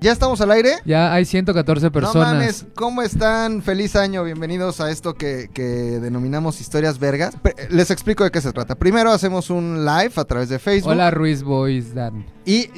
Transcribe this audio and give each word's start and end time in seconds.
¿Ya 0.00 0.12
estamos 0.12 0.40
al 0.40 0.50
aire? 0.52 0.76
Ya 0.86 1.12
hay 1.12 1.26
114 1.26 1.90
personas. 1.90 2.14
No 2.32 2.34
mames, 2.38 2.66
¿cómo 2.74 3.02
están? 3.02 3.60
Feliz 3.62 3.96
año, 3.96 4.24
bienvenidos 4.24 4.80
a 4.80 4.90
esto 4.90 5.14
que, 5.14 5.50
que 5.52 5.62
denominamos 5.62 6.58
historias 6.62 6.98
vergas. 6.98 7.36
Pe- 7.36 7.54
Les 7.68 7.90
explico 7.90 8.24
de 8.24 8.30
qué 8.30 8.40
se 8.40 8.50
trata. 8.52 8.76
Primero 8.76 9.10
hacemos 9.12 9.50
un 9.50 9.84
live 9.84 10.12
a 10.16 10.24
través 10.24 10.48
de 10.48 10.58
Facebook. 10.58 10.92
Hola 10.92 11.10
Ruiz 11.10 11.42
Boys 11.42 11.94
Dan. 11.94 12.24
Y 12.46 12.70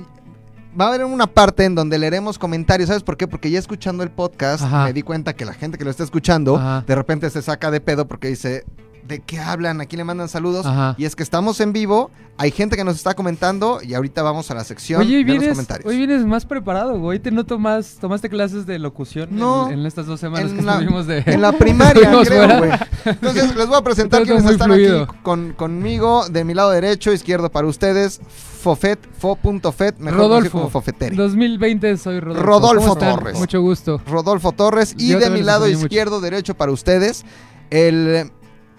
va 0.79 0.87
a 0.87 0.89
haber 0.89 1.05
una 1.05 1.29
parte 1.29 1.65
en 1.65 1.77
donde 1.77 1.97
leeremos 1.97 2.41
comentarios. 2.41 2.89
¿Sabes 2.89 3.05
por 3.05 3.17
qué? 3.17 3.29
Porque 3.29 3.53
ya 3.53 3.61
escuchando 3.61 4.03
el 4.03 4.11
podcast 4.11 4.65
Ajá. 4.65 4.85
me 4.87 4.93
di 4.93 5.03
cuenta 5.03 5.33
que 5.37 5.45
la 5.45 5.55
gente 5.55 5.79
que 5.79 5.85
lo 5.85 5.91
está 5.91 6.03
escuchando 6.03 6.57
Ajá. 6.57 6.83
de 6.85 6.95
repente 6.97 7.31
se 7.31 7.41
saca 7.41 7.71
de 7.71 7.81
pedo 7.81 8.09
porque 8.09 8.27
dice, 8.27 8.65
¿de 9.07 9.21
qué 9.21 9.39
hablan? 9.41 9.81
¿A 9.81 9.87
quién 9.87 9.99
le 9.99 10.05
mandan 10.05 10.29
saludos? 10.29 10.67
Ajá. 10.67 10.95
Y 10.99 11.05
es 11.05 11.17
que 11.17 11.23
estamos 11.23 11.61
en 11.61 11.73
vivo, 11.73 12.11
hay 12.39 12.51
gente 12.51 12.77
que 12.77 12.85
nos 12.85 12.97
está 12.97 13.15
comentando 13.15 13.81
y 13.83 13.95
ahorita 13.95 14.23
vamos 14.23 14.51
a 14.51 14.55
la 14.55 14.65
sección 14.65 15.01
Oye, 15.03 15.25
de 15.25 15.35
los 15.35 15.49
comentarios. 15.49 15.87
hoy 15.91 15.99
vienes 15.99 16.25
más 16.25 16.47
preparado, 16.47 16.99
güey. 16.99 17.19
Te 17.19 17.31
noto 17.31 17.59
más, 17.59 17.99
tomaste 18.01 18.29
clases 18.29 18.65
de 18.67 18.79
locución 18.79 19.29
No, 19.33 19.69
en, 19.69 19.81
en 19.81 19.87
estas 19.87 20.07
dos 20.07 20.19
semanas 20.21 20.51
en 20.51 20.57
que 20.59 20.63
la- 20.63 20.73
estuvimos 20.75 21.07
de... 21.07 21.23
En 21.27 21.41
la 21.43 21.53
primaria, 21.53 22.11
creo, 22.25 22.59
güey. 22.59 22.71
Entonces, 23.05 23.55
les 23.57 23.67
voy 23.67 23.77
a 23.77 23.83
presentar 23.83 24.23
quienes 24.23 24.45
están 24.45 24.69
fluido. 24.69 25.03
aquí 25.03 25.13
con, 25.23 25.53
conmigo. 25.53 26.29
De 26.29 26.45
mi 26.45 26.55
lado 26.55 26.71
derecho, 26.71 27.13
izquierdo 27.13 27.51
para 27.51 27.67
ustedes. 27.67 28.21
Fofet, 28.63 29.01
fo.fet, 29.19 29.99
mejor 29.99 30.19
Rodolfo. 30.21 30.51
como 30.59 30.71
Fofeteri. 30.71 31.17
2020 31.17 31.97
soy 31.99 32.21
Rodolfo. 32.21 32.45
Rodolfo. 32.47 32.97
Torres. 32.97 33.37
Mucho 33.37 33.61
gusto. 33.61 34.01
Rodolfo 34.07 34.53
Torres. 34.53 34.95
Y 34.97 35.09
Yo 35.09 35.19
de 35.19 35.31
mi 35.31 35.43
lado 35.43 35.67
mucho. 35.67 35.79
izquierdo, 35.81 36.21
derecho 36.21 36.55
para 36.55 36.71
ustedes, 36.71 37.25
el 37.71 38.31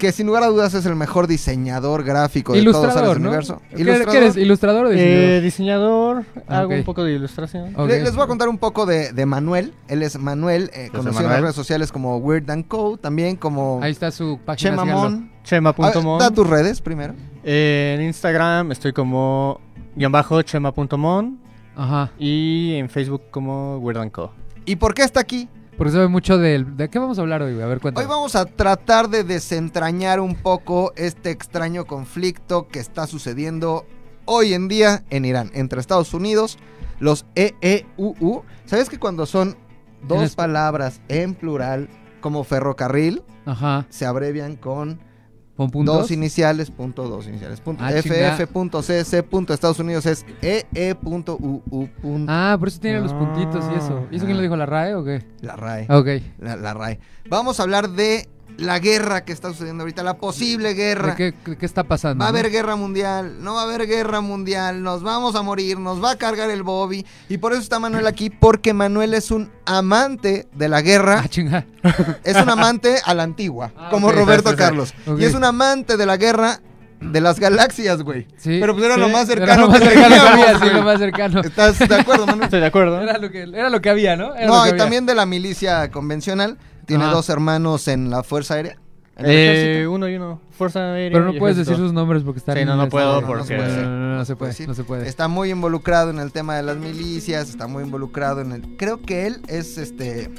que 0.04 0.12
sin 0.12 0.28
lugar 0.28 0.44
a 0.44 0.48
dudas 0.48 0.74
es 0.74 0.86
el 0.86 0.96
mejor 0.98 1.28
diseñador 1.28 2.04
gráfico 2.04 2.52
de 2.54 2.62
todos 2.64 2.84
Ilustrador, 2.84 3.16
el 3.18 3.24
¿no? 3.24 3.30
universo. 3.30 3.62
¿Qué, 3.76 3.86
qué 3.86 4.18
eres? 4.18 4.36
¿Ilustrador 4.36 4.88
o 4.88 4.92
Eh, 4.92 5.40
diseñador? 5.42 5.44
diseñador, 5.44 6.26
Ah, 6.48 6.60
hago 6.60 6.74
un 6.74 6.84
poco 6.84 7.04
de 7.06 7.14
ilustración. 7.14 7.74
Les 7.88 8.14
voy 8.14 8.24
a 8.26 8.28
contar 8.28 8.50
un 8.50 8.58
poco 8.58 8.86
de, 8.86 9.14
de 9.14 9.26
Manuel. 9.26 9.74
Él 9.88 10.04
es 10.04 10.20
Manuel, 10.20 10.70
eh, 10.74 10.90
conocido 10.92 11.24
en 11.24 11.30
las 11.30 11.42
redes 11.42 11.56
sociales 11.56 11.92
como 11.92 12.18
Weird 12.18 12.50
and 12.52 12.68
Co. 12.68 12.98
También 12.98 13.38
como 13.38 13.80
Ahí 13.82 13.92
está 13.94 14.12
su 14.12 14.40
página. 14.46 14.72
Chemamon. 15.46 16.20
Da 16.20 16.32
tus 16.32 16.48
redes 16.48 16.82
primero. 16.82 17.14
Eh, 17.44 17.96
en 17.98 18.06
Instagram 18.06 18.72
estoy 18.74 18.92
como 18.92 19.62
guion 19.96 20.12
bajo 20.12 20.42
chema.mon 20.42 21.40
Ajá. 21.76 22.12
y 22.20 22.74
en 22.76 22.90
Facebook 22.90 23.22
como 23.32 23.78
Weird 23.78 24.00
and 24.02 24.12
Co. 24.12 24.32
¿Y 24.66 24.76
por 24.76 24.94
qué 24.94 25.04
está 25.04 25.22
aquí? 25.22 25.48
Porque 25.78 25.92
sabe 25.92 26.08
mucho 26.08 26.38
del... 26.38 26.78
¿De 26.78 26.90
qué 26.90 27.00
vamos 27.00 27.18
a 27.18 27.22
hablar 27.22 27.42
hoy? 27.42 27.60
A 27.60 27.66
ver, 27.66 27.80
cuéntame. 27.80 28.06
Hoy 28.06 28.10
vamos 28.10 28.36
a 28.36 28.46
tratar 28.46 29.10
de 29.10 29.24
desentrañar 29.24 30.20
un 30.20 30.36
poco 30.36 30.94
este 30.96 31.32
extraño 31.32 31.86
conflicto 31.86 32.68
que 32.68 32.80
está 32.80 33.08
sucediendo 33.08 33.86
hoy 34.26 34.54
en 34.54 34.68
día 34.68 35.04
en 35.10 35.26
Irán, 35.26 35.52
entre 35.54 35.80
Estados 35.80 36.14
Unidos, 36.14 36.58
los 37.00 37.26
EEUU. 37.36 38.44
¿Sabes 38.66 38.90
que 38.90 39.00
cuando 39.00 39.26
son 39.26 39.58
dos 40.08 40.36
palabras 40.36 41.02
en 41.08 41.34
plural, 41.34 41.90
como 42.22 42.44
ferrocarril, 42.44 43.24
Ajá. 43.46 43.86
se 43.90 44.06
abrevian 44.06 44.56
con 44.56 45.00
Dos 45.56 46.10
iniciales, 46.10 46.72
punto, 46.72 47.08
dos 47.08 47.28
iniciales, 47.28 47.62
punto. 47.62 47.84
Ah, 47.84 47.92
FF, 47.92 48.48
punto 48.48 48.82
CC, 48.82 49.22
punto 49.22 49.54
Estados 49.54 49.78
Unidos 49.78 50.06
es 50.08 50.26
EE, 50.42 50.96
punto 50.96 51.38
UU, 51.40 51.88
punto. 52.02 52.32
Ah, 52.32 52.56
por 52.58 52.70
eso 52.70 52.80
tiene 52.80 53.02
los 53.02 53.14
puntitos 53.14 53.64
y 53.72 53.78
eso. 53.78 54.08
¿Y 54.12 54.16
eso 54.16 54.26
quién 54.26 54.38
lo 54.38 54.42
dijo, 54.44 54.56
la 54.56 54.66
RAE 54.66 54.96
o 54.96 55.04
qué? 55.04 55.24
La 55.42 55.56
RAE. 55.56 55.86
Ok. 55.90 56.08
La, 56.40 56.56
la 56.56 56.74
RAE. 56.74 57.00
Vamos 57.30 57.60
a 57.60 57.64
hablar 57.64 57.90
de 57.90 58.28
la 58.58 58.80
guerra 58.80 59.26
que 59.26 59.32
está 59.34 59.50
sucediendo 59.50 59.84
ahorita, 59.84 60.04
la 60.04 60.18
posible 60.18 60.74
guerra. 60.74 61.16
¿Qué, 61.16 61.34
está 61.62 61.84
pasando? 61.84 62.24
Va 62.24 62.30
a 62.30 62.32
no? 62.32 62.38
haber 62.38 62.52
guerra 62.52 62.76
mundial, 62.76 63.44
no 63.44 63.56
va 63.56 63.62
a 63.62 63.64
haber 63.64 63.88
guerra 63.88 64.22
mundial, 64.22 64.84
nos 64.84 65.02
vamos 65.04 65.36
a 65.36 65.42
morir, 65.42 65.80
nos 65.80 66.04
va 66.04 66.12
a 66.12 66.16
cargar 66.18 66.50
el 66.50 66.64
Bobby. 66.64 67.06
Y 67.30 67.38
por 67.38 67.54
eso 67.54 67.62
está 67.62 67.80
Manuel 67.80 68.08
aquí, 68.08 68.30
porque 68.30 68.74
Manuel 68.74 69.14
es 69.14 69.32
un 69.32 69.52
amante 69.66 70.48
de 70.54 70.70
la 70.70 70.82
guerra. 70.82 71.24
Ah. 71.26 71.64
Es 72.24 72.38
un 72.38 72.50
amante 72.50 72.96
a 73.04 73.14
la 73.14 73.24
antigua, 73.24 73.72
Ah, 73.78 73.90
como. 73.92 74.12
Roberto 74.12 74.50
Sí, 74.52 74.56
sí, 74.56 74.62
sí. 74.62 74.66
Carlos. 74.66 74.94
Y 75.20 75.26
es 75.26 75.34
un 75.34 75.44
amante 75.44 75.98
de 75.98 76.06
la 76.06 76.18
guerra 76.18 76.60
de 77.02 77.20
las 77.20 77.40
galaxias, 77.40 78.02
güey. 78.02 78.28
Sí. 78.38 78.60
Pero 78.62 78.74
pues 78.74 78.86
era 78.86 78.96
Sí, 78.96 79.02
lo 79.02 79.10
más 79.10 79.28
era 79.30 79.40
cercano 79.46 79.62
lo 79.64 79.70
más 79.70 79.80
que 79.82 79.90
cercano 79.90 80.16
que 80.16 80.22
había, 80.22 80.60
sí, 80.60 80.66
lo 80.72 80.84
más 80.84 81.00
cercano. 81.00 81.42
¿Estás 81.42 81.80
de 81.80 81.96
acuerdo, 81.96 82.26
Manuel? 82.26 82.44
Estoy 82.46 82.62
de 82.62 82.66
acuerdo. 82.68 83.02
Era 83.02 83.18
lo 83.18 83.30
que, 83.30 83.42
era 83.44 83.70
lo 83.70 83.82
que 83.82 83.90
había, 83.90 84.16
¿no? 84.16 84.34
Era 84.36 84.48
lo 84.48 84.54
No, 84.54 84.62
que 84.64 84.70
y 84.70 84.72
había. 84.72 84.84
también 84.84 85.06
de 85.06 85.16
la 85.16 85.26
milicia 85.26 85.92
convencional. 85.92 86.58
Tiene 86.86 87.06
Ajá. 87.06 87.14
dos 87.14 87.30
hermanos 87.30 87.88
en 87.88 88.10
la 88.10 88.24
Fuerza 88.24 88.56
Aérea. 88.56 88.78
en 89.16 89.26
el 89.26 89.32
Eh, 89.32 89.54
ejército. 89.54 89.92
uno 89.92 90.10
y 90.10 90.16
uno. 90.16 90.42
Fuerza 90.58 90.80
Aérea. 90.94 91.12
Pero 91.20 91.26
no 91.26 91.34
y 91.36 91.40
puedes 91.40 91.56
Ejército. 91.56 91.72
decir 91.78 91.86
sus 91.86 91.94
nombres 91.94 92.24
porque 92.24 92.40
están 92.40 92.58
Sí, 92.58 92.66
no, 92.66 92.72
en 92.74 92.78
no 92.80 92.90
puedo 92.90 93.22
no, 93.22 93.28
porque... 93.28 93.42
no 93.42 93.46
se 93.46 93.56
puede. 93.56 93.84
No, 93.84 93.90
no, 93.90 94.08
no, 94.10 94.16
no 94.18 94.26
se 94.26 94.36
puede, 94.36 94.52
decir. 94.52 94.68
no 94.68 94.74
se 94.74 94.84
puede. 94.84 95.08
Está 95.08 95.28
muy 95.28 95.52
involucrado 95.52 96.10
en 96.10 96.18
el 96.20 96.32
tema 96.32 96.56
de 96.56 96.64
las 96.64 96.78
milicias, 96.78 97.48
está 97.50 97.68
muy 97.68 97.84
involucrado 97.84 98.42
en 98.42 98.52
el... 98.54 98.76
Creo 98.78 99.02
que 99.02 99.28
él 99.28 99.42
es 99.48 99.78
este 99.78 100.30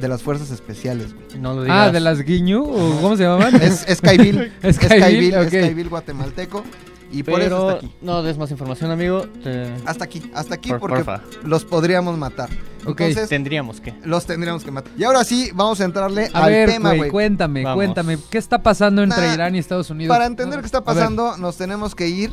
de 0.00 0.08
las 0.08 0.22
fuerzas 0.22 0.50
especiales, 0.50 1.14
güey. 1.14 1.38
No 1.40 1.54
lo 1.54 1.62
digas. 1.62 1.88
Ah, 1.88 1.92
de 1.92 2.00
las 2.00 2.22
Guiñu, 2.22 2.62
o 2.64 3.00
¿cómo 3.00 3.16
se 3.16 3.22
llamaban? 3.22 3.54
Es 3.62 3.86
Skyville. 3.88 4.52
Es 4.62 4.78
ok. 4.78 4.84
Skyville 4.84 5.88
guatemalteco. 5.88 6.64
Y 7.14 7.22
por 7.22 7.40
eso 7.40 7.48
Pero 7.48 7.70
está 7.70 7.86
aquí. 7.86 7.94
no 8.02 8.22
des 8.22 8.36
más 8.38 8.50
información, 8.50 8.90
amigo. 8.90 9.22
Te- 9.42 9.72
Hasta 9.86 10.04
aquí, 10.04 10.30
hasta 10.34 10.54
aquí 10.56 10.70
Por- 10.70 10.80
porque 10.80 11.04
porfa. 11.04 11.22
los 11.44 11.64
podríamos 11.64 12.18
matar. 12.18 12.50
Ok. 12.86 13.00
Entonces, 13.00 13.28
Tendríamos 13.28 13.80
que. 13.80 13.94
los 14.04 14.26
tendríamos 14.26 14.64
que 14.64 14.70
matar. 14.70 14.92
Y 14.98 15.04
ahora 15.04 15.24
sí, 15.24 15.50
vamos 15.54 15.80
a 15.80 15.84
entrarle 15.84 16.28
A 16.34 16.44
al 16.44 16.50
ver, 16.52 16.68
tema, 16.70 16.92
güey, 16.94 17.10
cuéntame, 17.10 17.62
Vamos. 17.62 17.76
cuéntame. 17.76 18.18
¿Qué 18.30 18.38
está 18.38 18.62
pasando 18.62 19.02
entre 19.02 19.26
Nah, 19.28 19.34
Irán 19.34 19.54
y 19.54 19.58
Estados 19.58 19.88
Unidos? 19.90 20.14
Para 20.14 20.26
entender 20.26 20.60
qué 20.60 20.66
está 20.66 20.82
pasando, 20.84 21.36
nos 21.38 21.56
tenemos 21.56 21.94
que 21.94 22.08
ir 22.08 22.30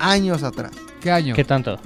años 0.00 0.42
atrás. 0.42 0.72
¿Qué 1.00 1.10
año? 1.10 1.34
¿Qué 1.34 1.44
tanto? 1.44 1.78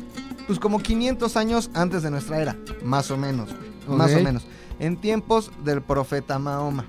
Pues 0.46 0.58
como 0.58 0.80
500 0.80 1.36
años 1.36 1.70
antes 1.74 2.02
de 2.02 2.10
nuestra 2.10 2.40
era, 2.40 2.56
más 2.82 3.10
o 3.10 3.16
menos, 3.16 3.50
güey, 3.86 3.98
más 3.98 4.12
o 4.14 4.20
menos. 4.20 4.44
En 4.78 4.96
tiempos 4.96 5.50
del 5.64 5.82
profeta 5.82 6.38
Mahoma. 6.38 6.86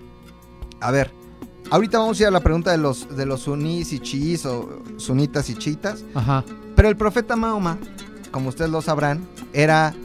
A 0.79 0.89
ver, 0.91 1.11
ahorita 1.71 1.97
vamos 1.97 2.19
a 2.19 2.23
ir 2.23 2.27
a 2.27 2.31
la 2.31 2.41
pregunta 2.41 2.71
de 2.71 2.77
los, 2.77 3.15
de 3.15 3.25
los 3.25 3.41
sunís 3.41 3.93
y 3.93 3.99
chiís 3.99 4.45
o 4.45 4.83
sunitas 4.97 5.49
y 5.49 5.55
chiitas. 5.55 6.03
Ajá. 6.13 6.43
Pero 6.75 6.89
el 6.89 6.97
profeta 6.97 7.35
Mahoma, 7.35 7.79
como 8.29 8.49
ustedes 8.49 8.69
lo 8.69 8.81
sabrán, 8.81 9.27
era 9.53 9.95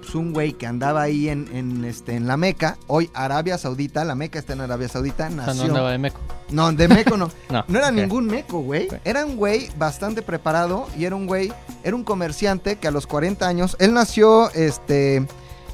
pues, 0.00 0.14
un 0.14 0.32
güey 0.32 0.54
que 0.54 0.66
andaba 0.66 1.02
ahí 1.02 1.28
en, 1.28 1.48
en, 1.54 1.84
este, 1.84 2.14
en 2.14 2.26
la 2.26 2.36
Meca, 2.36 2.78
hoy 2.86 3.10
Arabia 3.12 3.58
Saudita, 3.58 4.04
la 4.04 4.14
Meca 4.14 4.38
está 4.38 4.54
en 4.54 4.62
Arabia 4.62 4.88
Saudita, 4.88 5.26
O 5.26 5.30
sea, 5.30 5.36
no 5.36 5.46
nació... 5.46 5.64
andaba 5.64 5.92
de 5.92 5.98
meco. 5.98 6.20
No, 6.50 6.72
de 6.72 6.88
meco 6.88 7.16
no. 7.18 7.30
No. 7.50 7.64
No 7.68 7.78
era 7.78 7.90
ningún 7.90 8.26
meco, 8.26 8.60
güey. 8.60 8.88
Era 9.04 9.26
un 9.26 9.36
güey 9.36 9.68
bastante 9.76 10.22
preparado 10.22 10.86
y 10.96 11.04
era 11.04 11.14
un 11.14 11.26
güey, 11.26 11.52
era 11.82 11.94
un 11.94 12.04
comerciante 12.04 12.76
que 12.76 12.88
a 12.88 12.90
los 12.90 13.06
40 13.06 13.46
años, 13.46 13.76
él 13.80 13.92
nació 13.92 14.50
este 14.52 15.26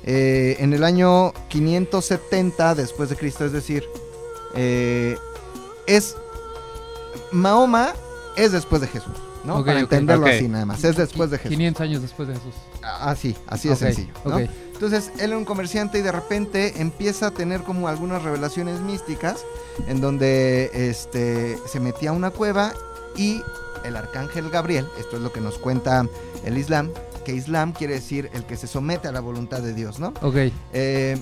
eh, 0.05 0.57
en 0.59 0.73
el 0.73 0.85
año 0.85 1.33
570 1.49 2.75
después 2.75 3.09
de 3.09 3.17
Cristo, 3.17 3.45
es 3.45 3.53
decir, 3.53 3.85
eh, 4.55 5.17
es 5.87 6.17
Mahoma 7.33 7.93
es 8.37 8.53
después 8.53 8.81
de 8.81 8.89
Jesús, 8.89 9.15
¿no? 9.45 9.65
Para 9.65 9.81
entenderlo 9.81 10.27
así 10.27 10.49
nada 10.49 10.67
más, 10.67 10.83
es 10.85 10.97
después 10.97 11.31
de 11.31 11.39
Jesús. 11.39 11.57
500 11.57 11.81
años 11.81 12.03
después 12.03 12.29
de 12.29 12.35
Jesús. 12.35 12.55
Así, 12.83 13.37
así 13.47 13.69
de 13.69 13.77
sencillo. 13.77 14.13
Entonces, 14.75 15.13
él 15.19 15.31
era 15.31 15.39
un 15.39 15.45
comerciante 15.45 16.01
y 16.01 16.03
de 16.03 16.11
repente 16.11 16.81
empieza 16.81 17.29
a 17.29 17.31
tener 17.31 17.63
como 17.63 17.87
algunas 17.87 18.23
revelaciones 18.23 18.81
místicas 18.81 19.45
en 19.87 20.01
donde 20.01 20.71
este, 20.75 21.57
se 21.69 21.79
metía 21.79 22.11
a 22.11 22.13
una 22.13 22.31
cueva 22.31 22.73
y 23.17 23.41
el 23.85 23.97
arcángel 23.97 24.51
Gabriel, 24.51 24.87
esto 24.99 25.17
es 25.17 25.23
lo 25.23 25.33
que 25.33 25.41
nos 25.41 25.59
cuenta 25.59 26.07
el 26.45 26.59
Islam, 26.59 26.91
que 27.25 27.35
Islam 27.35 27.73
quiere 27.73 27.95
decir 27.95 28.31
el 28.35 28.45
que 28.45 28.57
se 28.57 28.67
somete 28.67 29.09
a 29.09 29.13
la 29.13 29.21
voluntad 29.21 29.61
de 29.61 29.75
Dios, 29.75 30.01
¿no? 30.01 30.13
Ok. 30.23 30.37
Eh, 30.73 31.17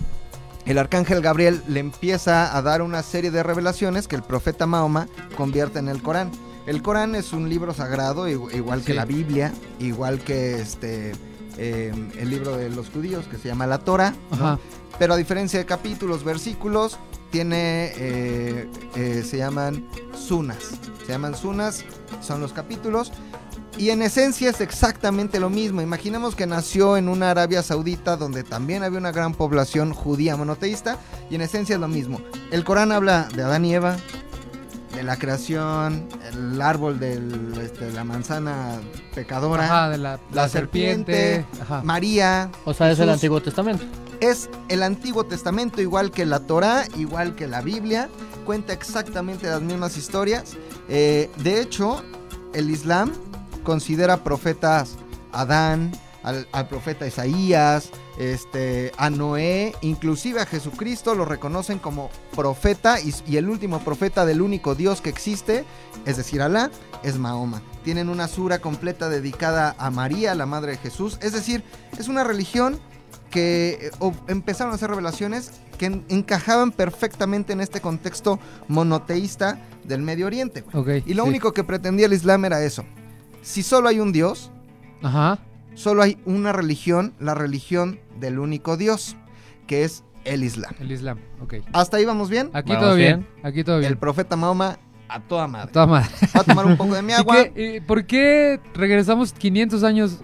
el 0.66 0.78
arcángel 0.78 1.20
Gabriel 1.22 1.62
le 1.68 1.80
empieza 1.80 2.56
a 2.56 2.62
dar 2.62 2.82
una 2.82 3.02
serie 3.02 3.30
de 3.30 3.42
revelaciones 3.42 4.08
que 4.08 4.16
el 4.16 4.22
profeta 4.22 4.66
Mahoma 4.66 5.08
convierte 5.36 5.78
en 5.78 5.88
el 5.88 6.02
Corán. 6.02 6.30
El 6.66 6.82
Corán 6.82 7.14
es 7.16 7.32
un 7.32 7.48
libro 7.48 7.74
sagrado, 7.74 8.28
igu- 8.28 8.54
igual 8.54 8.80
que 8.82 8.92
Sí. 8.92 8.96
la 8.96 9.04
Biblia, 9.04 9.52
igual 9.80 10.20
que 10.20 10.60
este 10.60 11.12
eh, 11.58 11.92
el 12.18 12.30
libro 12.30 12.56
de 12.56 12.70
los 12.70 12.88
judíos 12.88 13.26
que 13.26 13.36
se 13.36 13.48
llama 13.48 13.66
la 13.66 13.78
Torah, 13.80 14.14
pero 14.98 15.12
a 15.12 15.16
diferencia 15.18 15.58
de 15.58 15.66
capítulos, 15.66 16.24
versículos, 16.24 16.98
tiene, 17.30 17.92
eh, 17.96 18.68
eh, 18.96 19.22
se 19.28 19.36
llaman 19.36 19.86
sunas, 20.16 20.58
se 21.06 21.12
llaman 21.12 21.34
sunas, 21.34 21.84
son 22.22 22.40
los 22.40 22.52
capítulos. 22.54 23.12
Y 23.78 23.90
en 23.90 24.02
esencia 24.02 24.50
es 24.50 24.60
exactamente 24.60 25.40
lo 25.40 25.50
mismo. 25.50 25.80
Imaginemos 25.80 26.34
que 26.34 26.46
nació 26.46 26.96
en 26.96 27.08
una 27.08 27.30
Arabia 27.30 27.62
Saudita 27.62 28.16
donde 28.16 28.44
también 28.44 28.82
había 28.82 28.98
una 28.98 29.12
gran 29.12 29.34
población 29.34 29.94
judía 29.94 30.36
monoteísta. 30.36 30.98
Y 31.30 31.36
en 31.36 31.40
esencia 31.40 31.74
es 31.74 31.80
lo 31.80 31.88
mismo. 31.88 32.20
El 32.50 32.64
Corán 32.64 32.92
habla 32.92 33.28
de 33.34 33.42
Adán 33.42 33.64
y 33.64 33.74
Eva, 33.74 33.96
de 34.94 35.02
la 35.02 35.16
creación, 35.16 36.06
el 36.32 36.60
árbol 36.60 37.00
de 37.00 37.18
la 37.94 38.04
manzana 38.04 38.78
pecadora, 39.14 39.64
Ajá, 39.64 39.88
de 39.88 39.98
la, 39.98 40.20
la 40.32 40.48
serpiente, 40.48 41.46
Ajá. 41.62 41.82
María. 41.82 42.50
O 42.64 42.74
sea, 42.74 42.90
es 42.90 42.98
el. 42.98 43.08
Antiguo 43.08 43.40
Testamento. 43.40 43.84
Es 44.20 44.48
el 44.68 44.82
Antiguo 44.82 45.24
Testamento, 45.24 45.80
igual 45.80 46.12
que 46.12 46.26
la 46.26 46.40
Torá, 46.40 46.84
igual 46.96 47.34
que 47.34 47.48
la 47.48 47.62
Biblia. 47.62 48.08
Cuenta 48.44 48.72
exactamente 48.72 49.48
las 49.48 49.62
mismas 49.62 49.96
historias. 49.96 50.56
Eh, 50.88 51.30
de 51.38 51.60
hecho, 51.60 52.02
el 52.52 52.70
Islam 52.70 53.12
considera 53.62 54.18
profetas 54.24 54.96
a 55.32 55.42
Adán, 55.42 55.92
al, 56.22 56.46
al 56.52 56.68
profeta 56.68 57.06
Isaías, 57.06 57.90
este, 58.18 58.92
a 58.96 59.10
Noé, 59.10 59.74
inclusive 59.80 60.40
a 60.40 60.46
Jesucristo 60.46 61.14
lo 61.14 61.24
reconocen 61.24 61.78
como 61.80 62.10
profeta 62.36 63.00
y, 63.00 63.12
y 63.26 63.38
el 63.38 63.48
último 63.48 63.80
profeta 63.80 64.24
del 64.24 64.40
único 64.40 64.74
Dios 64.74 65.00
que 65.00 65.10
existe, 65.10 65.64
es 66.06 66.16
decir, 66.16 66.40
Alá, 66.42 66.70
es 67.02 67.18
Mahoma. 67.18 67.60
Tienen 67.82 68.08
una 68.08 68.28
sura 68.28 68.60
completa 68.60 69.08
dedicada 69.08 69.74
a 69.78 69.90
María, 69.90 70.34
la 70.36 70.46
madre 70.46 70.72
de 70.72 70.78
Jesús, 70.78 71.18
es 71.22 71.32
decir, 71.32 71.64
es 71.98 72.06
una 72.08 72.22
religión 72.22 72.78
que 73.30 73.78
eh, 73.80 73.90
o- 73.98 74.12
empezaron 74.28 74.72
a 74.72 74.76
hacer 74.76 74.90
revelaciones 74.90 75.50
que 75.78 75.86
en- 75.86 76.04
encajaban 76.08 76.70
perfectamente 76.70 77.52
en 77.54 77.60
este 77.62 77.80
contexto 77.80 78.38
monoteísta 78.68 79.58
del 79.84 80.02
Medio 80.02 80.26
Oriente. 80.26 80.62
Y 81.06 81.14
lo 81.14 81.24
sí. 81.24 81.28
único 81.30 81.52
que 81.52 81.64
pretendía 81.64 82.06
el 82.06 82.12
Islam 82.12 82.44
era 82.44 82.62
eso. 82.62 82.84
Si 83.42 83.62
solo 83.62 83.88
hay 83.88 83.98
un 84.00 84.12
Dios, 84.12 84.50
Ajá. 85.02 85.38
solo 85.74 86.02
hay 86.02 86.18
una 86.24 86.52
religión, 86.52 87.12
la 87.20 87.34
religión 87.34 87.98
del 88.18 88.38
único 88.38 88.76
Dios, 88.76 89.16
que 89.66 89.84
es 89.84 90.04
el 90.24 90.44
Islam. 90.44 90.72
El 90.80 90.92
Islam. 90.92 91.18
Ok. 91.42 91.54
¿Hasta 91.72 91.96
ahí 91.96 92.04
vamos 92.04 92.30
bien? 92.30 92.50
Aquí 92.52 92.70
Vamos 92.72 92.84
todo 92.86 92.94
bien. 92.96 93.20
bien. 93.20 93.44
Aquí 93.44 93.64
todo 93.64 93.78
bien. 93.78 93.90
El 93.90 93.98
profeta 93.98 94.36
Mahoma 94.36 94.78
a 95.08 95.20
toda 95.20 95.46
madre. 95.48 95.72
Toda 95.72 95.86
madre. 95.86 96.08
Voy 96.20 96.30
a 96.40 96.44
tomar 96.44 96.66
un 96.66 96.76
poco 96.76 96.94
de 96.94 97.02
mi 97.02 97.10
¿Y 97.12 97.14
agua. 97.16 97.36
qué- 97.52 97.76
y 97.76 97.80
¿Por 97.80 98.06
qué 98.06 98.60
regresamos 98.74 99.32
500 99.32 99.82
años 99.82 100.18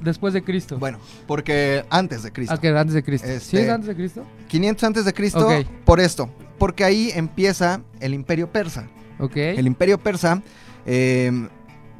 después 0.00 0.32
de 0.32 0.42
Cristo? 0.42 0.78
Bueno, 0.78 0.98
porque 1.26 1.84
antes 1.90 2.22
de 2.22 2.32
Cristo. 2.32 2.54
Ah, 2.54 2.60
que 2.60 2.68
antes 2.68 2.94
de 2.94 3.02
Cristo. 3.02 3.26
¿Sí 3.28 3.34
Este- 3.34 3.64
es 3.64 3.68
antes 3.68 3.88
de 3.88 3.94
Cristo? 3.94 4.24
500 4.48 4.84
antes 4.84 5.04
de 5.04 5.12
Cristo, 5.12 5.46
por 5.84 6.00
esto. 6.00 6.30
Porque 6.58 6.82
ahí 6.84 7.10
empieza 7.14 7.82
el 8.00 8.14
imperio 8.14 8.50
persa. 8.50 8.88
Ok. 9.20 9.36
El 9.36 9.66
imperio 9.66 9.98
persa 9.98 10.42
eh, 10.86 11.48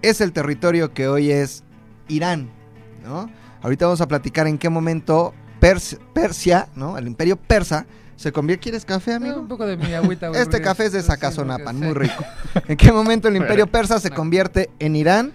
es 0.03 0.21
el 0.21 0.33
territorio 0.33 0.93
que 0.95 1.09
hoy 1.09 1.31
es 1.31 1.65
Irán, 2.09 2.51
¿no? 3.05 3.31
Ahorita 3.63 3.87
vamos 3.87 4.01
a 4.01 4.09
platicar 4.09 4.47
en 4.47 4.59
qué 4.59 4.69
momento 4.69 5.35
Pers- 5.61 5.99
Persia, 6.15 6.69
¿no? 6.75 6.97
El 6.99 7.07
imperio 7.07 7.37
persa 7.37 7.87
se 8.17 8.33
convierte... 8.33 8.63
¿Quieres 8.65 8.85
café, 8.85 9.13
Eh, 9.13 9.15
amigo? 9.15 9.41
un 9.41 9.49
poco 9.49 9.67
de 9.67 9.77
mi 9.77 9.93
agüita, 9.95 10.29
güey, 10.29 10.41
Este 10.41 10.61
café 10.61 10.87
es 10.87 10.93
de 10.93 11.03
Sacazonapan, 11.03 11.79
muy 11.79 11.93
rico. 11.95 12.25
¿En 12.67 12.77
qué 12.77 12.93
momento 12.93 13.29
el 13.29 13.37
imperio 13.37 13.67
persa 13.71 13.99
se 14.01 14.11
convierte 14.11 14.71
en 14.79 14.97
Irán? 14.97 15.33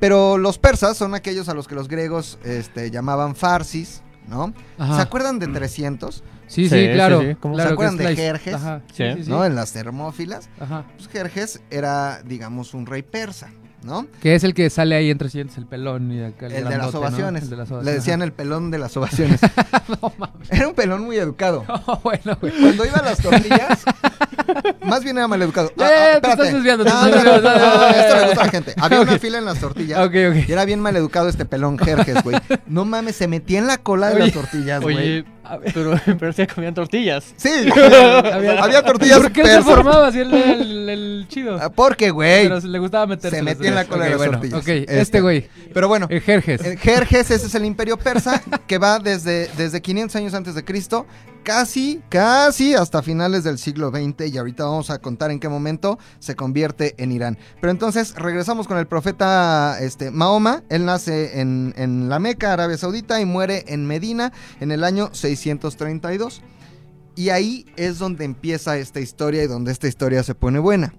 Pero 0.00 0.36
los 0.38 0.58
persas 0.58 0.96
son 0.96 1.14
aquellos 1.14 1.48
a 1.48 1.54
los 1.54 1.66
que 1.68 1.74
los 1.74 1.88
griegos 1.88 2.38
este, 2.44 2.90
llamaban 2.90 3.34
farsis, 3.34 4.02
¿no? 4.28 4.52
Ajá. 4.78 4.96
¿Se 4.96 5.02
acuerdan 5.02 5.38
de 5.38 5.48
300? 5.48 6.22
Sí, 6.48 6.68
sí, 6.68 6.78
Sí, 6.86 6.92
claro. 6.92 7.20
sí, 7.22 7.28
sí. 7.30 7.34
¿Cómo? 7.40 7.54
claro 7.54 7.70
¿Se 7.70 7.74
acuerdan 7.74 7.96
de 7.96 8.04
la- 8.04 8.14
Jerjes? 8.14 8.54
Ajá. 8.54 8.82
Sí. 8.92 9.04
Sí, 9.16 9.24
sí, 9.24 9.30
¿No? 9.30 9.44
En 9.44 9.54
las 9.54 9.72
termófilas. 9.72 10.48
Ajá. 10.60 10.84
Pues 10.96 11.08
Jerjes 11.08 11.60
era, 11.70 12.22
digamos, 12.24 12.74
un 12.74 12.86
rey 12.86 13.02
persa, 13.02 13.48
¿no? 13.86 14.06
Que 14.20 14.34
es 14.34 14.44
el 14.44 14.52
que 14.52 14.68
sale 14.68 14.94
ahí 14.96 15.10
en 15.10 15.16
300, 15.18 15.56
el 15.56 15.66
pelón 15.66 16.12
y 16.12 16.22
acá 16.22 16.46
El, 16.48 16.64
de 16.68 16.76
las 16.76 16.94
ovaciones. 16.94 17.44
El 17.44 17.50
de 17.50 17.56
las 17.56 17.68
Le 17.70 17.74
ovaciones. 17.76 17.94
decían 17.94 18.22
el 18.22 18.32
pelón 18.32 18.70
de 18.70 18.78
las 18.78 18.96
ovaciones. 18.96 19.40
no 20.02 20.12
mames. 20.18 20.50
Era 20.50 20.68
un 20.68 20.74
pelón 20.74 21.04
muy 21.04 21.16
educado. 21.16 21.64
No, 21.86 22.00
bueno, 22.02 22.36
güey. 22.40 22.52
Cuando 22.60 22.84
iba 22.84 22.96
a 22.96 23.02
las 23.02 23.18
tortillas, 23.18 23.84
más 24.82 25.02
bien 25.04 25.18
era 25.18 25.28
te 26.18 26.24
espérate. 26.24 26.28
estás 26.42 26.52
desviando, 26.52 26.84
te 26.84 26.90
No, 26.90 27.06
estás 27.06 27.24
no, 27.24 27.30
no, 27.30 27.40
desviando. 27.40 27.86
esto 27.88 28.14
le 28.16 28.26
gusta 28.26 28.40
a 28.40 28.44
la 28.44 28.50
gente. 28.50 28.74
Había 28.78 29.00
una 29.02 29.18
fila 29.18 29.38
en 29.38 29.44
las 29.44 29.58
tortillas. 29.60 29.98
Ok, 30.00 30.14
ok. 30.30 30.48
Y 30.48 30.52
era 30.52 30.64
bien 30.64 30.80
maleducado 30.80 31.28
este 31.28 31.44
pelón 31.44 31.78
Jerjes, 31.78 32.22
güey. 32.22 32.36
No 32.66 32.84
mames, 32.84 33.16
se 33.16 33.28
metía 33.28 33.58
en 33.58 33.66
la 33.66 33.78
cola 33.78 34.08
de 34.08 34.14
Oye. 34.16 34.24
las 34.24 34.32
tortillas, 34.32 34.80
güey. 34.80 35.24
Pero, 35.74 35.94
pero 36.18 36.32
se 36.32 36.46
comían 36.46 36.74
tortillas. 36.74 37.34
Sí, 37.36 37.48
Había- 37.74 38.62
había, 38.62 38.82
tortillas 38.82 39.18
¿Por 39.20 39.32
qué 39.32 39.42
él 39.42 39.46
se 39.48 39.62
formaba 39.62 40.08
así 40.08 40.20
el, 40.20 40.32
el, 40.34 40.88
el 40.88 41.26
chido? 41.28 41.58
Ah, 41.60 41.70
Porque, 41.70 42.10
güey. 42.10 42.44
Pero 42.48 42.60
le 42.60 42.78
gustaba 42.78 43.06
meterse. 43.06 43.36
se 43.38 43.42
metía 43.42 43.68
en 43.68 43.74
la 43.74 43.84
cola 43.86 44.04
de 44.06 44.10
las 44.16 44.30
tortillas. 44.30 44.60
Ok, 44.60 44.68
Este. 44.68 45.00
este 45.00 45.20
güey. 45.20 45.48
Pero 45.72 45.88
bueno, 45.88 46.06
El 46.10 46.20
Jerjes. 46.20 46.60
El 46.64 46.78
Jerjes, 46.78 47.30
ese 47.30 47.46
es 47.46 47.54
el 47.54 47.64
imperio 47.64 47.96
persa 47.96 48.42
que 48.66 48.78
va 48.78 48.98
desde, 48.98 49.48
desde 49.56 49.80
500 49.82 50.16
años 50.16 50.34
antes 50.34 50.54
de 50.54 50.64
Cristo, 50.64 51.06
casi, 51.42 52.00
casi 52.08 52.74
hasta 52.74 53.02
finales 53.02 53.44
del 53.44 53.58
siglo 53.58 53.90
XX 53.90 54.32
y 54.32 54.38
ahorita 54.38 54.64
vamos 54.64 54.90
a 54.90 54.98
contar 54.98 55.30
en 55.30 55.38
qué 55.38 55.48
momento 55.48 55.96
se 56.18 56.34
convierte 56.34 56.94
en 56.98 57.12
Irán. 57.12 57.38
Pero 57.60 57.70
entonces 57.70 58.14
regresamos 58.16 58.66
con 58.66 58.78
el 58.78 58.86
profeta 58.86 59.78
este, 59.80 60.10
Mahoma, 60.10 60.64
él 60.70 60.84
nace 60.84 61.40
en, 61.40 61.72
en 61.76 62.08
la 62.08 62.18
Meca, 62.18 62.52
Arabia 62.52 62.76
Saudita 62.76 63.20
y 63.20 63.26
muere 63.26 63.64
en 63.68 63.86
Medina 63.86 64.32
en 64.60 64.72
el 64.72 64.82
año 64.82 65.10
632. 65.36 66.42
Y 67.16 67.30
ahí 67.30 67.64
es 67.76 67.98
donde 67.98 68.24
empieza 68.24 68.76
esta 68.76 69.00
historia 69.00 69.42
y 69.42 69.46
donde 69.46 69.72
esta 69.72 69.88
historia 69.88 70.22
se 70.22 70.34
pone 70.34 70.58
buena. 70.58 70.94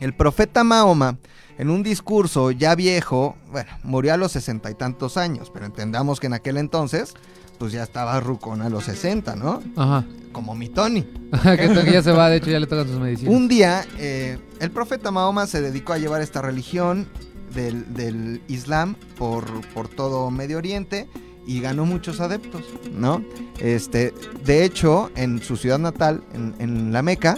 El 0.00 0.14
profeta 0.14 0.64
Mahoma, 0.64 1.18
en 1.58 1.70
un 1.70 1.84
discurso 1.84 2.50
ya 2.50 2.74
viejo, 2.74 3.36
bueno, 3.52 3.70
murió 3.84 4.14
a 4.14 4.16
los 4.16 4.32
sesenta 4.32 4.70
y 4.70 4.74
tantos 4.74 5.16
años, 5.16 5.50
pero 5.54 5.64
entendamos 5.66 6.18
que 6.18 6.26
en 6.26 6.34
aquel 6.34 6.56
entonces, 6.56 7.14
pues 7.58 7.72
ya 7.72 7.84
estaba 7.84 8.18
rucón 8.18 8.62
a 8.62 8.68
los 8.68 8.84
60, 8.84 9.36
¿no? 9.36 9.62
Ajá. 9.76 10.04
Como 10.32 10.56
mi 10.56 10.68
Tony. 10.68 11.02
que, 11.42 11.90
ya 11.92 12.02
se 12.02 12.10
va, 12.10 12.28
de 12.28 12.38
hecho 12.38 12.50
ya 12.50 12.58
le 12.58 12.66
tocan 12.66 12.88
sus 12.88 12.98
medicinas. 12.98 13.32
Un 13.32 13.46
día, 13.46 13.86
eh, 13.98 14.38
el 14.58 14.72
profeta 14.72 15.12
Mahoma 15.12 15.46
se 15.46 15.60
dedicó 15.60 15.92
a 15.92 15.98
llevar 15.98 16.20
esta 16.20 16.42
religión 16.42 17.06
del, 17.54 17.94
del 17.94 18.42
Islam 18.48 18.96
por, 19.16 19.44
por 19.68 19.86
todo 19.86 20.32
Medio 20.32 20.58
Oriente 20.58 21.08
y 21.46 21.60
ganó 21.60 21.84
muchos 21.86 22.20
adeptos, 22.20 22.62
¿no? 22.92 23.22
Este, 23.58 24.12
de 24.44 24.64
hecho, 24.64 25.10
en 25.16 25.42
su 25.42 25.56
ciudad 25.56 25.78
natal, 25.78 26.22
en, 26.32 26.54
en 26.58 26.92
la 26.92 27.02
Meca, 27.02 27.36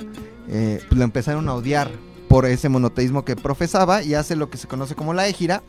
eh, 0.49 0.81
pues 0.89 0.99
lo 0.99 1.05
empezaron 1.05 1.49
a 1.49 1.55
odiar 1.55 1.91
por 2.29 2.47
ese 2.47 2.69
monoteísmo 2.69 3.25
que 3.25 3.37
profesaba 3.37 4.03
y 4.03 4.15
hace 4.15 4.37
lo 4.37 4.51
que 4.51 4.59
se 4.59 4.67
conoce 4.69 4.95
como 4.95 5.15
la 5.15 5.27
égira 5.29 5.63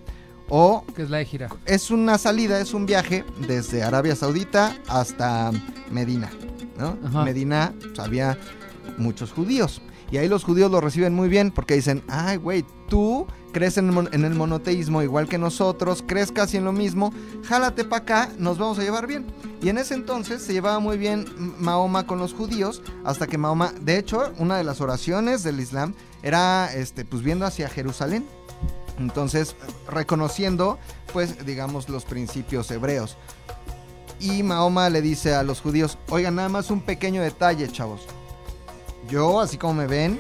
o 0.50 0.86
Que 0.96 1.04
es 1.04 1.10
la 1.10 1.24
gira. 1.24 1.50
es 1.66 1.92
una 1.92 2.18
salida, 2.18 2.60
es 2.62 2.74
un 2.74 2.86
viaje 2.86 3.24
desde 3.48 3.84
Arabia 3.84 4.16
Saudita 4.16 4.78
hasta 4.88 5.52
Medina, 5.92 6.30
¿no? 6.78 6.98
Ajá. 7.06 7.24
Medina 7.26 7.74
pues, 7.80 8.00
había 8.00 8.38
muchos 8.98 9.32
judíos 9.34 9.82
y 10.10 10.18
ahí 10.18 10.28
los 10.30 10.44
judíos 10.46 10.72
lo 10.72 10.80
reciben 10.80 11.14
muy 11.14 11.28
bien 11.28 11.52
porque 11.52 11.76
dicen, 11.76 12.02
ay, 12.08 12.38
güey, 12.38 12.64
tú 12.88 13.28
crees 13.52 13.78
en 13.78 13.88
el, 13.88 14.36
monoteísmo 14.36 15.02
igual 15.02 15.28
que 15.28 15.38
nosotros, 15.38 16.04
crees 16.06 16.32
casi 16.32 16.58
en 16.58 16.66
lo 16.66 16.72
mismo, 16.72 17.14
jálate 17.44 17.84
para 17.84 18.04
acá, 18.04 18.30
nos 18.38 18.58
vamos 18.58 18.80
a 18.80 18.84
llevar 18.84 19.08
bien. 19.08 19.26
Y 19.62 19.70
en 19.70 19.78
ese 19.78 19.94
entonces 19.94 20.42
se 20.42 20.54
llevaba 20.54 20.80
muy 20.80 20.98
bien 20.98 21.26
Mahoma 21.60 22.06
con 22.06 22.20
los 22.20 22.34
judíos 22.34 22.82
hasta 23.04 23.28
que 23.28 23.38
Mahoma, 23.38 23.74
de 23.82 23.98
hecho, 23.98 24.32
una 24.38 24.58
de 24.58 24.64
las 24.64 24.82
oraciones 24.82 25.44
del 25.44 25.60
Islam 25.60 25.94
era, 26.24 26.74
este, 26.74 27.06
pues 27.06 27.24
viendo 27.24 27.46
hacia 27.46 27.70
Jerusalén. 27.70 28.26
Entonces, 29.00 29.56
reconociendo, 29.90 30.80
pues, 31.14 31.46
digamos, 31.46 31.88
los 31.90 32.06
principios 32.06 32.70
hebreos. 32.72 33.18
Y 34.20 34.42
Mahoma 34.42 34.90
le 34.90 35.02
dice 35.02 35.36
a 35.36 35.44
los 35.44 35.62
judíos, 35.62 35.98
oigan, 36.10 36.36
nada 36.36 36.50
más 36.50 36.72
un 36.72 36.82
pequeño 36.82 37.22
detalle, 37.22 37.68
chavos. 37.72 38.02
Yo, 39.08 39.40
así 39.40 39.58
como 39.58 39.76
me 39.76 39.88
ven, 39.88 40.20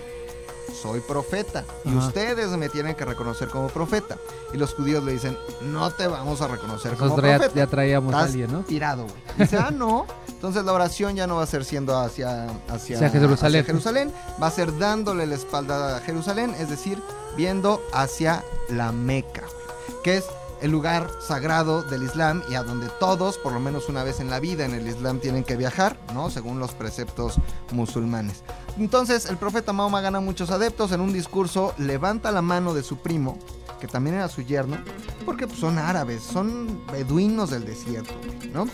soy 0.82 1.00
profeta. 1.02 1.64
Y 1.86 1.90
Ajá. 1.90 2.08
ustedes 2.08 2.50
me 2.52 2.70
tienen 2.70 2.96
que 2.96 3.06
reconocer 3.06 3.50
como 3.50 3.68
profeta. 3.68 4.18
Y 4.54 4.58
los 4.58 4.74
judíos 4.74 5.04
le 5.04 5.14
dicen, 5.14 5.38
no 5.62 5.90
te 5.92 6.08
vamos 6.08 6.42
a 6.42 6.48
reconocer 6.48 6.96
como 6.96 7.16
ya, 7.22 7.38
profeta. 7.38 7.56
ya 7.56 7.68
traíamos 7.68 8.14
a 8.14 8.22
alguien, 8.22 8.52
¿no? 8.52 8.60
tirado, 8.62 9.04
güey. 9.04 9.16
Dice, 9.38 9.58
ah, 9.58 9.72
no. 9.72 10.06
Entonces 10.28 10.64
la 10.66 10.74
oración 10.74 11.16
ya 11.16 11.26
no 11.28 11.38
va 11.38 11.44
a 11.44 11.48
ser 11.48 11.66
siendo 11.66 11.98
hacia, 11.98 12.46
hacia, 12.70 12.98
Hacia 12.98 13.10
Jerusalén. 13.10 13.62
hacia 13.62 13.64
Jerusalén, 13.64 14.14
va 14.42 14.48
a 14.48 14.52
ser 14.52 14.78
dándole 14.78 15.26
la 15.26 15.36
espalda 15.36 15.98
a 15.98 16.00
Jerusalén, 16.02 16.54
es 16.60 16.70
decir, 16.70 17.02
viendo 17.36 17.82
hacia 17.92 18.44
la 18.70 18.92
Meca, 18.92 19.42
güey, 19.42 20.02
que 20.04 20.18
es 20.18 20.26
el 20.62 20.72
lugar 20.72 21.08
sagrado 21.20 21.84
del 21.84 22.04
Islam 22.04 22.42
y 22.50 22.56
a 22.56 22.64
donde 22.64 22.88
todos, 23.00 23.38
por 23.38 23.54
lo 23.54 23.60
menos 23.60 23.90
una 23.90 24.04
vez 24.04 24.20
en 24.20 24.30
la 24.30 24.40
vida 24.40 24.66
en 24.66 24.74
el 24.74 24.88
Islam, 24.88 25.20
tienen 25.20 25.44
que 25.44 25.56
viajar, 25.56 25.98
¿no? 26.14 26.30
Según 26.30 26.60
los 26.60 26.72
preceptos 26.72 27.36
musulmanes. 27.72 28.44
Entonces 28.78 29.26
el 29.28 29.38
profeta 29.38 29.74
Mahoma 29.74 30.02
gana 30.02 30.20
muchos 30.20 30.50
adeptos, 30.52 30.92
en 30.92 31.02
un 31.02 31.14
discurso 31.14 31.74
levanta 31.78 32.32
la 32.32 32.42
mano 32.42 32.74
de 32.74 32.84
su 32.84 32.98
primo, 32.98 33.38
que 33.80 33.88
también 33.88 34.16
era 34.16 34.28
su 34.30 34.42
yerno, 34.42 34.78
porque 35.26 35.46
pues, 35.48 35.60
son 35.60 35.78
árabes, 35.78 36.24
son 36.24 36.82
beduinos 36.92 37.52
del 37.52 37.66
desierto, 37.66 38.14
¿no? 38.54 38.68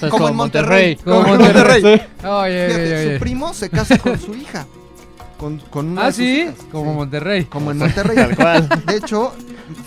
Como 0.10 0.28
en 0.28 0.36
Monterrey. 0.36 0.96
Como 0.96 1.22
Como 1.22 1.34
en 1.34 1.40
Monterrey. 1.42 1.82
Sí. 1.82 2.26
Oye, 2.26 2.66
Fíjate, 2.68 2.96
oye, 2.96 3.14
su 3.14 3.20
primo 3.20 3.54
se 3.54 3.70
casa 3.70 3.98
con 3.98 4.18
su 4.18 4.34
hija. 4.34 4.66
Con, 5.38 5.58
con 5.70 5.88
una 5.90 6.02
Ah, 6.02 6.06
de 6.06 6.12
sus 6.12 6.18
sí, 6.24 6.40
hijas, 6.42 6.54
como 6.72 6.90
sí. 6.90 6.96
Monterrey. 6.96 7.44
Como 7.44 7.70
en 7.70 7.78
Monterrey. 7.78 8.16
Tal 8.16 8.36
cual. 8.36 8.68
De 8.86 8.96
hecho, 8.96 9.32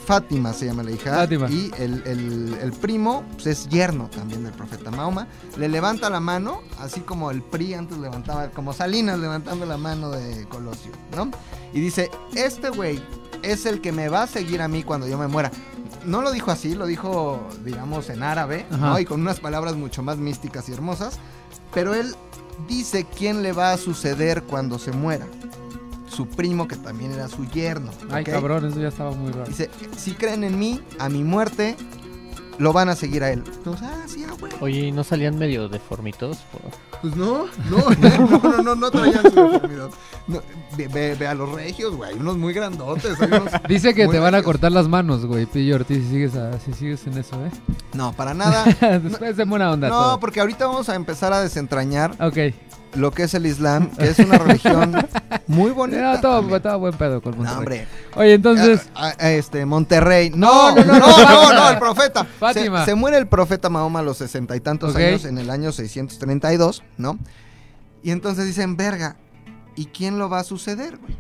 Fátima 0.05 0.53
se 0.53 0.65
llama 0.67 0.83
la 0.83 0.91
hija. 0.91 1.13
Fátima. 1.15 1.50
Y 1.50 1.71
el, 1.77 2.03
el- 2.05 2.57
el 2.61 2.71
primo 2.73 3.23
pues, 3.33 3.47
es 3.47 3.69
yerno 3.69 4.09
también 4.09 4.43
del 4.43 4.53
profeta 4.53 4.91
Mahoma. 4.91 5.27
Le 5.57 5.67
levanta 5.69 6.09
la 6.09 6.19
mano, 6.19 6.61
así 6.79 7.01
como 7.01 7.31
el 7.31 7.41
PRI 7.41 7.73
antes 7.73 7.97
levantaba, 7.97 8.50
como 8.50 8.73
Salinas 8.73 9.19
levantando 9.19 9.65
la 9.65 9.77
mano 9.77 10.09
de 10.11 10.45
Colosio, 10.47 10.91
¿no? 11.15 11.31
Y 11.73 11.79
dice, 11.79 12.09
este 12.35 12.69
güey 12.69 13.01
es 13.43 13.65
el 13.65 13.81
que 13.81 13.91
me 13.91 14.09
va 14.09 14.23
a 14.23 14.27
seguir 14.27 14.61
a 14.61 14.67
mí 14.67 14.83
cuando 14.83 15.07
yo 15.07 15.17
me 15.17 15.27
muera. 15.27 15.51
No 16.05 16.21
lo 16.21 16.31
dijo 16.31 16.50
así, 16.51 16.73
lo 16.73 16.85
dijo, 16.88 17.47
digamos, 17.63 18.09
en 18.09 18.23
árabe, 18.23 18.65
¿no? 18.71 19.00
Y 19.00 19.05
con 19.05 19.21
unas 19.21 19.39
palabras 19.39 19.75
mucho 19.75 20.01
más 20.03 20.17
místicas 20.17 20.67
y 20.69 20.73
hermosas. 20.73 21.19
Pero 21.73 21.93
él 21.93 22.15
dice 22.67 23.05
quién 23.17 23.43
le 23.43 23.53
va 23.53 23.71
a 23.71 23.77
suceder 23.77 24.43
cuando 24.43 24.77
se 24.79 24.91
muera. 24.91 25.27
Su 26.13 26.27
primo, 26.27 26.68
que 26.68 26.75
también 26.75 27.12
era 27.13 27.27
su 27.30 27.46
yerno. 27.50 27.91
Ay, 28.12 28.24
cabrón, 28.24 28.65
eso 28.65 28.80
ya 28.82 28.89
estaba 28.89 29.12
muy 29.12 29.32
raro. 29.32 29.46
Dice, 29.46 29.70
si 29.98 30.12
creen 30.13 30.44
en 30.44 30.60
mí, 30.60 30.82
a 31.00 31.08
mi 31.10 31.24
muerte, 31.24 31.75
lo 32.58 32.74
van 32.74 32.89
a 32.89 32.96
seguir 32.96 33.24
a 33.24 33.32
él. 33.32 33.44
Entonces, 33.56 33.88
ah, 33.89 34.03
sí, 34.08 34.25
ah, 34.30 34.34
güey. 34.39 34.51
Oye, 34.60 34.80
¿y 34.88 34.91
no 34.91 35.03
salían 35.03 35.38
medio 35.39 35.70
deformitos? 35.70 36.38
por- 36.51 37.00
Pues 37.01 37.15
no, 37.15 37.46
no, 37.70 37.77
no, 38.30 38.39
no, 38.51 38.62
no, 38.63 38.75
no 38.75 38.91
traían 38.91 39.24
su 39.32 39.36
deformidad. 39.51 39.89
No, 40.27 40.41
ve, 40.77 40.88
ve- 40.88 41.15
ve 41.15 41.27
a 41.27 41.34
los 41.34 41.50
regios, 41.51 41.96
güey, 41.96 42.12
hay 42.12 42.20
unos 42.20 42.38
muy 42.38 42.53
grandotes. 42.53 43.20
hay 43.20 43.27
unos 43.27 43.50
Dice 43.70 43.94
que 43.96 44.08
te 44.08 44.20
van 44.20 44.36
a 44.36 44.44
cortar 44.44 44.72
las 44.74 44.88
manos, 44.89 45.25
güey, 45.25 45.46
Pillo 45.46 45.75
Ortiz, 45.75 46.03
si 46.03 46.10
sigues, 46.10 46.36
a- 46.36 46.60
si 46.60 46.74
sigues 46.74 47.08
en 47.08 47.18
eso, 47.18 47.36
¿eh? 47.46 47.50
No, 47.94 48.12
para 48.13 48.34
nada. 48.34 48.65
Después 49.01 49.38
de 49.38 49.46
buena 49.46 49.72
onda 49.72 49.88
No, 49.88 49.96
todo. 50.00 50.20
porque 50.20 50.41
ahorita 50.41 50.68
vamos 50.68 50.89
a 50.89 50.96
empezar 50.96 51.32
a 51.34 51.39
desentrañar 51.41 52.12
Ok. 52.20 52.53
Lo 52.95 53.12
que 53.12 53.24
es 53.24 53.33
el 53.33 53.45
Islam, 53.45 53.89
que 53.91 54.07
es 54.10 54.19
una 54.19 54.38
religión 54.38 54.93
muy 55.48 55.71
bonita. 55.71 56.13
No, 56.15 56.21
todo, 56.21 56.60
todo 56.62 56.79
buen 56.79 56.93
pedo 56.93 57.21
con 57.21 57.31
No, 57.33 57.43
Monterrey. 57.43 57.79
hombre. 57.79 57.88
Oye, 58.15 58.33
entonces, 58.33 58.89
Ah, 58.95 59.13
ah, 59.19 59.31
este, 59.31 59.65
Monterrey. 59.65 60.31
No, 60.36 60.75
No, 60.75 60.83
no, 60.83 61.00
no, 61.00 61.00
no, 61.00 61.24
no, 61.24 61.53
no, 61.53 61.69
el 61.69 61.77
profeta. 61.79 62.24
Fátima. 62.25 62.79
Se, 62.86 62.91
se 62.91 62.95
muere 62.95 63.17
el 63.17 63.27
profeta 63.27 63.69
Mahoma 63.69 64.00
a 64.00 64.03
los 64.03 64.17
sesenta 64.17 64.55
y 64.55 64.60
tantos 64.60 64.95
años 64.95 65.25
en 65.25 65.38
el 65.38 65.50
año 65.50 65.71
632, 65.71 66.83
¿no? 66.98 67.17
Y 68.03 68.12
entonces 68.12 68.45
dicen, 68.45 68.77
verga, 68.77 69.15
¿y 69.75 69.86
quién 69.86 70.17
lo 70.19 70.29
va 70.29 70.39
a 70.39 70.43
suceder, 70.43 70.98
güey? 70.98 71.15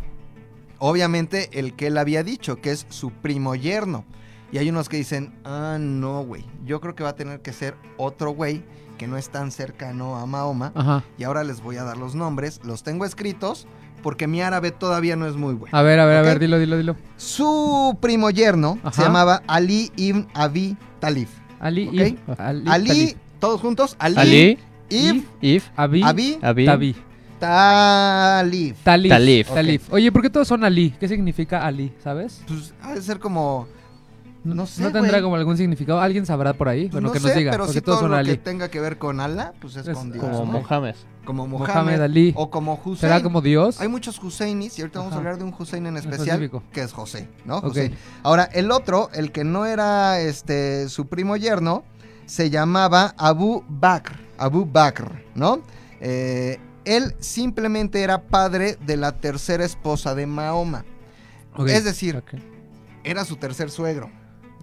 Obviamente 0.79 1.49
el 1.59 1.75
que 1.75 1.87
él 1.87 1.97
había 1.97 2.23
dicho, 2.23 2.59
que 2.59 2.71
es 2.71 2.85
su 2.89 3.11
primo 3.11 3.53
yerno. 3.55 4.03
Y 4.51 4.57
hay 4.57 4.69
unos 4.69 4.89
que 4.89 4.97
dicen, 4.97 5.33
ah, 5.45 5.77
no, 5.79 6.23
güey. 6.23 6.45
Yo 6.65 6.81
creo 6.81 6.95
que 6.95 7.03
va 7.03 7.09
a 7.11 7.15
tener 7.15 7.41
que 7.41 7.53
ser 7.53 7.75
otro 7.97 8.31
güey 8.31 8.63
que 9.01 9.07
no 9.07 9.17
es 9.17 9.29
tan 9.31 9.49
cercano 9.49 10.15
a 10.15 10.27
Mahoma. 10.27 10.73
ajá. 10.75 11.03
Y 11.17 11.23
ahora 11.23 11.43
les 11.43 11.59
voy 11.63 11.75
a 11.77 11.83
dar 11.83 11.97
los 11.97 12.13
nombres. 12.13 12.61
Los 12.63 12.83
tengo 12.83 13.03
escritos 13.03 13.65
porque 14.03 14.27
mi 14.27 14.43
árabe 14.43 14.69
todavía 14.69 15.15
no 15.15 15.25
es 15.25 15.35
muy 15.35 15.55
bueno. 15.55 15.75
A 15.75 15.81
ver, 15.81 15.99
a 15.99 16.05
ver, 16.05 16.17
a 16.17 16.21
ver, 16.21 16.37
dilo, 16.37 16.59
dilo, 16.59 16.77
dilo. 16.77 16.95
Su 17.17 17.97
primo 17.99 18.29
yerno 18.29 18.77
Ajá. 18.83 18.91
se 18.91 19.01
llamaba 19.01 19.41
Ali 19.47 19.91
ibn 19.95 20.27
Abi 20.35 20.77
Talib. 20.99 21.27
Ali, 21.59 21.87
Ok. 21.87 21.93
If, 21.95 22.39
Ali, 22.39 22.63
Ali, 22.69 22.87
Talib. 22.89 23.17
todos 23.39 23.59
juntos, 23.61 23.95
Ali, 23.97 24.17
Ali, 24.19 24.59
ibn 24.91 25.25
If, 25.41 25.65
Abi, 25.75 26.03
Abi 26.03 26.37
Abi, 26.43 26.65
Tabi. 26.67 26.95
Talib. 27.39 28.75
Talib. 28.83 29.09
Talib. 29.09 29.45
Talib. 29.47 29.81
Oye, 29.89 30.11
¿por 30.11 30.21
qué 30.21 30.29
todos 30.29 30.47
son 30.47 30.63
Ali? 30.63 30.91
¿Qué 30.99 31.07
significa 31.07 31.65
Ali? 31.65 31.91
¿Sabes? 32.03 32.43
Pues 32.47 32.75
ha 32.83 32.93
de 32.93 33.01
ser 33.01 33.17
como. 33.17 33.67
No 34.43 34.65
sé, 34.65 34.81
¿No 34.81 34.91
tendrá 34.91 35.21
como 35.21 35.35
algún 35.35 35.55
significado? 35.55 36.01
¿Alguien 36.01 36.25
sabrá 36.25 36.53
por 36.53 36.67
ahí? 36.67 36.87
Bueno, 36.89 37.07
no 37.07 37.13
que 37.13 37.19
sé, 37.19 37.27
nos 37.27 37.35
diga. 37.37 37.51
pero 37.51 37.65
porque 37.65 37.79
sí 37.79 37.81
todos 37.85 37.99
todo 37.99 38.09
son 38.09 38.17
lo 38.17 38.23
que 38.23 38.31
Ali. 38.31 38.37
tenga 38.39 38.69
que 38.69 38.79
ver 38.79 38.97
con 38.97 39.19
Allah, 39.19 39.53
pues 39.61 39.75
es, 39.75 39.87
Es 39.87 39.95
con 39.95 40.11
Dios. 40.11 40.23
como 40.23 40.45
¿no? 40.45 40.45
Mohamed. 40.61 40.95
Como 41.25 41.47
Mohamed. 41.47 41.67
Mohamed 41.73 42.01
Ali. 42.01 42.33
O 42.35 42.49
como 42.49 42.73
Hussein. 42.83 42.97
¿Será 42.97 43.21
como 43.21 43.41
Dios? 43.41 43.79
Hay 43.79 43.87
muchos 43.87 44.17
Huseinis 44.21 44.79
y 44.79 44.81
ahorita 44.81 44.97
vamos 44.99 45.13
a 45.13 45.17
hablar 45.17 45.37
de 45.37 45.43
un 45.43 45.53
Hussein 45.57 45.85
en 45.85 45.97
especial 45.97 46.41
Específico. 46.41 46.63
que 46.71 46.81
es 46.81 46.91
José, 46.91 47.29
¿no? 47.45 47.57
Ok. 47.57 47.63
José. 47.65 47.93
Ahora, 48.23 48.45
el 48.45 48.71
otro, 48.71 49.11
el 49.13 49.31
que 49.31 49.43
no 49.43 49.67
era 49.67 50.19
este 50.19 50.89
su 50.89 51.05
primo 51.07 51.37
yerno, 51.37 51.83
se 52.25 52.49
llamaba 52.49 53.13
Abu 53.17 53.63
Bakr. 53.69 54.13
Abu 54.39 54.65
Bakr, 54.65 55.23
¿no? 55.35 55.61
Eh, 55.99 56.57
él 56.85 57.13
simplemente 57.19 58.01
era 58.01 58.23
padre 58.23 58.75
de 58.83 58.97
la 58.97 59.11
tercera 59.11 59.63
esposa 59.63 60.15
de 60.15 60.25
Mahoma. 60.25 60.83
Ok. 61.55 61.67
Es 61.67 61.83
decir, 61.83 62.23
era 63.03 63.23
su 63.25 63.35
tercer 63.35 63.69
suegro, 63.69 64.09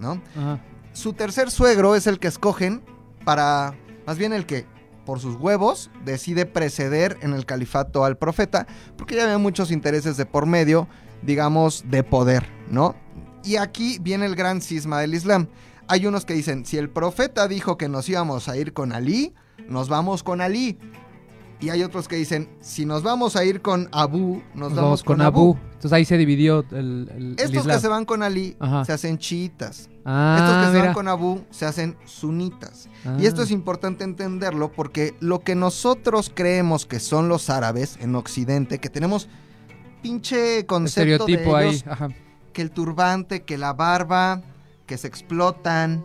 ¿no? 0.01 0.23
Ajá. 0.37 0.61
Su 0.93 1.13
tercer 1.13 1.51
suegro 1.51 1.95
es 1.95 2.07
el 2.07 2.19
que 2.19 2.29
escogen 2.29 2.83
para, 3.25 3.75
más 4.07 4.19
bien 4.19 4.33
el 4.33 4.47
que 4.47 4.67
por 5.05 5.21
sus 5.21 5.37
huevos 5.37 5.91
decide 6.05 6.45
preceder 6.45 7.17
en 7.23 7.33
el 7.33 7.47
califato 7.47 8.05
al 8.05 8.19
profeta, 8.19 8.67
porque 8.97 9.15
ya 9.15 9.25
había 9.25 9.39
muchos 9.39 9.71
intereses 9.71 10.17
de 10.17 10.27
por 10.27 10.45
medio, 10.45 10.89
digamos, 11.23 11.85
de 11.89 12.03
poder, 12.05 12.47
¿no? 12.71 12.95
Y 13.45 13.57
aquí 13.57 13.99
viene 14.01 14.27
el 14.27 14.35
gran 14.35 14.61
cisma 14.61 15.01
del 15.01 15.15
Islam. 15.15 15.49
Hay 15.87 16.05
unos 16.05 16.27
que 16.27 16.35
dicen, 16.35 16.67
si 16.67 16.77
el 16.77 16.91
profeta 16.91 17.49
dijo 17.49 17.79
que 17.79 17.89
nos 17.89 18.09
íbamos 18.09 18.49
a 18.49 18.57
ir 18.59 18.75
con 18.75 18.93
Ali, 18.93 19.35
nos 19.69 19.89
vamos 19.89 20.23
con 20.23 20.41
Ali. 20.43 20.79
Y 21.61 21.71
hay 21.71 21.83
otros 21.83 22.07
que 22.07 22.15
dicen, 22.17 22.49
si 22.61 22.85
nos 22.87 23.03
vamos 23.03 23.35
a 23.35 23.45
ir 23.45 23.61
con 23.63 23.89
Abu, 23.91 24.43
nos, 24.55 24.71
Nos 24.71 24.75
vamos, 24.81 25.03
con, 25.03 25.21
Abu. 25.21 25.57
Entonces 25.73 25.93
ahí 25.93 26.05
se 26.05 26.17
dividió 26.17 26.65
el, 26.71 26.77
el, 26.77 27.09
el 27.17 27.31
Estos 27.33 27.51
Islam. 27.63 27.77
que 27.77 27.81
se 27.81 27.89
van 27.89 28.05
con 28.05 28.23
Ali 28.23 28.57
Ajá. 28.61 28.85
se 28.85 28.93
hacen 28.93 29.19
chiitas. 29.19 29.89
Ah, 30.05 30.37
Estos 30.39 30.67
que 30.73 30.79
se 30.79 30.87
van 30.87 30.95
con 30.95 31.09
Abu 31.09 31.41
se 31.51 31.67
hacen 31.67 31.97
sunitas. 32.05 32.89
Y 33.05 33.09
Ah. 33.09 33.17
esto 33.23 33.43
es 33.43 33.51
importante 33.51 34.05
entenderlo 34.05 34.71
porque 34.71 35.15
lo 35.21 35.41
que 35.41 35.57
nosotros 35.57 36.31
creemos 36.33 36.87
que 36.87 37.01
son 37.01 37.29
los 37.29 37.51
árabes 37.51 37.97
en 38.01 38.15
Occidente, 38.15 38.79
que 38.79 38.89
tenemos 38.89 39.29
pinche 40.03 40.65
concepto 40.67 41.25
Estereotipo 41.25 41.57
de 41.57 41.63
ahí. 41.65 41.69
ellos, 41.71 41.85
Ajá. 41.89 42.09
que 42.53 42.63
el 42.63 42.71
turbante, 42.71 43.43
que 43.43 43.59
la 43.59 43.73
barba, 43.73 44.43
que 44.87 44.97
se 44.97 45.09
explotan, 45.09 46.05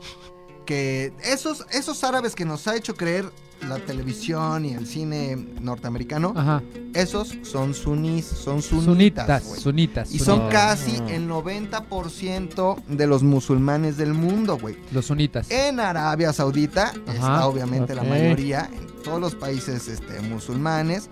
que 0.66 1.14
esos, 1.24 1.66
esos 1.72 2.04
árabes 2.04 2.36
que 2.36 2.46
nos 2.46 2.68
ha 2.68 2.76
hecho 2.76 2.96
creer 2.96 3.26
la 3.68 3.80
televisión 3.80 4.66
y 4.66 4.74
el 4.74 4.86
cine 4.88 5.36
norteamericano, 5.62 6.34
Ajá. 6.36 6.62
esos 6.94 7.36
son 7.44 7.74
sunís, 7.74 8.26
son 8.26 8.62
sunitas. 8.62 9.44
Sunitas. 9.60 10.14
Y 10.14 10.20
son 10.20 10.40
sunitas. 10.40 10.52
casi 10.54 10.98
Ah. 11.02 11.12
el 11.12 11.28
90% 11.28 12.76
de 12.88 13.08
los 13.08 13.24
musulmanes 13.24 13.98
del 13.98 14.14
mundo, 14.14 14.58
güey. 14.58 14.76
Los 14.92 15.06
sunitas. 15.06 15.50
En 15.52 15.80
Arabia 15.80 16.34
Saudita 16.34 16.94
está 17.08 17.48
obviamente 17.48 17.96
la 17.96 18.04
mayoría, 18.04 18.70
en 18.72 18.88
todos 19.04 19.20
los 19.20 19.36
países 19.36 19.88
este, 19.88 20.20
musulmanes. 20.22 21.10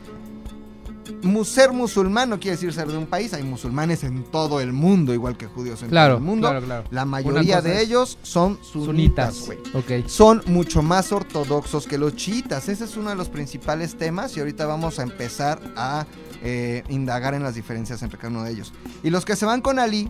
Ser 1.44 1.74
musulmán 1.74 2.30
no 2.30 2.40
quiere 2.40 2.56
decir 2.56 2.72
ser 2.74 2.88
de 2.88 2.98
un 2.98 3.08
país, 3.08 3.34
hay 3.34 3.44
musulmanes 3.44 4.04
en 4.04 4.24
todo 4.24 4.60
el 4.62 4.72
mundo, 4.74 5.14
igual 5.14 5.36
que 5.38 5.48
judíos 5.48 5.82
en 5.84 5.90
Claro, 5.90 6.14
todo 6.16 6.18
el 6.20 6.24
mundo. 6.24 6.50
claro, 6.50 6.66
claro. 6.66 6.84
La 6.92 7.06
mayoría 7.06 7.62
de 7.62 7.82
ellos 7.82 8.18
son 8.22 8.60
sunitas, 8.64 9.46
güey. 9.46 9.60
Ok. 9.74 10.08
Son 10.08 10.42
mucho 10.46 10.82
más 10.82 11.12
ortodoxos 11.12 11.88
que 11.88 11.98
los 11.98 12.16
chiitas. 12.16 12.70
Ese 12.70 12.86
es 12.86 12.96
uno 12.96 13.10
de 13.10 13.16
los 13.16 13.30
principales 13.30 13.98
temas 13.98 14.36
y 14.38 14.40
ahorita 14.40 14.66
vamos 14.66 15.00
a 15.00 15.04
empezar 15.04 15.60
a 15.76 16.06
eh, 16.44 16.84
indagar 16.90 17.34
en 17.34 17.44
las 17.44 17.56
diferencias 17.56 18.02
entre 18.04 18.18
cada 18.18 18.30
uno 18.30 18.44
de 18.44 18.52
ellos. 18.52 18.74
Y 19.04 19.10
los 19.10 19.26
que 19.26 19.36
se 19.36 19.46
van 19.46 19.62
con 19.62 19.80
Ali, 19.80 20.10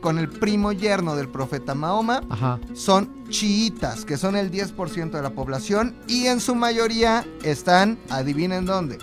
con 0.00 0.18
el 0.18 0.28
primo 0.28 0.72
yerno 0.72 1.16
del 1.16 1.28
profeta 1.28 1.74
Mahoma, 1.74 2.22
Ajá. 2.30 2.60
son 2.74 3.24
chiitas, 3.28 4.04
que 4.04 4.16
son 4.16 4.36
el 4.36 4.50
10% 4.50 5.10
de 5.10 5.22
la 5.22 5.30
población 5.30 5.96
y 6.06 6.26
en 6.26 6.40
su 6.40 6.54
mayoría 6.54 7.26
están, 7.42 7.98
adivinen 8.08 8.64
dónde, 8.64 8.98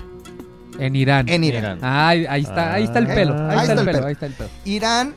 En 0.80 0.96
Irán. 0.96 1.28
en 1.30 1.44
Irán. 1.44 1.64
Irán. 1.64 1.80
Ah, 1.82 2.10
ahí, 2.10 2.26
ahí 2.28 2.42
está, 2.44 2.74
ahí 2.74 2.84
está 2.84 3.00
el 3.00 3.10
Ah. 3.12 3.16
pelo. 3.16 3.34
Ahí, 3.50 3.60
está, 3.60 3.74
el 3.74 3.80
pelo, 3.80 3.92
pelo. 3.92 4.06
ahí 4.08 4.14
está 4.14 4.26
el 4.26 4.34
pelo. 4.34 4.50
Irán 4.66 5.16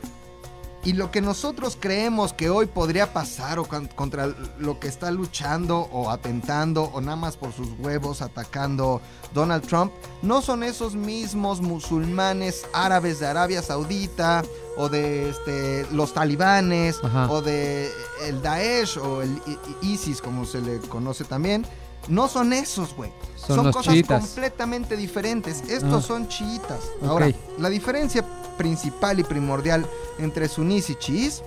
y 0.81 0.93
lo 0.93 1.11
que 1.11 1.19
nosotros 1.19 1.77
creemos 1.77 2.31
que 2.31 2.49
hoy 2.49 2.65
podría 2.65 3.11
pasar 3.11 3.59
o 3.59 3.65
con- 3.65 3.87
contra 3.87 4.29
lo 4.59 4.79
que 4.79 4.87
está 4.87 5.11
luchando 5.11 5.77
o 5.91 6.09
atentando 6.09 6.83
o 6.93 7.01
nada 7.01 7.17
más 7.17 7.35
por 7.35 7.51
sus 7.51 7.67
huevos 7.79 8.21
atacando 8.21 9.01
Donald 9.33 9.67
Trump, 9.67 9.91
no 10.21 10.41
son 10.41 10.63
esos 10.63 10.95
mismos 10.95 11.59
musulmanes 11.59 12.65
árabes 12.73 13.19
de 13.19 13.27
Arabia 13.27 13.61
Saudita 13.61 14.43
o 14.77 14.87
de 14.87 15.29
este, 15.31 15.85
los 15.91 16.13
talibanes 16.13 16.97
Ajá. 17.03 17.29
o 17.29 17.41
de 17.41 17.89
el 18.25 18.41
Daesh 18.41 18.97
o 18.99 19.21
el 19.21 19.37
ISIS 19.81 20.21
como 20.21 20.45
se 20.45 20.61
le 20.61 20.77
conoce 20.79 21.25
también. 21.25 21.65
No 22.09 22.27
son 22.27 22.53
esos, 22.53 22.93
güey. 22.95 23.11
Son 23.35 23.71
cosas 23.71 23.93
chiitas. 23.93 24.25
completamente 24.25 24.97
diferentes. 24.97 25.61
Estos 25.69 26.03
Ah. 26.03 26.07
son 26.07 26.27
chiitas. 26.27 26.79
Ahora, 27.05 27.31
la 27.57 27.69
diferencia 27.69 28.23
principal 28.57 29.19
y 29.19 29.23
primordial 29.23 29.85
entre 30.17 30.47
sunís 30.49 30.89
y 30.89 30.95
chiís, 30.95 31.41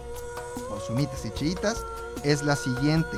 o 0.75 0.81
sunitas 0.81 1.25
y 1.27 1.31
chiitas, 1.31 1.85
es 2.23 2.43
la 2.43 2.57
siguiente. 2.57 3.17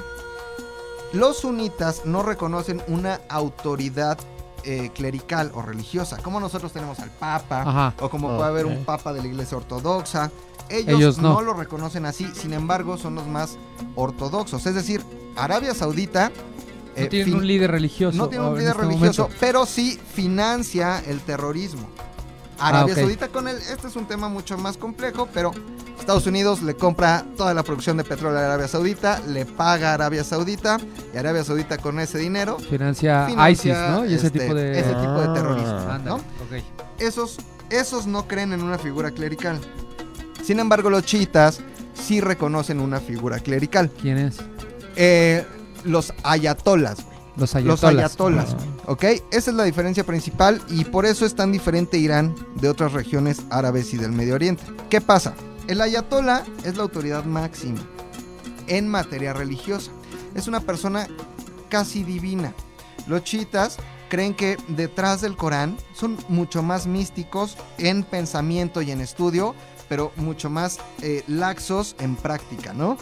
Los 1.12 1.38
sunitas 1.38 2.02
no 2.04 2.22
reconocen 2.22 2.82
una 2.88 3.20
autoridad 3.28 4.18
eh, 4.66 4.90
clerical 4.94 5.52
o 5.54 5.60
religiosa, 5.60 6.16
como 6.22 6.40
nosotros 6.40 6.72
tenemos 6.72 6.98
al 6.98 7.10
Papa, 7.10 7.60
Ajá. 7.60 7.94
o 8.00 8.08
como 8.08 8.28
puede 8.34 8.48
haber 8.48 8.64
un 8.64 8.82
Papa 8.86 9.12
de 9.12 9.20
la 9.20 9.26
Iglesia 9.28 9.58
Ortodoxa. 9.58 10.30
Ellos, 10.70 10.94
Ellos 10.98 11.18
no. 11.18 11.34
no. 11.34 11.40
lo 11.42 11.52
reconocen 11.52 12.06
así, 12.06 12.26
sin 12.34 12.54
embargo, 12.54 12.96
son 12.96 13.14
los 13.14 13.26
más 13.26 13.58
ortodoxos. 13.94 14.64
Es 14.64 14.74
decir, 14.74 15.04
Arabia 15.36 15.74
Saudita 15.74 16.32
No 16.96 17.02
eh, 17.02 17.08
tienen 17.08 17.28
fin- 17.28 17.36
un 17.38 17.46
líder 17.46 17.70
religioso. 17.70 18.16
no 18.16 18.28
tiene 18.28 18.46
un 18.46 18.54
líder 18.58 18.70
este 18.70 18.82
religioso, 18.82 19.22
momento. 19.22 19.38
pero 19.40 19.66
sí 19.66 19.98
financia 20.14 21.00
el 21.06 21.20
terrorismo. 21.20 21.88
Arabia 22.58 22.94
Ah, 22.94 22.96
ok. 22.96 23.00
Saudita 23.02 23.28
con 23.28 23.48
él, 23.48 23.56
este 23.72 23.88
es 23.88 23.96
un 23.96 24.06
tema 24.06 24.28
mucho 24.28 24.56
más 24.56 24.76
complejo, 24.76 25.28
pero 25.34 25.50
Estados 25.98 26.26
Unidos 26.26 26.62
le 26.62 26.74
compra 26.74 27.24
toda 27.36 27.52
la 27.52 27.62
producción 27.64 27.96
de 27.96 28.04
petróleo 28.04 28.38
a 28.38 28.44
Arabia 28.44 28.68
Saudita, 28.68 29.20
le 29.26 29.44
paga 29.44 29.90
a 29.90 29.94
Arabia 29.94 30.22
Saudita 30.22 30.78
y 31.12 31.16
Arabia 31.16 31.42
Saudita 31.42 31.78
con 31.78 31.98
ese 31.98 32.18
dinero 32.18 32.58
Financia, 32.58 33.26
financia, 33.26 33.72
ISIS, 33.72 33.90
¿no? 33.90 34.04
Y 34.06 34.14
ese 34.14 34.26
este, 34.28 34.38
tipo 34.40 34.54
de. 34.54 34.78
ese 34.78 34.88
tipo 34.90 35.20
de 35.20 35.40
Ah. 35.66 36.00
¿no? 36.04 36.14
ok. 36.16 36.62
Esos, 36.98 37.38
esos 37.70 38.06
no 38.06 38.28
creen 38.28 38.52
en 38.52 38.62
una 38.62 38.78
figura 38.78 39.10
clerical. 39.10 39.58
Sin 40.44 40.60
embargo, 40.60 40.90
los 40.90 41.04
chiitas 41.04 41.60
sí 41.94 42.20
reconocen 42.20 42.78
una 42.80 43.00
figura 43.00 43.40
clerical. 43.40 43.90
¿Quién 44.00 44.18
es? 44.18 44.36
Eh, 44.94 45.44
los 45.84 46.12
ayatolas, 46.22 46.96
güey. 47.04 47.14
Los 47.36 47.52
Los 47.52 47.54
ayatolas. 47.56 48.04
ayatolas, 48.06 48.56
¿ok? 48.86 49.04
Esa 49.32 49.50
es 49.50 49.54
la 49.56 49.64
diferencia 49.64 50.04
principal 50.04 50.62
y 50.68 50.84
por 50.84 51.04
eso 51.04 51.26
es 51.26 51.34
tan 51.34 51.50
diferente 51.50 51.98
Irán 51.98 52.34
de 52.56 52.68
otras 52.68 52.92
regiones 52.92 53.42
árabes 53.50 53.92
y 53.92 53.96
del 53.96 54.12
Medio 54.12 54.34
Oriente. 54.36 54.62
¿Qué 54.88 55.00
pasa? 55.00 55.34
El 55.66 55.80
ayatola 55.80 56.44
es 56.64 56.76
la 56.76 56.82
autoridad 56.84 57.24
máxima. 57.24 57.80
en 58.66 58.88
materia 58.88 59.32
religiosa. 59.34 59.90
Es 60.34 60.46
una 60.48 60.60
persona 60.60 61.06
casi 61.68 62.02
divina. 62.02 62.54
Los 63.06 63.24
chiitas 63.24 63.76
creen 64.08 64.32
que 64.34 64.56
detrás 64.68 65.20
del 65.20 65.36
Corán 65.36 65.76
son 65.94 66.16
mucho 66.28 66.62
más 66.62 66.86
místicos 66.86 67.56
en 67.78 68.04
pensamiento 68.04 68.80
y 68.80 68.90
en 68.90 69.00
estudio, 69.02 69.54
pero 69.88 70.12
mucho 70.16 70.48
más 70.48 70.78
eh, 71.02 71.24
laxos 71.26 71.94
en 71.98 72.16
práctica, 72.16 72.72
¿no? 72.72 72.96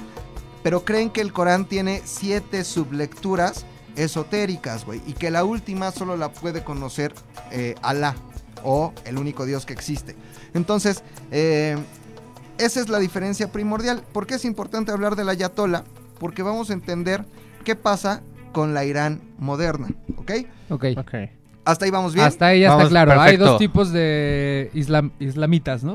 Pero 0.62 0.84
creen 0.84 1.10
que 1.10 1.20
el 1.20 1.32
Corán 1.32 1.64
tiene 1.66 2.02
siete 2.04 2.64
sublecturas 2.64 3.66
esotéricas, 3.96 4.84
güey, 4.84 5.00
y 5.06 5.12
que 5.12 5.30
la 5.30 5.44
última 5.44 5.90
solo 5.90 6.16
la 6.16 6.30
puede 6.32 6.62
conocer 6.64 7.12
eh, 7.50 7.74
Alá 7.82 8.14
o 8.64 8.92
el 9.04 9.18
único 9.18 9.44
Dios 9.44 9.66
que 9.66 9.72
existe. 9.72 10.14
Entonces, 10.54 11.02
eh, 11.30 11.76
esa 12.58 12.80
es 12.80 12.88
la 12.88 12.98
diferencia 12.98 13.50
primordial. 13.50 14.02
¿Por 14.12 14.26
qué 14.26 14.34
es 14.36 14.44
importante 14.44 14.92
hablar 14.92 15.16
de 15.16 15.24
la 15.24 15.32
Ayatollah? 15.32 15.84
Porque 16.18 16.42
vamos 16.42 16.70
a 16.70 16.74
entender 16.74 17.24
qué 17.64 17.74
pasa 17.74 18.22
con 18.52 18.72
la 18.74 18.84
Irán 18.84 19.20
moderna, 19.38 19.88
¿ok? 20.16 20.30
Ok. 20.70 20.84
Ok. 20.98 21.14
Hasta 21.64 21.84
ahí 21.84 21.90
vamos 21.90 22.12
bien. 22.14 22.26
Hasta 22.26 22.46
ahí 22.46 22.60
ya 22.60 22.72
está 22.72 22.88
claro. 22.88 23.20
Hay 23.20 23.36
dos 23.36 23.58
tipos 23.58 23.92
de 23.92 24.70
islam- 24.74 25.12
islamitas, 25.20 25.82
¿no? 25.84 25.94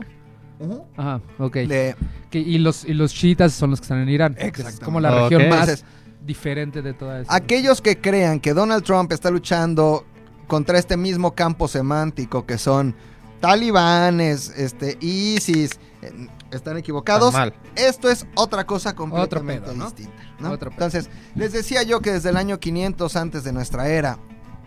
Ujú. 0.60 0.84
Ajá, 0.98 1.22
ok. 1.40 1.56
Le- 1.68 1.96
Que- 2.30 2.40
y, 2.40 2.58
los, 2.58 2.84
y 2.86 2.94
los 2.94 3.14
chiitas 3.14 3.54
son 3.54 3.70
los 3.72 3.80
que 3.80 3.86
están 3.86 4.00
en 4.00 4.10
Irán. 4.10 4.36
que 4.36 4.48
Es 4.48 4.80
como 4.80 5.00
la 5.00 5.24
región 5.24 5.50
más 5.50 5.62
Entonces, 5.70 5.86
diferente 6.26 6.82
de 6.82 6.94
toda 6.94 7.22
esta. 7.22 7.34
aquellos 7.36 7.82
que 7.82 7.98
crean 8.00 8.40
que 8.40 8.54
Donald 8.54 8.84
Trump 8.84 9.12
está 9.12 9.30
luchando 9.32 10.06
contra 10.48 10.78
este 10.80 10.98
mismo 10.98 11.34
campo 11.36 11.68
semántico 11.68 12.46
que 12.46 12.58
son 12.58 12.96
talibanes, 13.40 14.50
este, 14.58 14.98
ISIS, 15.00 15.80
eh, 16.02 16.28
están 16.52 16.78
equivocados. 16.78 17.32
Tan 17.34 17.42
mal. 17.42 17.54
Esto 17.76 18.10
es 18.10 18.26
otra 18.36 18.66
cosa 18.66 18.96
completamente 18.96 19.66
pedo, 19.68 19.76
¿no? 19.76 19.86
distinta. 19.86 20.14
¿no? 20.40 20.52
Otro 20.52 20.72
pedo. 20.72 20.86
Entonces, 20.86 21.10
les 21.36 21.52
decía 21.54 21.84
yo 21.84 22.00
que 22.02 22.12
desde 22.14 22.30
el 22.30 22.38
año 22.38 22.60
500 22.60 23.16
antes 23.16 23.44
de 23.44 23.54
nuestra 23.54 23.88
era 23.90 24.18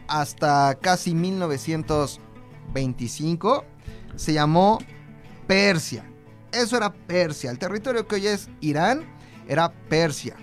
hasta 0.09 0.76
casi 0.80 1.14
1925 1.14 3.64
se 4.16 4.32
llamó 4.32 4.78
Persia. 5.50 6.04
Eso 6.52 6.76
era 6.76 6.92
Persia. 6.92 7.50
El 7.50 7.59
territorio 7.59 8.07
que 8.07 8.14
hoy 8.14 8.26
es 8.28 8.49
Irán 8.61 9.04
era 9.49 9.73
Persia. 9.88 10.37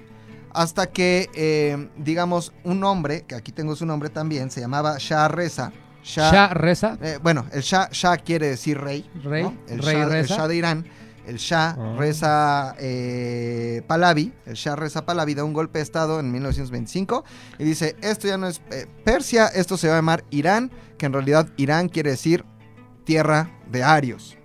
Hasta 0.53 0.87
que, 0.87 1.29
eh, 1.33 1.87
digamos, 1.95 2.51
un 2.65 2.83
hombre, 2.83 3.21
que 3.25 3.35
aquí 3.35 3.53
tengo 3.53 3.73
su 3.77 3.85
nombre 3.85 4.09
también, 4.09 4.51
se 4.51 4.59
llamaba 4.59 4.97
Shah 4.99 5.29
Reza. 5.29 5.71
Shah, 6.03 6.31
Shah 6.31 6.53
Reza. 6.53 6.97
eh, 7.01 7.19
bueno, 7.23 7.45
el 7.53 7.61
Shah, 7.61 7.87
Shah 7.89 8.17
quiere 8.17 8.47
decir 8.47 8.77
rey. 8.81 9.09
Rey, 9.23 9.43
¿no? 9.43 9.55
El, 9.69 9.79
rey 9.81 9.95
Shah, 9.95 10.03
el 10.03 10.09
Reza. 10.09 10.35
Shah 10.35 10.47
de 10.49 10.55
Irán. 10.57 10.85
El 11.25 11.37
Shah 11.37 11.69
Ah. 11.77 11.95
Reza 11.97 12.75
eh, 12.79 13.81
Pahlavi. 13.87 14.33
El 14.45 14.55
Shah 14.55 14.75
Reza 14.75 15.05
Pahlavi 15.05 15.35
da 15.35 15.45
un 15.45 15.53
golpe 15.53 15.79
de 15.79 15.83
estado 15.83 16.19
en 16.19 16.31
1925 16.33 17.23
y 17.59 17.63
dice, 17.63 17.95
esto 18.01 18.27
ya 18.27 18.37
no 18.37 18.47
es 18.47 18.61
eh, 18.71 18.87
Persia, 19.05 19.47
esto 19.47 19.77
se 19.77 19.87
va 19.87 19.93
a 19.93 19.97
llamar 19.99 20.25
Irán, 20.31 20.69
que 20.97 21.05
en 21.05 21.13
realidad 21.13 21.47
Irán 21.55 21.87
quiere 21.87 22.09
decir 22.11 22.43
tierra 23.05 23.49
de 23.71 23.83
arios. 23.83 24.37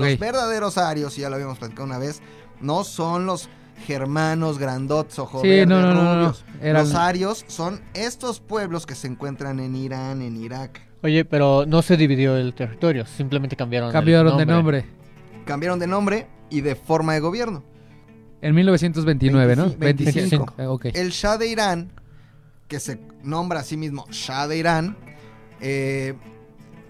Los 0.00 0.18
verdaderos 0.18 0.78
arios, 0.78 1.16
y 1.18 1.20
ya 1.22 1.28
lo 1.28 1.36
habíamos 1.36 1.58
platicado 1.58 1.84
una 1.84 1.98
vez, 1.98 2.20
no 2.60 2.84
son 2.84 3.26
los 3.26 3.48
germanos 3.86 4.58
grandotes 4.58 5.18
ojos 5.18 5.42
Sí, 5.42 5.64
no, 5.66 5.80
no, 5.80 5.92
no, 5.94 6.04
no. 6.04 6.14
rubios. 6.20 6.44
Eran- 6.60 6.84
Los 6.84 6.94
arios 6.94 7.44
son 7.48 7.80
estos 7.94 8.40
pueblos 8.40 8.86
que 8.86 8.94
se 8.94 9.06
encuentran 9.08 9.58
en 9.60 9.74
Irán, 9.76 10.22
en 10.22 10.36
Irak. 10.36 10.80
Oye, 11.02 11.24
pero 11.24 11.64
no 11.66 11.82
se 11.82 11.96
dividió 11.96 12.36
el 12.36 12.54
territorio, 12.54 13.04
simplemente 13.06 13.56
cambiaron, 13.56 13.88
el 13.88 13.92
cambiaron 13.92 14.36
de 14.38 14.46
nombre. 14.46 14.84
Cambiaron 15.44 15.78
de 15.80 15.86
nombre 15.88 16.26
y 16.48 16.60
de 16.60 16.76
forma 16.76 17.14
de 17.14 17.20
gobierno. 17.20 17.64
En 18.40 18.54
1929, 18.54 19.56
¿no? 19.56 19.64
25. 19.76 20.14
25. 20.14 20.54
Eh, 20.58 20.66
ok. 20.66 20.84
El 20.94 21.10
Shah 21.10 21.38
de 21.38 21.48
Irán, 21.48 21.90
que 22.68 22.78
se 22.80 23.00
nombra 23.24 23.60
a 23.60 23.62
sí 23.64 23.76
mismo 23.76 24.06
Shah 24.10 24.46
de 24.46 24.58
Irán, 24.58 24.96
eh, 25.60 26.14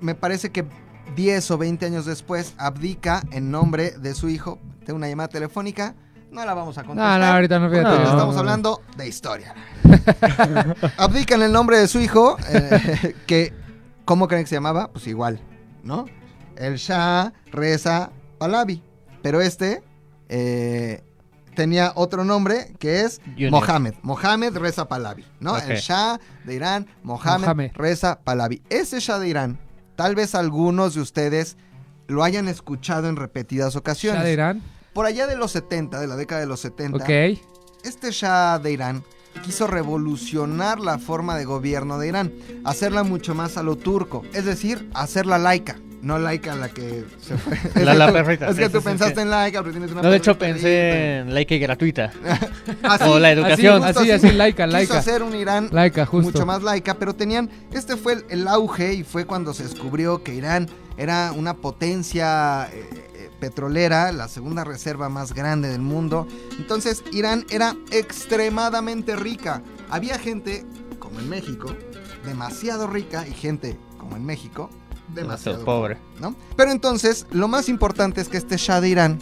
me 0.01 0.15
parece 0.15 0.51
que 0.51 0.65
10 1.14 1.51
o 1.51 1.59
20 1.59 1.87
años 1.87 2.07
después 2.07 2.55
abdica 2.59 3.22
en 3.31 3.51
nombre 3.51 3.92
de 3.98 4.14
su 4.14 4.29
hijo. 4.29 4.59
Tengo 4.85 4.96
una 4.96 5.09
llamada 5.09 5.29
telefónica, 5.29 5.94
no 6.31 6.44
la 6.44 6.55
vamos 6.55 6.77
a 6.79 6.83
No, 6.83 6.88
contestar. 6.88 7.20
no, 7.20 7.27
ahorita 7.27 7.59
no, 7.59 7.70
fíjate. 7.70 7.88
No. 7.98 8.11
estamos 8.11 8.37
hablando 8.37 8.83
de 8.96 9.09
historia. 9.09 9.55
abdica 10.96 11.35
en 11.35 11.42
el 11.42 11.53
nombre 11.53 11.79
de 11.79 11.88
su 11.88 12.01
hijo, 12.01 12.37
eh, 12.48 13.14
que, 13.27 13.53
¿cómo 14.05 14.29
creen 14.29 14.44
que 14.44 14.48
se 14.48 14.57
llamaba? 14.57 14.88
Pues 14.90 15.07
igual, 15.07 15.40
¿no? 15.83 16.07
El 16.57 16.77
Shah 16.77 17.33
Reza 17.51 18.11
Pahlavi. 18.38 18.83
Pero 19.22 19.40
este 19.40 19.83
eh, 20.29 21.03
tenía 21.55 21.92
otro 21.94 22.25
nombre 22.25 22.72
que 22.79 23.03
es 23.03 23.20
Junior. 23.35 23.51
Mohammed. 23.53 23.94
Mohammed 24.03 24.57
Reza 24.57 24.88
Pahlavi, 24.88 25.25
¿no? 25.40 25.57
El 25.59 25.77
Shah 25.77 26.18
de 26.44 26.55
Irán, 26.55 26.87
Mohammed, 27.03 27.40
Mohammed. 27.46 27.70
Reza 27.75 28.18
Pahlavi. 28.20 28.62
Ese 28.68 28.98
Shah 29.01 29.18
de 29.18 29.29
Irán, 29.29 29.59
tal 30.03 30.17
vez 30.17 30.35
algunos 30.35 30.97
de 30.97 31.01
ustedes 31.01 31.57
lo 32.09 32.25
hayan 32.25 32.49
escuchado 32.49 33.09
en 33.09 33.15
repetidas 33.15 33.77
ocasiones. 33.77 34.19
Shah 34.23 34.27
de 34.27 34.33
Irán. 34.33 34.62
Por 34.93 35.07
allá 35.07 35.29
de 35.29 35.37
los 35.37 35.53
70, 35.53 36.01
de 36.01 36.09
la 36.09 36.17
década 36.17 36.41
de 36.41 36.49
los 36.49 36.59
70, 36.59 36.97
Ok. 37.05 37.38
este 37.85 38.11
Shah 38.11 38.59
de 38.59 38.73
Irán 38.73 39.05
quiso 39.45 39.69
revolucionar 39.69 40.81
la 40.81 40.99
forma 40.99 41.37
de 41.37 41.45
gobierno 41.45 42.01
de 42.01 42.09
Irán, 42.09 42.33
hacerla 42.65 43.05
mucho 43.05 43.37
más 43.37 43.57
a 43.57 43.62
lo 43.62 43.77
turco, 43.77 44.25
es 44.33 44.45
decir, 44.45 44.91
hacerla 44.93 45.38
laica, 45.38 45.79
no 46.03 46.19
laica 46.19 46.55
la 46.57 46.69
que 46.69 47.05
se 47.21 47.37
fue. 47.38 47.57
La- 47.85 47.95
la 47.95 48.07
Es 48.07 48.11
que 48.11 48.11
tú- 48.11 48.12
perfecta. 48.12 48.49
Es 48.51 48.57
que 48.57 48.67
Sí, 48.67 48.73
tú 48.73 48.79
sí, 48.81 48.85
pensaste 48.85 49.15
sí. 49.15 49.21
en 49.23 49.31
laica, 49.31 49.61
pero 49.61 49.73
tienes 49.73 49.93
una 49.93 50.03
No, 50.03 50.11
de 50.11 50.17
hecho 50.19 50.37
pensé 50.37 51.19
en 51.19 51.33
like 51.33 51.59
gratuita. 51.59 52.12
Así, 52.83 53.05
o 53.09 53.19
la 53.19 53.31
educación. 53.33 53.83
Así, 53.85 54.11
así, 54.11 54.27
así, 54.27 54.33
laica, 54.37 54.65
quiso 54.67 54.73
laica. 54.77 54.99
hacer 54.99 55.23
un 55.23 55.35
Irán 55.35 55.69
Laica, 55.73 56.05
justo. 56.05 56.31
mucho 56.33 56.45
más 56.45 56.62
laica, 56.62 56.95
pero 56.99 57.15
tenían, 57.15 57.49
este 57.73 57.97
fue 57.97 58.15
el, 58.15 58.25
el 58.31 58.49
auge 58.49 58.95
y 58.95 59.05
fue 59.05 59.25
cuando 59.25 59.55
se 59.55 59.62
descubrió 59.62 60.23
que 60.23 60.35
Irán 60.35 60.69
era 60.99 61.33
una 61.33 61.55
potencia 61.55 62.69
eh, 62.73 62.88
eh, 63.15 63.31
petrolera, 63.41 64.12
la 64.12 64.29
segunda 64.29 64.65
reserva 64.65 65.09
más 65.09 65.33
grande 65.33 65.69
del 65.69 65.81
mundo. 65.81 66.27
Entonces 66.59 67.03
Irán 67.12 67.47
era 67.51 67.75
extremadamente 67.93 69.15
rica. 69.17 69.62
Había 69.91 70.19
gente, 70.19 70.65
como 70.99 71.21
en 71.21 71.29
México, 71.29 71.75
demasiado 72.25 72.87
rica 72.87 73.27
y 73.29 73.33
gente, 73.35 73.77
como 73.99 74.17
en 74.17 74.25
México, 74.25 74.71
demasiado 75.14 75.64
pobre. 75.64 75.98
¿no? 76.20 76.35
Pero 76.57 76.70
entonces, 76.70 77.27
lo 77.31 77.48
más 77.48 77.68
importante 77.68 78.20
es 78.20 78.29
que 78.29 78.37
este 78.37 78.57
Shah 78.57 78.81
de 78.81 78.88
Irán 78.88 79.18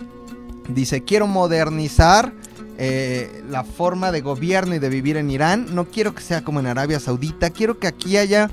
dice, 0.68 1.02
quiero 1.02 1.26
modernizar 1.26 2.32
eh, 2.78 3.42
la 3.48 3.62
forma 3.64 4.10
de 4.10 4.22
gobierno 4.22 4.74
y 4.74 4.78
de 4.78 4.88
vivir 4.88 5.16
en 5.16 5.30
Irán. 5.30 5.74
No 5.74 5.86
quiero 5.86 6.14
que 6.14 6.22
sea 6.22 6.42
como 6.42 6.60
en 6.60 6.66
Arabia 6.66 6.98
Saudita. 6.98 7.50
Quiero 7.50 7.78
que 7.78 7.86
aquí 7.86 8.16
haya 8.16 8.50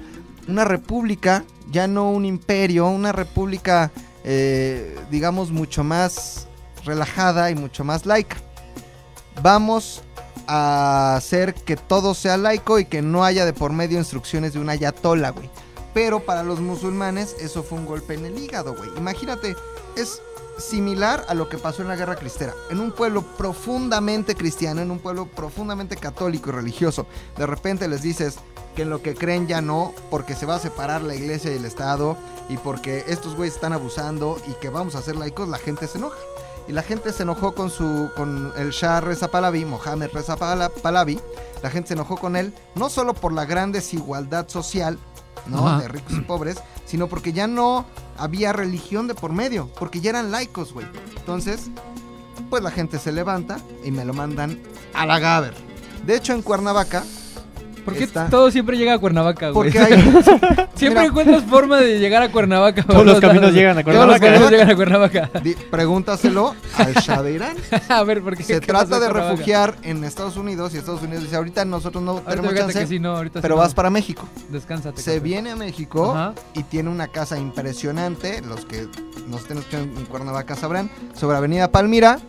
una 0.47 0.65
república, 0.65 1.45
ya 1.71 1.88
no 1.88 2.12
un 2.12 2.26
imperio, 2.26 2.88
una 2.88 3.12
república, 3.12 3.91
eh, 4.23 4.97
digamos, 5.12 5.52
mucho 5.52 5.84
más 5.84 6.47
relajada 6.84 7.52
y 7.52 7.56
mucho 7.56 7.84
más 7.84 8.06
laica. 8.06 8.38
Vamos 9.41 10.04
a 10.47 11.15
hacer 11.15 11.54
que 11.54 11.76
todo 11.76 12.13
sea 12.13 12.38
laico 12.38 12.80
y 12.80 12.86
que 12.86 13.02
no 13.02 13.23
haya 13.23 13.45
de 13.45 13.54
por 13.54 13.71
medio 13.71 13.97
instrucciones 13.97 14.54
de 14.54 14.60
un 14.60 14.69
ayatola, 14.69 15.30
güey. 15.30 15.50
Pero 15.98 16.20
para 16.20 16.44
los 16.44 16.60
musulmanes 16.60 17.36
eso 17.40 17.64
fue 17.64 17.80
un 17.80 17.88
golpe 17.88 18.14
en 18.14 18.28
el 18.28 18.38
hígado, 18.38 18.76
güey. 18.76 18.92
Imagínate, 18.98 19.56
es 19.96 20.22
similar 20.60 21.26
a 21.28 21.34
lo 21.34 21.50
que 21.50 21.58
pasó 21.58 21.82
en 21.82 21.88
la 21.88 21.96
guerra 21.96 22.16
cristera. 22.18 22.54
En 22.70 22.80
un 22.80 22.92
pueblo 22.92 23.24
profundamente 23.24 24.36
cristiano, 24.36 24.82
en 24.82 24.92
un 24.92 25.00
pueblo 25.00 25.26
profundamente 25.26 25.96
católico 25.98 26.50
y 26.50 26.54
religioso, 26.54 27.08
de 27.36 27.48
repente 27.48 27.88
les 27.88 28.04
dices 28.04 28.36
que 28.76 28.84
en 28.84 28.92
lo 28.92 29.02
que 29.02 29.16
creen 29.16 29.48
ya 29.48 29.60
no, 29.60 29.92
porque 30.12 30.36
se 30.36 30.46
va 30.46 30.58
a 30.58 30.60
separar 30.60 31.02
la 31.02 31.16
iglesia 31.16 31.52
y 31.52 31.56
el 31.56 31.66
Estado, 31.66 32.16
y 32.48 32.58
porque 32.58 33.04
estos 33.08 33.36
güeyes 33.36 33.56
están 33.56 33.74
abusando 33.74 34.40
y 34.48 34.54
que 34.62 34.70
vamos 34.70 34.94
a 34.94 35.02
ser 35.02 35.16
laicos, 35.16 35.50
la 35.50 35.58
gente 35.58 35.88
se 35.88 35.98
enoja. 35.98 36.20
Y 36.68 36.74
la 36.74 36.84
gente 36.84 37.12
se 37.12 37.24
enojó 37.24 37.56
con 37.56 37.72
su 37.72 38.12
con 38.16 38.54
el 38.56 38.70
Shah 38.70 39.02
Reza 39.02 39.30
Pahlavi, 39.30 39.66
Mohammed 39.66 40.12
Reza 40.14 40.38
Pahla- 40.38 40.70
Pahlavi. 40.70 41.20
La 41.64 41.72
gente 41.72 41.88
se 41.88 41.94
enojó 41.96 42.18
con 42.18 42.36
él, 42.36 42.54
no 42.76 42.88
solo 42.92 43.16
por 43.16 43.34
la 43.34 43.46
gran 43.46 43.72
desigualdad 43.72 44.48
social, 44.48 45.00
¿no? 45.50 45.68
Ajá. 45.68 45.82
De 45.82 45.88
ricos 45.88 46.14
y 46.14 46.22
pobres, 46.22 46.58
sino 46.86 47.08
porque 47.08 47.34
ya 47.34 47.48
no 47.48 47.86
había 48.18 48.54
religión 48.54 49.08
de 49.08 49.16
por 49.16 49.34
medio, 49.34 49.70
porque 49.80 50.02
ya 50.02 50.12
eran 50.12 50.32
laicos, 50.32 50.74
güey. 50.74 50.88
Entonces, 51.18 51.70
pues 52.50 52.64
la 52.64 52.72
gente 52.72 53.00
se 53.00 53.12
levanta 53.12 53.60
y 53.84 53.92
me 53.92 54.06
lo 54.06 54.14
mandan 54.14 54.60
a 54.94 55.06
la 55.06 55.20
Gaber. 55.20 55.54
De 56.06 56.16
hecho, 56.16 56.34
en 56.34 56.42
Cuernavaca, 56.42 57.04
¿Por 57.88 57.97
qué 57.97 58.04
está- 58.04 58.30
todo 58.30 58.52
siempre 58.52 58.78
llega 58.78 58.93
a 58.93 59.00
Cuernavaca, 59.00 59.50
güey? 59.52 59.71
porque 59.71 59.80
hay, 59.80 59.93
Siempre 60.76 61.02
Mira. 61.02 61.06
encuentras 61.06 61.43
forma 61.45 61.78
de 61.78 62.00
llegar 62.00 62.21
a 62.21 62.30
Cuernavaca. 62.32 62.84
Todos 62.84 63.06
los 63.06 63.19
caminos 63.19 63.54
llegan 63.54 63.78
a 63.78 63.84
Todos 63.84 63.95
los 63.95 64.06
Cuernavaca. 64.19 64.26
caminos 64.28 64.52
llegan 64.52 64.69
a 64.69 64.76
Cuernavaca. 64.76 65.30
di- 65.41 65.56
pregúntaselo 65.71 66.54
al 66.78 66.93
Shah 66.95 67.21
de 67.23 67.32
Irán. 67.34 67.56
a 67.89 68.04
ver, 68.04 68.21
¿por 68.21 68.36
qué? 68.36 68.43
Se 68.43 68.60
¿Qué 68.60 68.67
trata 68.67 69.00
de 69.00 69.10
refugiar 69.10 69.76
en 69.84 70.04
Estados 70.04 70.36
Unidos 70.38 70.73
y 70.73 70.78
Estados 70.78 71.02
Unidos 71.02 71.23
dice, 71.23 71.36
ahorita 71.38 71.63
nosotros 71.65 72.04
no 72.04 72.12
Ahorita 72.12 72.30
tenemos 72.36 72.54
chance, 72.56 72.80
que 72.80 72.88
sí, 72.88 73.00
no, 73.00 73.15
ahorita 73.15 73.39
sí 73.39 73.41
pero 73.41 73.56
no. 73.56 73.62
vas 73.62 73.73
para 73.73 73.89
México. 73.89 74.28
Descánsate. 74.50 75.02
Se 75.02 75.12
café. 75.12 75.19
viene 75.21 75.52
a 75.52 75.56
México 75.56 76.12
Ajá. 76.12 76.34
y 76.54 76.63
tiene 76.63 76.89
una 76.89 77.08
casa 77.08 77.38
impresionante. 77.39 78.41
Los 78.41 78.65
que 78.65 78.88
nos 79.28 79.41
estén 79.41 79.58
escuchando 79.60 80.00
en 80.00 80.06
Cuernavaca 80.08 80.56
sabrán. 80.56 80.89
Sobre 81.15 81.38
Avenida 81.38 81.71
Palmira. 81.71 82.19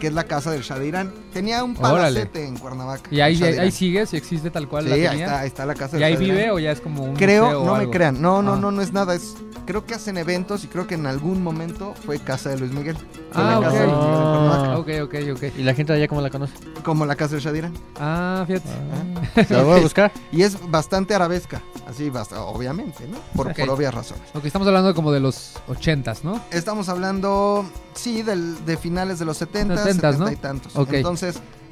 que 0.00 0.06
es 0.08 0.12
la 0.12 0.24
casa 0.24 0.50
del 0.50 0.62
Shah 0.62 0.78
de 0.78 0.86
Irán. 0.88 1.12
Tenía 1.36 1.62
un 1.62 1.76
Órale. 1.76 1.96
palacete 2.20 2.46
en 2.46 2.56
Cuernavaca. 2.56 3.08
Y 3.10 3.20
ahí, 3.20 3.42
ahí 3.42 3.52
Irán. 3.54 3.72
sigue, 3.72 4.06
si 4.06 4.16
existe 4.16 4.50
tal 4.50 4.68
cual 4.68 4.84
Sí, 4.84 4.88
la 4.90 4.94
ahí 4.96 5.02
tenía. 5.10 5.24
está, 5.26 5.40
ahí 5.40 5.46
está 5.48 5.66
la 5.66 5.74
casa 5.74 5.98
¿Y 5.98 6.02
ahí 6.02 6.16
vive 6.16 6.50
o 6.50 6.58
ya 6.58 6.72
es 6.72 6.80
como 6.80 7.04
un 7.04 7.14
Creo, 7.14 7.44
museo 7.44 7.62
o 7.62 7.66
no 7.66 7.74
me 7.76 7.90
crean, 7.90 8.22
no, 8.22 8.40
no, 8.40 8.54
Ah. 8.54 8.58
no, 8.58 8.70
no 8.70 8.80
es 8.80 8.92
nada, 8.94 9.14
es 9.14 9.34
creo 9.66 9.84
que 9.84 9.94
hacen 9.94 10.16
eventos 10.16 10.62
y 10.64 10.68
creo 10.68 10.86
que 10.86 10.94
en 10.94 11.06
algún 11.06 11.42
momento 11.42 11.92
fue 12.06 12.18
casa 12.20 12.50
de 12.50 12.58
Luis 12.58 12.72
Miguel. 12.72 12.96
Fue 12.96 13.42
Ah, 13.42 13.50
la 13.50 13.58
ok. 13.58 13.64
casa 13.64 13.78
de 13.80 13.86
Luis 13.86 13.96
Miguel 13.98 14.14
en 14.14 14.22
Cuernavaca, 14.22 14.72
Ah. 14.72 14.78
Ok, 14.78 14.88
ok, 15.02 15.14
ok. 15.36 15.42
¿Y 15.58 15.62
la 15.62 15.74
gente 15.74 15.92
de 15.92 15.98
allá 15.98 16.08
cómo 16.08 16.20
la 16.22 16.30
conoce? 16.30 16.54
como 16.84 17.04
la 17.04 17.16
casa 17.16 17.36
de 17.36 17.58
Irán. 17.58 17.74
Ah, 17.98 18.44
fíjate. 18.46 19.52
¿La 19.52 19.62
voy 19.64 19.78
a 19.80 19.82
buscar? 19.82 20.12
Y 20.32 20.42
es 20.42 20.56
bastante 20.70 21.14
arabesca, 21.14 21.60
así, 21.88 22.10
basta- 22.10 22.40
obviamente, 22.42 23.08
¿no? 23.08 23.18
Por, 23.34 23.48
obvias 23.68 23.92
razones. 23.92 24.22
Ok, 24.34 24.44
estamos 24.44 24.68
hablando 24.68 24.94
como 24.94 25.10
de 25.10 25.18
los 25.18 25.54
ochentas, 25.66 26.22
¿no? 26.22 26.40
Estamos 26.52 26.88
hablando, 26.88 27.64
sí, 27.94 28.22
del, 28.22 28.64
de 28.64 28.76
finales 28.76 29.18
de 29.18 29.24
los 29.24 29.36
70, 29.38 29.76
70, 29.78 30.12
70 30.12 30.24
¿no? 30.24 30.30
y 30.30 30.36
tantos. 30.36 30.76
Ok. 30.76 30.92
Entonces, 30.92 31.25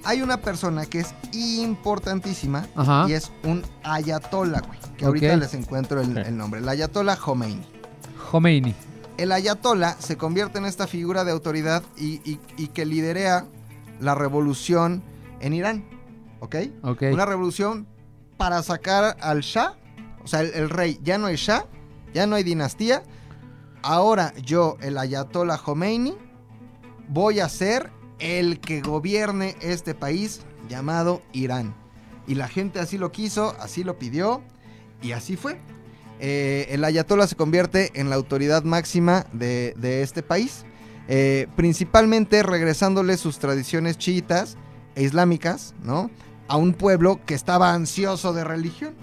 hay 0.05 0.21
una 0.23 0.39
persona 0.39 0.87
que 0.87 1.01
es 1.01 1.15
importantísima 1.33 2.67
Ajá. 2.77 3.07
y 3.09 3.13
es 3.13 3.33
un 3.45 3.63
ayatollah, 3.83 4.61
güey. 4.61 4.79
Que 4.97 5.07
ahorita 5.07 5.37
les 5.37 5.55
encuentro 5.55 6.01
el, 6.01 6.37
nombre. 6.37 6.61
El 6.61 6.69
ayatollah 6.69 7.17
Khomeini. 7.17 7.67
Khomeini. 8.31 8.75
El 9.17 9.33
ayatollah 9.33 9.97
se 9.99 10.17
convierte 10.17 10.59
en 10.59 10.65
esta 10.67 10.87
figura 10.87 11.25
de 11.25 11.33
autoridad 11.33 11.83
y, 11.97 12.21
y- 12.31 12.41
y 12.57 12.69
que 12.69 12.85
liderea 12.85 13.47
la 14.01 14.15
revolución 14.15 15.03
en 15.41 15.53
Irán. 15.55 15.85
¿Ok? 16.41 16.57
Ok. 16.83 17.03
Una 17.13 17.25
revolución 17.27 17.87
para 18.37 18.63
sacar 18.63 19.17
al 19.21 19.41
Shah, 19.41 19.75
o 20.23 20.27
sea, 20.27 20.41
el, 20.41 20.53
el 20.55 20.69
rey. 20.71 20.99
Ya 21.03 21.17
no 21.19 21.27
hay 21.27 21.37
Shah, 21.37 21.65
ya 22.13 22.27
no 22.27 22.37
hay 22.37 22.43
dinastía. 22.43 23.03
Ahora 23.83 24.33
yo, 24.43 24.77
el 24.81 24.99
ayatollah 24.99 25.59
Khomeini, 25.59 26.15
voy 27.09 27.41
a 27.41 27.49
ser 27.49 27.91
el 28.19 28.61
que 28.61 28.81
gobierne 28.81 29.57
este 29.61 29.95
país 29.95 30.43
llamado 30.69 31.23
Irán. 31.33 31.75
Y 32.27 32.35
la 32.37 32.49
gente 32.49 32.81
así 32.81 32.97
lo 32.99 33.13
quiso, 33.13 33.55
así 33.61 33.85
lo 33.85 33.99
pidió 33.99 34.43
y 35.03 35.13
así 35.13 35.37
fue. 35.37 35.59
Eh, 36.21 36.69
el 36.71 36.85
ayatollah 36.85 37.27
se 37.27 37.37
convierte 37.37 37.91
en 38.01 38.09
la 38.09 38.17
autoridad 38.17 38.63
máxima 38.65 39.27
de, 39.33 39.75
de 39.77 40.03
este 40.03 40.23
país, 40.23 40.65
eh, 41.09 41.49
principalmente 41.57 42.43
regresándole 42.43 43.17
sus 43.17 43.39
tradiciones 43.39 43.99
chiitas 43.99 44.57
e 44.95 45.03
islámicas, 45.03 45.75
¿no? 45.83 46.11
A 46.49 46.57
un 46.57 46.73
pueblo 46.73 47.21
que 47.27 47.35
estaba 47.35 47.75
ansioso 47.75 48.33
de 48.33 48.45
religión, 48.45 48.95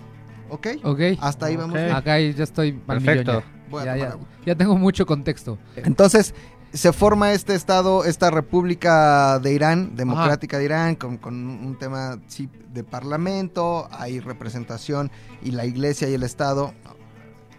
¿ok? 0.49 0.67
Ok. 0.83 0.99
Hasta 1.19 1.47
ahí 1.47 1.57
vamos. 1.57 1.75
Bien. 1.75 1.91
Acá 1.91 2.19
ya 2.19 2.43
estoy 2.43 2.71
Perfecto. 2.71 3.31
millón 3.33 3.43
ya. 3.43 3.61
Voy 3.69 3.81
a 3.81 3.85
Ya, 3.85 3.91
tomar 3.93 4.07
ya. 4.07 4.13
agua. 4.13 4.27
Ya 4.45 4.55
tengo 4.55 4.77
mucho 4.77 5.05
contexto. 5.05 5.57
Entonces, 5.75 6.33
se 6.73 6.93
forma 6.93 7.33
este 7.33 7.53
estado, 7.55 8.05
esta 8.05 8.31
república 8.31 9.39
de 9.39 9.53
Irán, 9.53 9.95
democrática 9.95 10.57
de 10.57 10.65
Irán, 10.65 10.95
con, 10.95 11.17
con 11.17 11.35
un 11.35 11.77
tema 11.77 12.19
sí, 12.27 12.49
de 12.73 12.83
parlamento, 12.83 13.87
hay 13.91 14.19
representación 14.19 15.11
y 15.41 15.51
la 15.51 15.65
iglesia 15.65 16.09
y 16.09 16.13
el 16.13 16.23
Estado. 16.23 16.73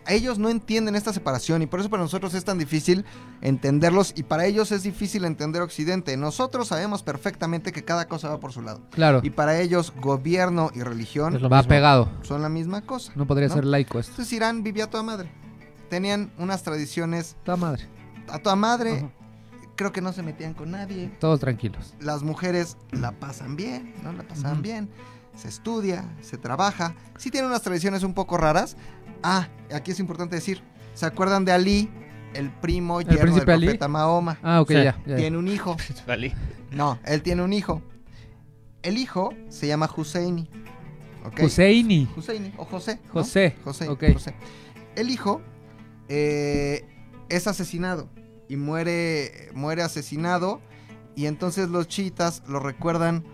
Ellos 0.08 0.38
no 0.40 0.48
entienden 0.48 0.96
esta 0.96 1.12
separación 1.12 1.62
y 1.62 1.66
por 1.66 1.78
eso 1.78 1.88
para 1.88 2.02
nosotros 2.02 2.34
es 2.34 2.44
tan 2.44 2.58
difícil 2.58 3.04
entenderlos 3.40 4.12
y 4.16 4.24
para 4.24 4.46
ellos 4.46 4.72
es 4.72 4.82
difícil 4.82 5.24
entender 5.24 5.62
Occidente. 5.62 6.16
Nosotros 6.16 6.66
sabemos 6.68 7.04
perfectamente 7.04 7.70
que 7.70 7.84
cada 7.84 8.08
cosa 8.08 8.28
va 8.28 8.40
por 8.40 8.52
su 8.52 8.62
lado. 8.62 8.80
Claro. 8.90 9.20
Y 9.22 9.30
para 9.30 9.60
ellos 9.60 9.92
gobierno 10.00 10.72
y 10.74 10.80
religión 10.82 11.36
Es 11.36 11.40
lo 11.42 11.48
Va 11.48 11.58
mismo. 11.58 11.68
pegado. 11.68 12.08
son 12.22 12.42
la 12.42 12.48
misma 12.48 12.80
cosa. 12.82 13.12
No 13.14 13.26
podría 13.28 13.46
¿no? 13.46 13.54
ser 13.54 13.64
laico 13.64 14.00
esto. 14.00 14.10
Entonces 14.12 14.32
Irán 14.32 14.64
vivía 14.64 14.90
toda 14.90 15.04
madre. 15.04 15.30
Tenían 15.88 16.32
unas 16.36 16.62
tradiciones 16.64 17.36
Está 17.38 17.54
madre. 17.56 17.86
A 18.28 18.38
toda 18.38 18.56
madre. 18.56 18.98
Ajá. 18.98 19.10
Creo 19.74 19.90
que 19.90 20.00
no 20.02 20.12
se 20.12 20.22
metían 20.22 20.54
con 20.54 20.70
nadie. 20.70 21.08
Todos 21.18 21.40
tranquilos. 21.40 21.94
Las 21.98 22.22
mujeres 22.22 22.76
la 22.90 23.12
pasan 23.12 23.56
bien, 23.56 23.94
¿no? 24.02 24.12
La 24.12 24.22
pasan 24.22 24.60
bien. 24.62 24.90
Se 25.34 25.48
estudia, 25.48 26.04
se 26.20 26.36
trabaja. 26.36 26.94
Sí 27.16 27.30
tienen 27.30 27.48
unas 27.48 27.62
tradiciones 27.62 28.02
un 28.02 28.12
poco 28.12 28.36
raras. 28.36 28.76
Ah, 29.22 29.48
aquí 29.74 29.90
es 29.92 29.98
importante 29.98 30.34
decir. 30.36 30.62
¿Se 30.94 31.06
acuerdan 31.06 31.44
de 31.46 31.52
Ali? 31.52 31.90
El 32.34 32.50
primo 32.50 33.00
yerno 33.00 33.14
del 33.16 33.22
príncipe 33.24 33.52
Ali? 33.52 33.66
profeta 33.66 33.88
Mahoma. 33.88 34.38
Ah, 34.42 34.60
ok, 34.60 34.68
Sí. 34.68 34.74
ya. 34.74 35.02
ya. 35.06 35.16
Tiene 35.16 35.38
un 35.38 35.48
hijo. 35.48 35.76
Vale. 36.06 36.34
No, 36.70 36.98
él 37.04 37.22
tiene 37.22 37.42
un 37.42 37.52
hijo. 37.54 37.82
El 38.82 38.98
hijo 38.98 39.32
se 39.48 39.66
llama 39.66 39.88
Husseini. 39.96 40.48
¿ok? 41.24 41.40
Husseini. 41.44 42.08
Husseini 42.14 42.52
o 42.58 42.64
José. 42.66 43.00
¿no? 43.06 43.12
José. 43.12 43.56
José, 43.64 43.88
Ok. 43.88 44.04
José. 44.12 44.34
El 44.96 45.08
hijo 45.10 45.40
eh, 46.08 46.84
es 47.32 47.46
asesinado 47.46 48.08
y 48.48 48.56
muere, 48.56 49.50
muere 49.54 49.82
asesinado 49.82 50.60
y 51.16 51.26
entonces 51.26 51.70
los 51.70 51.88
chiitas 51.88 52.42
lo 52.46 52.60
recuerdan 52.60 53.24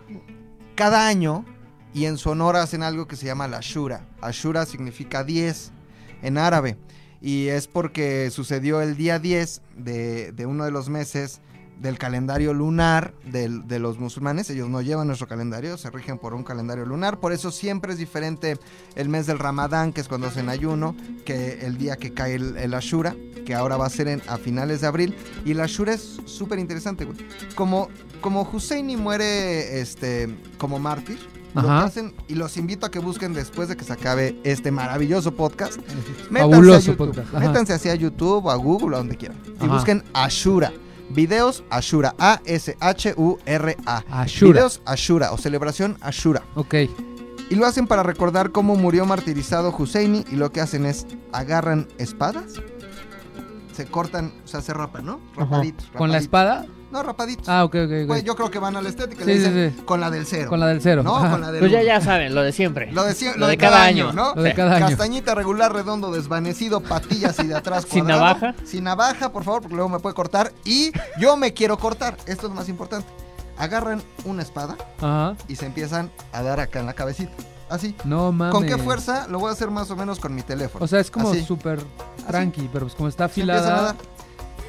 cada 0.75 1.07
año 1.07 1.45
y 1.93 2.05
en 2.05 2.17
su 2.17 2.29
honor 2.29 2.55
hacen 2.55 2.81
algo 2.81 3.07
que 3.07 3.17
se 3.17 3.25
llama 3.25 3.47
la 3.47 3.57
Ashura. 3.57 4.07
Ashura 4.21 4.65
significa 4.65 5.23
10 5.23 5.71
en 6.21 6.37
árabe 6.37 6.77
y 7.21 7.47
es 7.47 7.67
porque 7.67 8.29
sucedió 8.31 8.81
el 8.81 8.95
día 8.95 9.19
10 9.19 9.61
de, 9.75 10.31
de 10.31 10.45
uno 10.45 10.63
de 10.63 10.71
los 10.71 10.87
meses 10.87 11.41
del 11.79 11.97
calendario 11.97 12.53
lunar 12.53 13.13
del- 13.25 13.67
de 13.67 13.79
los 13.79 13.99
musulmanes. 13.99 14.49
Ellos 14.49 14.69
no 14.69 14.81
llevan 14.81 15.07
nuestro 15.07 15.27
calendario, 15.27 15.77
se 15.77 15.89
rigen 15.89 16.17
por 16.17 16.33
un 16.33 16.43
calendario 16.43 16.85
lunar. 16.85 17.19
Por 17.19 17.31
eso 17.31 17.51
siempre 17.51 17.93
es 17.93 17.97
diferente 17.99 18.57
el 18.95 19.09
mes 19.09 19.25
del 19.27 19.39
Ramadán, 19.39 19.93
que 19.93 20.01
es 20.01 20.07
cuando 20.07 20.27
hacen 20.27 20.49
ayuno, 20.49 20.95
que 21.25 21.59
el 21.65 21.77
día 21.77 21.95
que 21.95 22.13
cae 22.13 22.35
el, 22.35 22.57
el 22.57 22.73
Ashura, 22.73 23.15
que 23.45 23.55
ahora 23.55 23.77
va 23.77 23.85
a 23.85 23.89
ser 23.89 24.07
en- 24.09 24.21
a 24.27 24.37
finales 24.37 24.81
de 24.81 24.87
abril. 24.87 25.15
Y 25.45 25.51
el 25.51 25.61
Ashura 25.61 25.93
es 25.93 26.19
súper 26.25 26.59
interesante, 26.59 27.05
güey. 27.05 27.17
Como, 27.55 27.87
como 28.21 28.41
Husseini 28.51 28.97
muere 28.97 29.79
este, 29.79 30.27
como 30.57 30.79
mártir, 30.79 31.17
lo 31.55 31.63
que 31.63 31.67
hacen, 31.69 32.13
y 32.27 32.35
los 32.35 32.57
invito 32.57 32.85
a 32.85 32.91
que 32.91 32.99
busquen 32.99 33.33
después 33.33 33.69
de 33.69 33.75
que 33.75 33.83
se 33.83 33.91
acabe 33.93 34.39
este 34.43 34.69
maravilloso 34.71 35.33
podcast. 35.33 35.77
Métanse 36.29 36.51
Fabuloso 36.51 36.75
a 36.75 36.79
YouTube, 36.93 36.97
podcast, 37.15 37.33
métanse 37.33 37.73
hacia 37.73 37.95
YouTube 37.95 38.45
o 38.45 38.51
a 38.51 38.55
Google, 38.55 38.95
a 38.95 38.99
donde 38.99 39.17
quieran. 39.17 39.37
Y 39.59 39.65
Ajá. 39.65 39.73
busquen 39.73 40.03
Ashura. 40.13 40.71
Videos 41.09 41.63
Ashura. 41.69 42.15
A-S-H-U-R-A. 42.17 44.03
Ashura. 44.11 44.51
Videos 44.51 44.81
Ashura 44.85 45.31
o 45.31 45.37
celebración 45.37 45.97
Ashura. 46.01 46.43
Ok. 46.55 46.75
Y 47.49 47.55
lo 47.55 47.65
hacen 47.65 47.87
para 47.87 48.03
recordar 48.03 48.51
cómo 48.51 48.75
murió 48.75 49.05
martirizado 49.05 49.73
Husseini. 49.75 50.23
Y 50.31 50.35
lo 50.35 50.51
que 50.51 50.61
hacen 50.61 50.85
es 50.85 51.07
agarran 51.31 51.87
espadas, 51.97 52.61
se 53.73 53.85
cortan, 53.85 54.33
o 54.43 54.47
sea, 54.47 54.61
se 54.61 54.73
rapan, 54.73 55.05
¿no? 55.05 55.19
Rapaditos. 55.35 55.87
¿Con 55.97 56.11
la 56.11 56.19
espada? 56.19 56.65
No, 56.91 57.03
rapaditos. 57.03 57.47
Ah, 57.47 57.63
ok, 57.65 57.75
ok. 57.75 57.91
ok. 58.01 58.07
Pues 58.07 58.23
yo 58.23 58.35
creo 58.35 58.49
que 58.49 58.57
van 58.59 58.75
a 58.75 58.81
la 58.81 58.89
estética. 58.89 59.21
Sí, 59.23 59.27
le 59.27 59.33
sí, 59.33 59.39
dicen 59.39 59.75
sí. 59.77 59.81
con 59.83 59.99
la 60.01 60.09
del 60.09 60.25
cero. 60.25 60.49
Con 60.49 60.59
la 60.59 60.67
del 60.67 60.81
cero. 60.81 61.03
No, 61.03 61.17
Ajá. 61.17 61.31
con 61.31 61.41
la 61.41 61.51
del 61.51 61.59
Pues 61.59 61.71
ya, 61.71 61.83
ya 61.83 62.01
saben, 62.01 62.33
lo 62.33 62.41
de 62.41 62.51
siempre. 62.51 62.91
Lo 62.91 63.03
de, 63.03 63.13
cie- 63.13 63.35
Lo 63.35 63.45
de 63.47 63.57
cada 63.57 63.83
año. 63.83 64.11
¿no? 64.11 64.33
Lo 64.35 64.41
de 64.41 64.53
cada 64.55 64.75
año. 64.77 64.87
Castañita 64.87 65.35
regular, 65.35 65.71
redondo, 65.71 66.11
desvanecido, 66.11 66.81
patillas 66.81 67.37
y 67.39 67.47
de 67.47 67.55
atrás 67.55 67.85
Sin 67.89 68.05
cuadrado. 68.05 68.21
navaja. 68.25 68.55
Sin 68.65 68.83
navaja, 68.85 69.31
por 69.31 69.43
favor, 69.43 69.61
porque 69.61 69.75
luego 69.75 69.89
me 69.89 69.99
puede 69.99 70.15
cortar. 70.15 70.51
Y 70.65 70.91
yo 71.19 71.37
me 71.37 71.53
quiero 71.53 71.77
cortar. 71.77 72.17
Esto 72.25 72.47
es 72.47 72.49
lo 72.49 72.55
más 72.55 72.69
importante. 72.69 73.07
Agarran 73.57 74.01
una 74.25 74.41
espada 74.41 74.77
Ajá. 74.99 75.35
y 75.47 75.57
se 75.57 75.65
empiezan 75.65 76.09
a 76.31 76.41
dar 76.41 76.59
acá 76.59 76.79
en 76.79 76.85
la 76.87 76.93
cabecita. 76.93 77.31
Así. 77.69 77.93
No 78.03 78.31
mames. 78.31 78.55
¿Con 78.55 78.65
qué 78.65 78.77
fuerza? 78.79 79.27
Lo 79.27 79.37
voy 79.37 79.49
a 79.49 79.51
hacer 79.51 79.69
más 79.69 79.91
o 79.91 79.95
menos 79.95 80.19
con 80.19 80.33
mi 80.33 80.41
teléfono. 80.41 80.83
O 80.83 80.87
sea, 80.87 80.99
es 81.01 81.11
como 81.11 81.35
súper 81.35 81.79
tranqui, 82.27 82.67
pero 82.73 82.85
pues 82.85 82.95
como 82.95 83.09
está 83.09 83.27
Se 83.29 83.41
empiezan 83.41 83.63
a 83.71 83.75
afilada. 83.75 83.95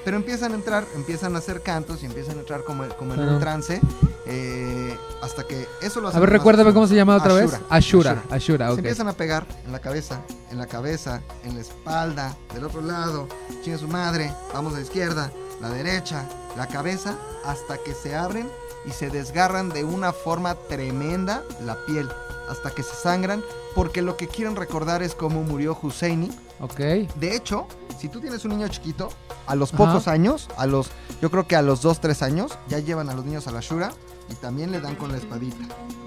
Pero 0.05 0.17
empiezan 0.17 0.53
a 0.53 0.55
entrar, 0.55 0.87
empiezan 0.95 1.35
a 1.37 1.39
hacer 1.39 1.63
cantos 1.63 2.03
y 2.03 2.07
empiezan 2.07 2.37
a 2.37 2.41
entrar 2.41 2.65
como, 2.65 2.89
como 2.97 3.15
en 3.15 3.21
Ajá. 3.21 3.33
un 3.33 3.41
trance. 3.41 3.81
eh, 4.27 4.97
hasta 5.23 5.45
que 5.47 5.67
eso 5.83 6.01
lo 6.01 6.07
A 6.07 6.11
hacen 6.11 6.21
ver, 6.21 6.31
recuérdame 6.31 6.73
cómo 6.73 6.87
se 6.87 6.95
llama 6.95 7.17
otra 7.17 7.35
vez. 7.35 7.53
Ashura. 7.69 8.13
Ashura. 8.13 8.23
Ashura, 8.31 8.69
Se 8.71 8.75
empiezan 8.77 9.09
a 9.09 9.13
pegar 9.13 9.45
en 9.67 9.73
la 9.73 9.81
cabeza, 9.81 10.21
en 10.51 10.59
la 10.59 10.67
cabeza, 10.67 11.21
en 11.45 11.55
la 11.57 11.61
espalda, 11.61 12.37
del 12.55 12.65
otro 12.65 12.81
lado, 12.81 13.29
chingue 13.63 13.79
su 13.79 13.89
madre, 13.89 14.33
vamos 14.55 14.73
a 14.73 14.77
la 14.77 14.83
izquierda, 14.83 15.31
la 15.61 15.69
derecha, 15.71 16.25
la 16.57 16.67
cabeza, 16.69 17.17
hasta 17.45 17.79
que 17.79 17.93
se 17.93 18.15
abren 18.15 18.49
y 18.87 18.93
se 18.93 19.11
desgarran 19.11 19.69
de 19.71 19.85
una 19.85 20.13
forma 20.13 20.55
tremenda 20.55 21.43
la 21.65 21.77
piel, 21.87 22.09
hasta 22.49 22.71
que 22.71 22.83
se 22.83 22.95
sangran, 22.95 23.43
porque 23.75 24.01
lo 24.01 24.17
que 24.17 24.29
quieren 24.29 24.57
recordar 24.57 25.03
es 25.03 25.15
cómo 25.15 25.43
murió 25.43 25.77
Husseini. 25.81 26.31
Ok. 26.61 26.77
De 26.79 27.35
hecho, 27.35 27.67
si 27.99 28.09
tú 28.09 28.21
tienes 28.21 28.45
un 28.45 28.51
niño 28.53 28.69
chiquito, 28.69 29.09
a 29.47 29.55
los 29.55 29.71
Ajá. 29.73 29.79
pocos 29.87 30.09
años, 30.09 30.49
a 30.57 30.67
los, 30.67 30.91
yo 31.23 31.31
creo 31.31 31.47
que 31.47 31.57
a 31.57 31.63
los 31.63 31.81
2, 31.83 32.01
3 32.01 32.23
años, 32.23 32.59
ya 32.69 32.79
llevan 32.79 33.09
a 33.09 33.15
los 33.15 33.25
niños 33.25 33.47
a 33.47 33.51
la 33.51 33.61
Shura 33.61 33.93
y 34.31 34.35
también 34.35 34.71
le 34.71 34.81
dan 34.81 34.95
con 34.95 35.11
la 35.11 35.19
espadita 35.19 35.57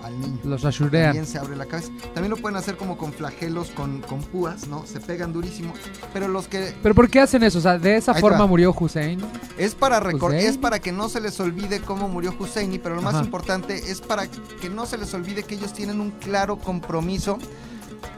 al 0.03 0.19
niño. 0.19 0.39
Los 0.43 0.63
ashurean. 0.63 1.07
También 1.07 1.25
se 1.25 1.39
abre 1.39 1.55
la 1.55 1.65
cabeza. 1.65 1.89
También 2.13 2.29
lo 2.29 2.37
pueden 2.37 2.55
hacer 2.57 2.77
como 2.77 2.97
con 2.97 3.11
flagelos, 3.13 3.69
con, 3.71 4.01
con 4.01 4.21
púas, 4.21 4.67
¿no? 4.67 4.85
Se 4.85 4.99
pegan 4.99 5.33
durísimo. 5.33 5.73
Pero 6.13 6.27
los 6.27 6.47
que 6.47 6.73
¿Pero 6.83 6.93
por 6.95 7.09
qué 7.09 7.19
hacen 7.21 7.43
eso? 7.43 7.57
O 7.57 7.61
sea, 7.61 7.77
de 7.79 7.97
esa 7.97 8.13
Ahí 8.13 8.21
forma 8.21 8.39
va. 8.39 8.47
murió 8.47 8.73
Hussein. 8.77 9.19
es 9.57 9.75
para 9.75 9.99
recor- 10.01 10.27
Husseini. 10.29 10.45
es 10.45 10.57
para 10.57 10.79
que 10.79 10.91
no 10.91 11.09
se 11.09 11.19
les 11.19 11.37
olvide 11.39 11.81
cómo 11.81 12.07
murió 12.07 12.33
Husseini, 12.37 12.79
pero 12.79 12.95
lo 12.95 13.01
más 13.01 13.15
Ajá. 13.15 13.23
importante 13.25 13.75
es 13.91 14.01
para 14.01 14.27
que 14.27 14.69
no 14.69 14.85
se 14.85 14.97
les 14.97 15.13
olvide 15.13 15.43
que 15.43 15.55
ellos 15.55 15.73
tienen 15.73 15.99
un 15.99 16.11
claro 16.11 16.57
compromiso 16.57 17.39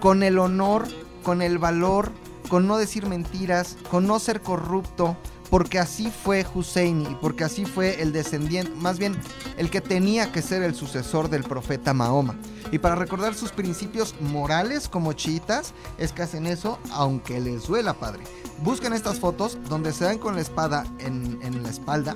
con 0.02 0.21
el 0.24 0.38
honor, 0.39 0.86
con 1.25 1.41
el 1.41 1.57
valor, 1.57 2.11
con 2.47 2.67
no 2.67 2.77
decir 2.77 3.07
mentiras, 3.07 3.75
con 3.89 4.05
no 4.05 4.19
ser 4.19 4.41
corrupto, 4.41 5.17
porque 5.49 5.79
así 5.79 6.11
fue 6.11 6.45
Husseini 6.53 7.17
porque 7.19 7.43
así 7.43 7.65
fue 7.65 8.01
el 8.01 8.11
descendiente, 8.11 8.71
más 8.75 8.99
bien 8.99 9.15
el 9.57 9.69
que 9.69 9.81
tenía 9.81 10.31
que 10.31 10.41
ser 10.41 10.63
el 10.63 10.75
sucesor 10.75 11.29
del 11.29 11.43
profeta 11.43 11.93
Mahoma. 11.93 12.35
Y 12.71 12.79
para 12.79 12.95
recordar 12.95 13.35
sus 13.35 13.51
principios 13.51 14.15
morales 14.21 14.88
como 14.88 15.13
chiitas, 15.13 15.73
es 15.97 16.11
que 16.11 16.23
hacen 16.23 16.45
eso 16.45 16.79
aunque 16.91 17.39
les 17.39 17.67
duela, 17.67 17.93
padre. 17.93 18.23
Busquen 18.59 18.93
estas 18.93 19.19
fotos 19.19 19.57
donde 19.67 19.93
se 19.93 20.05
dan 20.05 20.17
con 20.17 20.35
la 20.35 20.41
espada 20.41 20.85
en, 20.99 21.39
en 21.41 21.63
la 21.63 21.69
espalda 21.69 22.15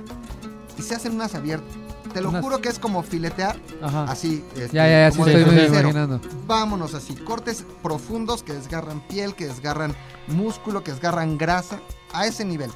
y 0.78 0.82
se 0.82 0.94
hacen 0.94 1.14
unas 1.14 1.34
abiertas. 1.34 1.79
Te 2.12 2.20
lo 2.20 2.30
Unas- 2.30 2.42
juro 2.42 2.60
que 2.60 2.68
es 2.68 2.78
como 2.78 3.02
filetear, 3.02 3.56
Ajá. 3.82 4.04
así. 4.04 4.44
este, 4.56 4.76
Ya, 4.76 4.86
ya, 4.86 5.08
ya, 5.08 5.10
sí 5.12 5.20
estoy 5.20 5.64
imaginando. 5.66 6.20
Vámonos 6.46 6.94
así, 6.94 7.14
cortes 7.14 7.64
profundos 7.82 8.42
que 8.42 8.52
desgarran 8.52 9.00
piel, 9.08 9.34
que 9.34 9.46
desgarran 9.46 9.94
músculo, 10.26 10.82
que 10.82 10.90
desgarran 10.92 11.38
grasa, 11.38 11.80
a 12.12 12.26
ese 12.26 12.44
nivel. 12.44 12.70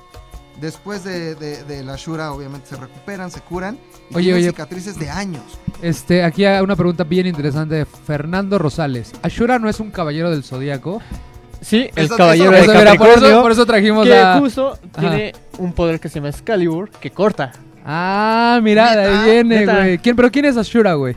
Después 0.60 1.02
de, 1.02 1.34
de- 1.34 1.64
de 1.64 1.82
la 1.82 1.96
Shura, 1.96 2.32
obviamente 2.32 2.68
se 2.68 2.76
recuperan, 2.76 3.28
se 3.32 3.40
curan 3.40 3.76
y 4.10 4.14
Oye, 4.14 4.24
tienen 4.26 4.42
oye. 4.42 4.50
cicatrices 4.50 4.96
de 5.00 5.10
años. 5.10 5.42
Este, 5.82 6.22
aquí 6.22 6.44
hay 6.44 6.62
una 6.62 6.76
pregunta 6.76 7.02
bien 7.02 7.26
interesante 7.26 7.74
de 7.74 7.84
Fernando 7.84 8.56
Rosales. 8.58 9.10
¿Ashura 9.22 9.58
no 9.58 9.68
es 9.68 9.80
un 9.80 9.90
caballero 9.90 10.30
del 10.30 10.44
zodiaco? 10.44 11.02
Sí, 11.60 11.88
el 11.96 12.04
Eso- 12.04 12.16
caballero 12.16 12.52
eso- 12.54 12.70
de 12.70 12.78
mira, 12.78 12.90
por, 12.90 12.98
Capricornio, 12.98 13.28
eso, 13.30 13.42
por 13.42 13.50
eso 13.52 13.66
trajimos 13.66 14.04
que 14.06 14.16
a... 14.16 14.38
justo 14.38 14.78
tiene 14.96 15.32
un 15.58 15.72
poder 15.72 15.98
que 15.98 16.08
se 16.08 16.16
llama 16.20 16.28
Excalibur, 16.28 16.88
que 16.90 17.10
corta. 17.10 17.50
Ah, 17.84 18.60
mira, 18.62 18.96
de 18.96 19.02
ahí 19.06 19.30
viene, 19.30 19.60
neta. 19.60 19.76
güey. 19.78 19.98
¿Quién, 19.98 20.16
¿Pero 20.16 20.30
quién 20.30 20.44
es 20.46 20.56
Ashura, 20.56 20.94
güey? 20.94 21.14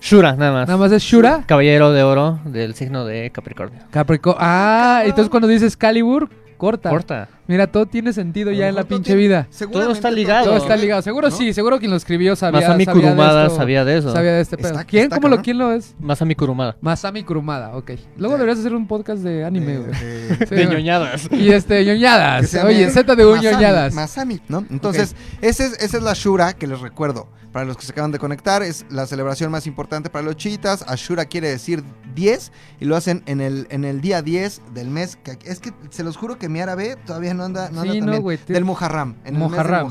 Shura, 0.00 0.34
nada 0.36 0.52
más. 0.52 0.68
¿Nada 0.68 0.78
más 0.78 0.92
es 0.92 1.02
Shura? 1.02 1.42
Caballero 1.46 1.90
de 1.92 2.02
oro 2.04 2.38
del 2.44 2.74
signo 2.74 3.04
de 3.04 3.30
Capricornio. 3.30 3.80
Capricornio. 3.90 4.38
Ah, 4.40 5.02
entonces 5.04 5.28
cuando 5.28 5.48
dices 5.48 5.76
Calibur, 5.76 6.28
corta. 6.58 6.90
Corta. 6.90 7.28
Mira, 7.46 7.66
todo 7.66 7.86
tiene 7.86 8.12
sentido 8.12 8.52
ya 8.52 8.68
en 8.68 8.74
la 8.74 8.82
todo 8.82 8.88
pinche 8.98 9.14
tiene- 9.14 9.20
vida. 9.22 9.46
seguramente 9.48 9.94
está 9.94 10.10
ligado. 10.10 10.44
Todo 10.44 10.56
está 10.58 10.76
ligado. 10.76 11.00
Seguro 11.00 11.30
¿no? 11.30 11.34
sí, 11.34 11.54
seguro 11.54 11.78
quien 11.78 11.90
lo 11.90 11.96
escribió 11.96 12.36
sabía, 12.36 12.60
Masami 12.60 12.84
sabía 12.84 13.00
de 13.02 13.06
Kurumada 13.08 13.46
esto, 13.46 13.56
sabía 13.56 13.84
de 13.86 13.96
eso. 13.98 14.12
Sabía 14.12 14.32
de 14.32 14.40
este 14.42 14.56
pedo. 14.58 14.68
Está- 14.68 14.84
¿Quién? 14.84 15.04
está 15.04 15.16
¿Cómo 15.16 15.28
lo. 15.28 15.40
¿Quién 15.40 15.56
lo 15.56 15.72
es? 15.72 15.94
Masami 15.98 16.34
Kurumada. 16.34 16.76
Masami 16.82 17.22
Kurumada, 17.22 17.74
ok. 17.74 17.92
Luego 18.18 18.34
De- 18.34 18.40
deberías 18.40 18.58
hacer 18.58 18.74
un 18.74 18.86
podcast 18.86 19.22
de 19.22 19.44
anime, 19.44 19.72
de- 19.72 19.78
güey. 19.78 19.90
de- 19.92 20.46
Sí, 20.46 20.54
de 20.56 20.66
ñoñadas. 20.66 21.28
Y 21.32 21.50
este, 21.52 21.84
ñoñadas. 21.86 22.54
Oye, 22.64 22.90
Z 22.90 23.14
de 23.16 23.24
Masami, 23.24 23.42
ñoñadas. 23.50 23.94
Masami, 23.94 24.40
¿no? 24.48 24.66
Entonces, 24.70 25.16
ese 25.40 25.66
es- 25.66 25.72
esa 25.82 25.96
es 25.96 26.02
la 26.02 26.12
Shura 26.12 26.52
que 26.52 26.66
les 26.66 26.80
recuerdo. 26.80 27.28
Para 27.52 27.64
los 27.64 27.76
que 27.76 27.84
se 27.86 27.92
acaban 27.92 28.12
de 28.12 28.18
conectar, 28.18 28.62
es 28.62 28.84
la 28.90 29.06
celebración 29.06 29.50
más 29.50 29.66
importante 29.66 30.10
para 30.10 30.24
los 30.24 30.36
chiitas. 30.36 30.82
Ashura 30.82 31.24
quiere 31.24 31.48
decir 31.48 31.82
10 32.14 32.52
y 32.78 32.84
lo 32.84 32.94
hacen 32.94 33.22
en 33.26 33.40
el, 33.40 33.66
en 33.70 33.84
el 33.84 34.00
día 34.00 34.20
10 34.22 34.60
del 34.74 34.90
mes. 34.90 35.16
que- 35.16 35.38
es 35.44 35.58
que 35.60 35.72
se 35.90 36.04
los 36.04 36.16
juro 36.16 36.38
que 36.38 36.48
mi 36.48 36.60
árabe 36.60 36.96
todavía 37.06 37.32
no 37.34 37.44
anda, 37.44 37.70
no 37.70 37.80
anda 37.80 37.92
Sí, 37.94 38.00
no, 38.00 38.06
te- 38.12 38.52
Del 38.52 38.64
Muharram. 38.64 39.14
En 39.24 39.34
el 39.34 39.40
mes 39.40 39.50
del. 39.50 39.84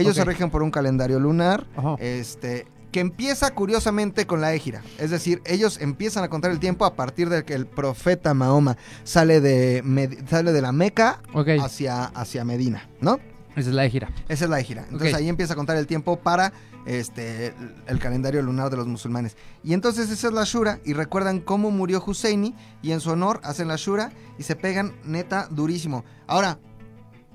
Ellos 0.00 0.16
se 0.16 0.24
rigen 0.24 0.50
por 0.50 0.62
un 0.62 0.70
calendario 0.70 1.20
lunar. 1.20 1.66
Ajá. 1.76 1.96
Este, 1.98 2.66
que 2.92 2.98
empieza 3.00 3.54
curiosamente 3.54 4.26
con 4.26 4.40
la 4.40 4.52
égira. 4.52 4.82
Es 4.98 5.10
decir, 5.10 5.42
ellos 5.44 5.78
empiezan 5.80 6.24
a 6.24 6.28
contar 6.28 6.50
el 6.50 6.58
tiempo 6.58 6.84
a 6.86 6.94
partir 6.96 7.28
de 7.28 7.44
que 7.44 7.54
el 7.54 7.66
profeta 7.66 8.34
Mahoma 8.34 8.76
sale 9.04 9.40
de, 9.40 9.82
Med- 9.84 10.26
sale 10.28 10.50
de 10.52 10.60
la 10.60 10.72
Meca 10.72 11.20
hacia, 11.60 12.06
hacia 12.06 12.44
Medina, 12.44 12.88
¿no? 13.00 13.20
esa 13.56 13.68
es 13.68 13.74
la 13.76 13.82
de 13.82 13.90
gira. 13.90 14.08
Esa 14.28 14.44
es 14.44 14.50
la 14.50 14.58
égira. 14.58 14.82
Entonces 14.84 15.12
Ok. 15.12 15.18
ahí 15.20 15.28
empieza 15.28 15.52
a 15.52 15.56
contar 15.56 15.76
el 15.76 15.86
tiempo 15.86 16.16
para 16.18 16.52
este, 16.86 17.54
el 17.86 17.98
calendario 17.98 18.42
lunar 18.42 18.70
de 18.70 18.76
los 18.76 18.86
musulmanes. 18.86 19.36
Y 19.62 19.74
entonces 19.74 20.10
esa 20.10 20.28
es 20.28 20.32
la 20.32 20.44
Shura 20.44 20.80
y 20.84 20.92
recuerdan 20.92 21.40
cómo 21.40 21.70
murió 21.70 22.02
Husseini 22.04 22.54
y 22.82 22.92
en 22.92 23.00
su 23.00 23.10
honor 23.10 23.40
hacen 23.44 23.68
la 23.68 23.76
Shura 23.76 24.12
y 24.38 24.42
se 24.44 24.56
pegan 24.56 24.94
neta 25.04 25.48
durísimo. 25.50 26.04
Ahora, 26.26 26.58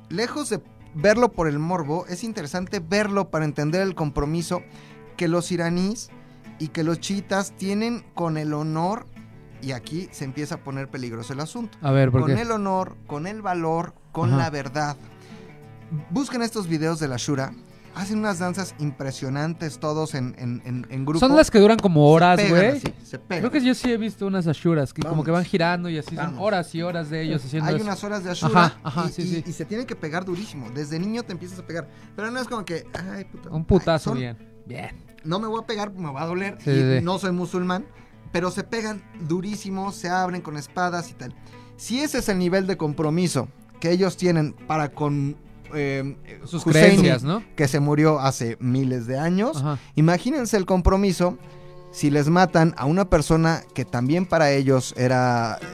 lejos 0.10 0.50
de 0.50 0.62
verlo 0.96 1.32
por 1.32 1.48
el 1.48 1.60
morbo, 1.60 2.06
es 2.08 2.24
interesante 2.24 2.80
verlo 2.80 3.30
para 3.30 3.46
entender 3.46 3.82
el 3.82 3.96
compromiso 3.96 4.62
que 5.18 5.28
los 5.28 5.52
iraníes 5.52 6.10
y 6.60 6.70
que 6.70 6.84
los 6.84 7.00
chiitas 7.00 7.52
tienen 7.52 8.06
con 8.14 8.38
el 8.38 8.54
honor 8.54 9.06
y 9.62 9.72
aquí 9.72 10.10
se 10.12 10.26
empieza 10.26 10.56
a 10.56 10.58
poner 10.60 10.90
peligroso 10.90 11.34
el 11.34 11.40
asunto 11.40 11.78
A 11.82 11.92
ver, 11.92 12.12
¿por 12.12 12.22
con 12.22 12.36
qué? 12.36 12.42
el 12.42 12.52
honor, 12.52 12.96
con 13.08 13.28
el 13.28 13.42
valor, 13.42 13.94
con 14.12 14.30
Ajá. 14.30 14.38
la 14.38 14.50
verdad. 14.50 14.98
Busquen 16.10 16.42
estos 16.42 16.68
videos 16.68 17.00
de 17.00 17.08
la 17.08 17.18
Shura. 17.18 17.54
Hacen 17.96 18.20
unas 18.20 18.40
danzas 18.40 18.76
impresionantes 18.80 19.80
todos 19.80 20.16
en, 20.16 20.36
en, 20.38 20.62
en, 20.66 20.86
en 20.90 21.06
grupo. 21.06 21.20
Son 21.20 21.36
las 21.36 21.50
que 21.50 21.60
duran 21.60 21.78
como 21.80 22.10
horas, 22.12 22.40
güey. 22.50 22.82
Creo 23.28 23.50
que 23.52 23.64
yo 23.64 23.74
sí 23.74 23.92
he 23.92 23.98
visto 23.98 24.28
unas 24.28 24.48
ashuras 24.48 24.94
que 24.94 25.02
como 25.02 25.24
que 25.24 25.32
van 25.32 25.46
girando 25.46 25.88
y 25.90 25.98
así 25.98 26.10
son 26.16 26.26
Vamos. 26.26 26.40
horas 26.42 26.76
y 26.76 26.82
horas 26.82 27.10
de 27.10 27.22
ellos 27.22 27.44
haciendo 27.46 27.70
Hay 27.70 27.76
eso. 27.76 27.86
unas 27.86 28.04
horas 28.04 28.24
de 28.24 28.32
Ashura 28.32 28.66
Ajá, 28.66 28.80
ajá, 28.84 29.06
y, 29.08 29.12
sí, 29.12 29.22
y- 29.22 29.26
sí. 29.28 29.44
y 29.48 29.52
se 29.54 29.66
tienen 29.66 29.86
que 29.88 29.96
pegar 29.96 30.26
durísimo. 30.26 30.70
Desde 30.72 31.00
niño 31.00 31.24
te 31.24 31.32
empiezas 31.32 31.60
a 31.60 31.66
pegar. 31.66 31.88
Pero 32.16 32.30
no 32.32 32.40
es 32.40 32.48
como 32.48 32.66
que, 32.66 32.86
ay, 33.14 33.24
puta. 33.26 33.50
Un 33.50 33.64
putazo 33.66 34.12
Ay, 34.12 34.14
son- 34.14 34.18
bien. 34.20 34.38
Bien. 34.66 35.06
No 35.24 35.40
me 35.40 35.48
voy 35.48 35.62
a 35.64 35.66
pegar, 35.66 35.92
me 35.94 36.12
va 36.12 36.24
a 36.24 36.26
doler. 36.26 36.58
Sí, 36.64 36.72
y 36.72 37.02
no 37.02 37.18
soy 37.18 37.32
musulmán. 37.32 37.86
Pero 38.32 38.52
se 38.52 38.64
pegan 38.64 39.04
durísimo, 39.22 39.92
se 39.94 40.10
abren 40.10 40.42
con 40.42 40.58
espadas 40.58 41.10
y 41.12 41.14
tal. 41.14 41.34
Si 41.78 42.02
ese 42.02 42.18
es 42.20 42.28
el 42.30 42.38
nivel 42.40 42.68
de 42.68 42.76
compromiso 42.78 43.48
que 43.80 43.92
ellos 43.92 44.18
tienen 44.18 44.54
para 44.54 44.90
con 44.92 45.38
eh, 45.74 46.16
Sus 46.46 46.66
Husseini, 46.66 46.98
creencias, 46.98 47.24
¿no? 47.24 47.44
que 47.56 47.68
se 47.68 47.80
murió 47.80 48.20
hace 48.20 48.58
miles 48.60 49.08
de 49.08 49.18
años. 49.18 49.58
Ajá. 49.58 49.80
Imagínense 49.96 50.58
el 50.58 50.66
compromiso 50.66 51.38
si 51.92 52.12
les 52.12 52.28
matan 52.28 52.74
a 52.78 52.86
una 52.86 53.10
persona 53.10 53.64
que 53.74 53.86
también 53.86 54.26
para 54.26 54.52
ellos 54.52 54.94
era 54.98 55.58
eh, 55.62 55.66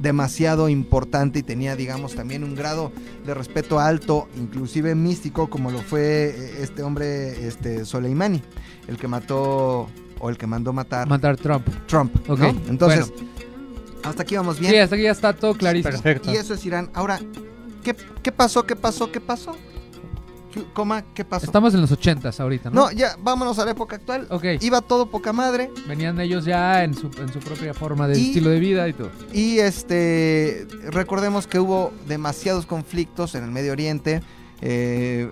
demasiado 0.00 0.68
importante 0.68 1.40
y 1.40 1.42
tenía, 1.42 1.74
digamos, 1.74 2.14
también 2.14 2.44
un 2.44 2.54
grado 2.54 2.92
de 3.26 3.34
respeto 3.34 3.80
alto, 3.80 4.28
inclusive 4.36 4.94
místico, 4.94 5.50
como 5.50 5.70
lo 5.70 5.80
fue 5.80 6.26
eh, 6.28 6.54
este 6.60 6.82
hombre, 6.82 7.46
este 7.46 7.84
Soleimani, 7.84 8.40
el 8.86 8.96
que 8.96 9.08
mató 9.08 9.88
o 10.20 10.30
el 10.30 10.38
que 10.38 10.46
mandó 10.46 10.72
matar 10.72 11.08
Matar 11.08 11.36
Trump. 11.38 11.66
Trump. 11.86 12.14
Ok, 12.30 12.38
¿no? 12.38 12.48
Entonces, 12.68 13.12
hasta 14.04 14.22
aquí 14.22 14.36
vamos 14.36 14.60
bien. 14.60 14.72
Sí, 14.72 14.78
hasta 14.78 14.94
aquí 14.94 15.04
ya 15.04 15.10
está 15.10 15.32
todo 15.32 15.54
clarísimo. 15.54 15.92
Perfecto. 15.92 16.32
Y 16.32 16.36
eso 16.36 16.54
es 16.54 16.64
Irán. 16.64 16.90
Ahora, 16.94 17.18
¿qué, 17.84 17.94
qué 18.22 18.32
pasó? 18.32 18.64
¿Qué 18.66 18.74
pasó? 18.74 19.12
¿Qué 19.12 19.20
pasó? 19.20 19.52
¿Qué- 20.52 20.64
Coma, 20.72 21.02
¿qué 21.14 21.24
pasó? 21.24 21.46
Estamos 21.46 21.74
en 21.74 21.80
los 21.80 21.90
ochentas 21.92 22.38
ahorita, 22.40 22.70
¿no? 22.70 22.82
No, 22.86 22.92
ya, 22.92 23.16
vámonos 23.20 23.58
a 23.58 23.64
la 23.64 23.72
época 23.72 23.96
actual. 23.96 24.26
Ok. 24.30 24.44
Iba 24.60 24.80
todo 24.82 25.06
poca 25.10 25.32
madre. 25.32 25.70
Venían 25.88 26.20
ellos 26.20 26.44
ya 26.44 26.82
en 26.84 26.94
su, 26.94 27.10
en 27.18 27.32
su 27.32 27.40
propia 27.40 27.74
forma 27.74 28.06
de 28.08 28.18
Y- 28.18 28.28
estilo 28.28 28.50
de 28.50 28.60
vida 28.60 28.88
y 28.88 28.92
todo. 28.92 29.10
Y 29.32 29.58
este, 29.58 30.66
recordemos 30.90 31.46
que 31.46 31.58
hubo 31.58 31.92
demasiados 32.08 32.66
conflictos 32.66 33.34
en 33.34 33.44
el 33.44 33.50
Medio 33.50 33.72
Oriente. 33.72 34.22
Eh, 34.60 35.28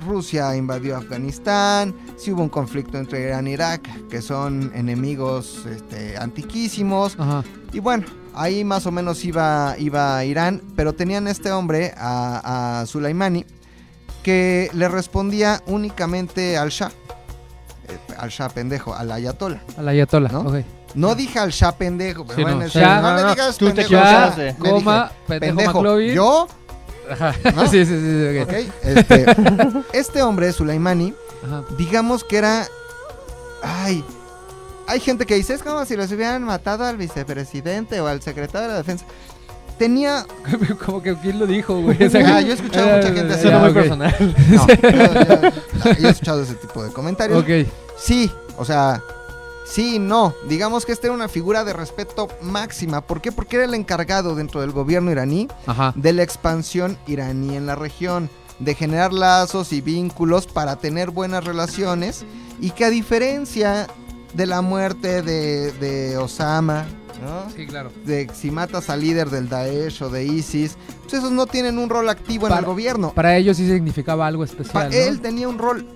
Rusia 0.00 0.54
invadió 0.56 0.96
Afganistán. 0.96 1.94
Sí 2.16 2.32
hubo 2.32 2.42
un 2.42 2.48
conflicto 2.48 2.98
entre 2.98 3.22
Irán 3.22 3.46
e 3.46 3.52
Irak, 3.52 3.88
que 4.08 4.22
son 4.22 4.70
enemigos 4.74 5.64
este, 5.66 6.16
antiquísimos. 6.16 7.16
Ajá. 7.18 7.42
Y 7.72 7.80
bueno, 7.80 8.06
ahí 8.34 8.64
más 8.64 8.86
o 8.86 8.90
menos 8.90 9.24
iba, 9.24 9.74
iba 9.78 10.24
Irán, 10.24 10.62
pero 10.76 10.92
tenían 10.94 11.28
este 11.28 11.50
hombre, 11.52 11.92
a, 11.96 12.80
a 12.80 12.86
Sulaimani, 12.86 13.44
que 14.22 14.70
le 14.74 14.88
respondía 14.88 15.62
únicamente 15.66 16.56
al 16.56 16.70
Shah. 16.70 16.90
Eh, 17.88 17.98
al 18.18 18.30
Shah 18.30 18.48
pendejo, 18.48 18.94
al 18.94 19.12
Ayatollah. 19.12 19.60
A 19.78 19.82
la 19.82 19.90
Ayatollah. 19.92 20.32
¿No? 20.32 20.40
Ok. 20.40 20.56
No 20.94 21.14
dije 21.14 21.38
al 21.38 21.50
Shah 21.50 21.72
pendejo, 21.76 22.24
pero 22.24 22.36
Sí, 22.36 22.42
bueno, 22.42 22.58
no, 22.60 22.66
Shah- 22.66 23.02
no, 23.02 23.22
no, 23.22 23.30
digas 23.30 23.58
tú 23.58 23.66
te 23.66 23.74
pendejo. 23.74 23.90
Shah, 23.92 24.34
Me 24.36 24.54
Coma, 24.70 25.10
pendejo, 25.28 25.82
pendejo. 25.82 26.00
Yo, 26.00 26.48
Ajá. 27.10 27.34
¿No? 27.54 27.66
sí, 27.70 27.84
sí, 27.84 27.98
sí, 27.98 28.32
sí, 28.32 28.38
ok. 28.38 28.48
ok, 28.48 28.74
este, 28.82 29.26
este 29.98 30.22
hombre, 30.22 30.52
Sulaimani, 30.52 31.14
Ajá. 31.44 31.62
digamos 31.76 32.24
que 32.24 32.38
era, 32.38 32.66
ay, 33.62 34.04
hay 34.86 35.00
gente 35.00 35.26
que 35.26 35.34
dice, 35.34 35.54
es 35.54 35.62
como 35.62 35.84
si 35.84 35.96
les 35.96 36.10
hubieran 36.12 36.42
matado 36.44 36.84
al 36.84 36.96
vicepresidente 36.96 38.00
o 38.00 38.06
al 38.06 38.22
secretario 38.22 38.68
de 38.68 38.72
la 38.74 38.78
defensa. 38.78 39.04
Tenía 39.78 40.24
como 40.86 41.02
que 41.02 41.14
quién 41.16 41.38
lo 41.38 41.46
dijo, 41.46 41.80
güey. 41.82 42.02
O 42.02 42.08
sea, 42.10 42.36
Ah, 42.36 42.40
yo 42.40 42.52
he 42.52 42.54
escuchado 42.54 42.96
mucha 42.96 43.12
gente 43.12 43.34
así, 43.34 43.48
Ya, 43.48 43.58
muy 43.58 43.72
personal. 43.72 44.34
No, 44.48 44.66
yo, 44.66 44.74
yo- 44.74 45.94
yo 46.00 46.08
he 46.08 46.10
escuchado 46.10 46.42
ese 46.42 46.54
tipo 46.54 46.82
de 46.82 46.90
comentarios. 46.92 47.38
Ok. 47.42 47.68
Sí, 47.98 48.30
o 48.56 48.64
sea, 48.64 49.02
sí, 49.68 49.98
no. 49.98 50.34
Digamos 50.48 50.86
que 50.86 50.92
esta 50.92 51.06
era 51.08 51.14
una 51.14 51.28
figura 51.28 51.64
de 51.64 51.72
respeto 51.72 52.28
máxima. 52.42 53.00
¿Por 53.00 53.20
qué? 53.20 53.32
Porque 53.32 53.56
era 53.56 53.64
el 53.64 53.74
encargado 53.74 54.34
dentro 54.34 54.60
del 54.60 54.72
gobierno 54.72 55.10
iraní 55.10 55.48
Ajá. 55.66 55.92
de 55.96 56.12
la 56.12 56.22
expansión 56.22 56.96
iraní 57.06 57.56
en 57.56 57.66
la 57.66 57.74
región, 57.74 58.30
de 58.58 58.74
generar 58.74 59.12
lazos 59.12 59.72
y 59.72 59.80
vínculos 59.80 60.46
para 60.46 60.76
tener 60.76 61.10
buenas 61.10 61.44
relaciones 61.44 62.24
y 62.60 62.70
que 62.70 62.84
a 62.86 62.90
diferencia 62.90 63.86
de 64.34 64.46
la 64.46 64.60
muerte 64.62 65.22
de, 65.22 65.72
de 65.72 66.16
Osama, 66.16 66.86
¿no? 67.22 67.50
Sí, 67.54 67.66
claro. 67.66 67.90
de 68.04 68.28
si 68.34 68.50
matas 68.50 68.90
al 68.90 69.00
líder 69.00 69.30
del 69.30 69.48
Daesh 69.48 70.02
o 70.02 70.10
de 70.10 70.24
ISIS, 70.24 70.76
pues 71.02 71.14
esos 71.14 71.32
no 71.32 71.46
tienen 71.46 71.78
un 71.78 71.88
rol 71.88 72.08
activo 72.10 72.46
en 72.46 72.52
el 72.54 72.64
gobierno. 72.64 73.12
Para 73.14 73.36
ellos 73.36 73.56
sí 73.56 73.66
significaba 73.66 74.26
algo 74.26 74.44
Pa- 74.44 74.50
especial. 74.50 74.90
¿no? 74.90 74.96
Él 74.96 75.20
tenía 75.22 75.48
un 75.48 75.56
rol 75.58 75.86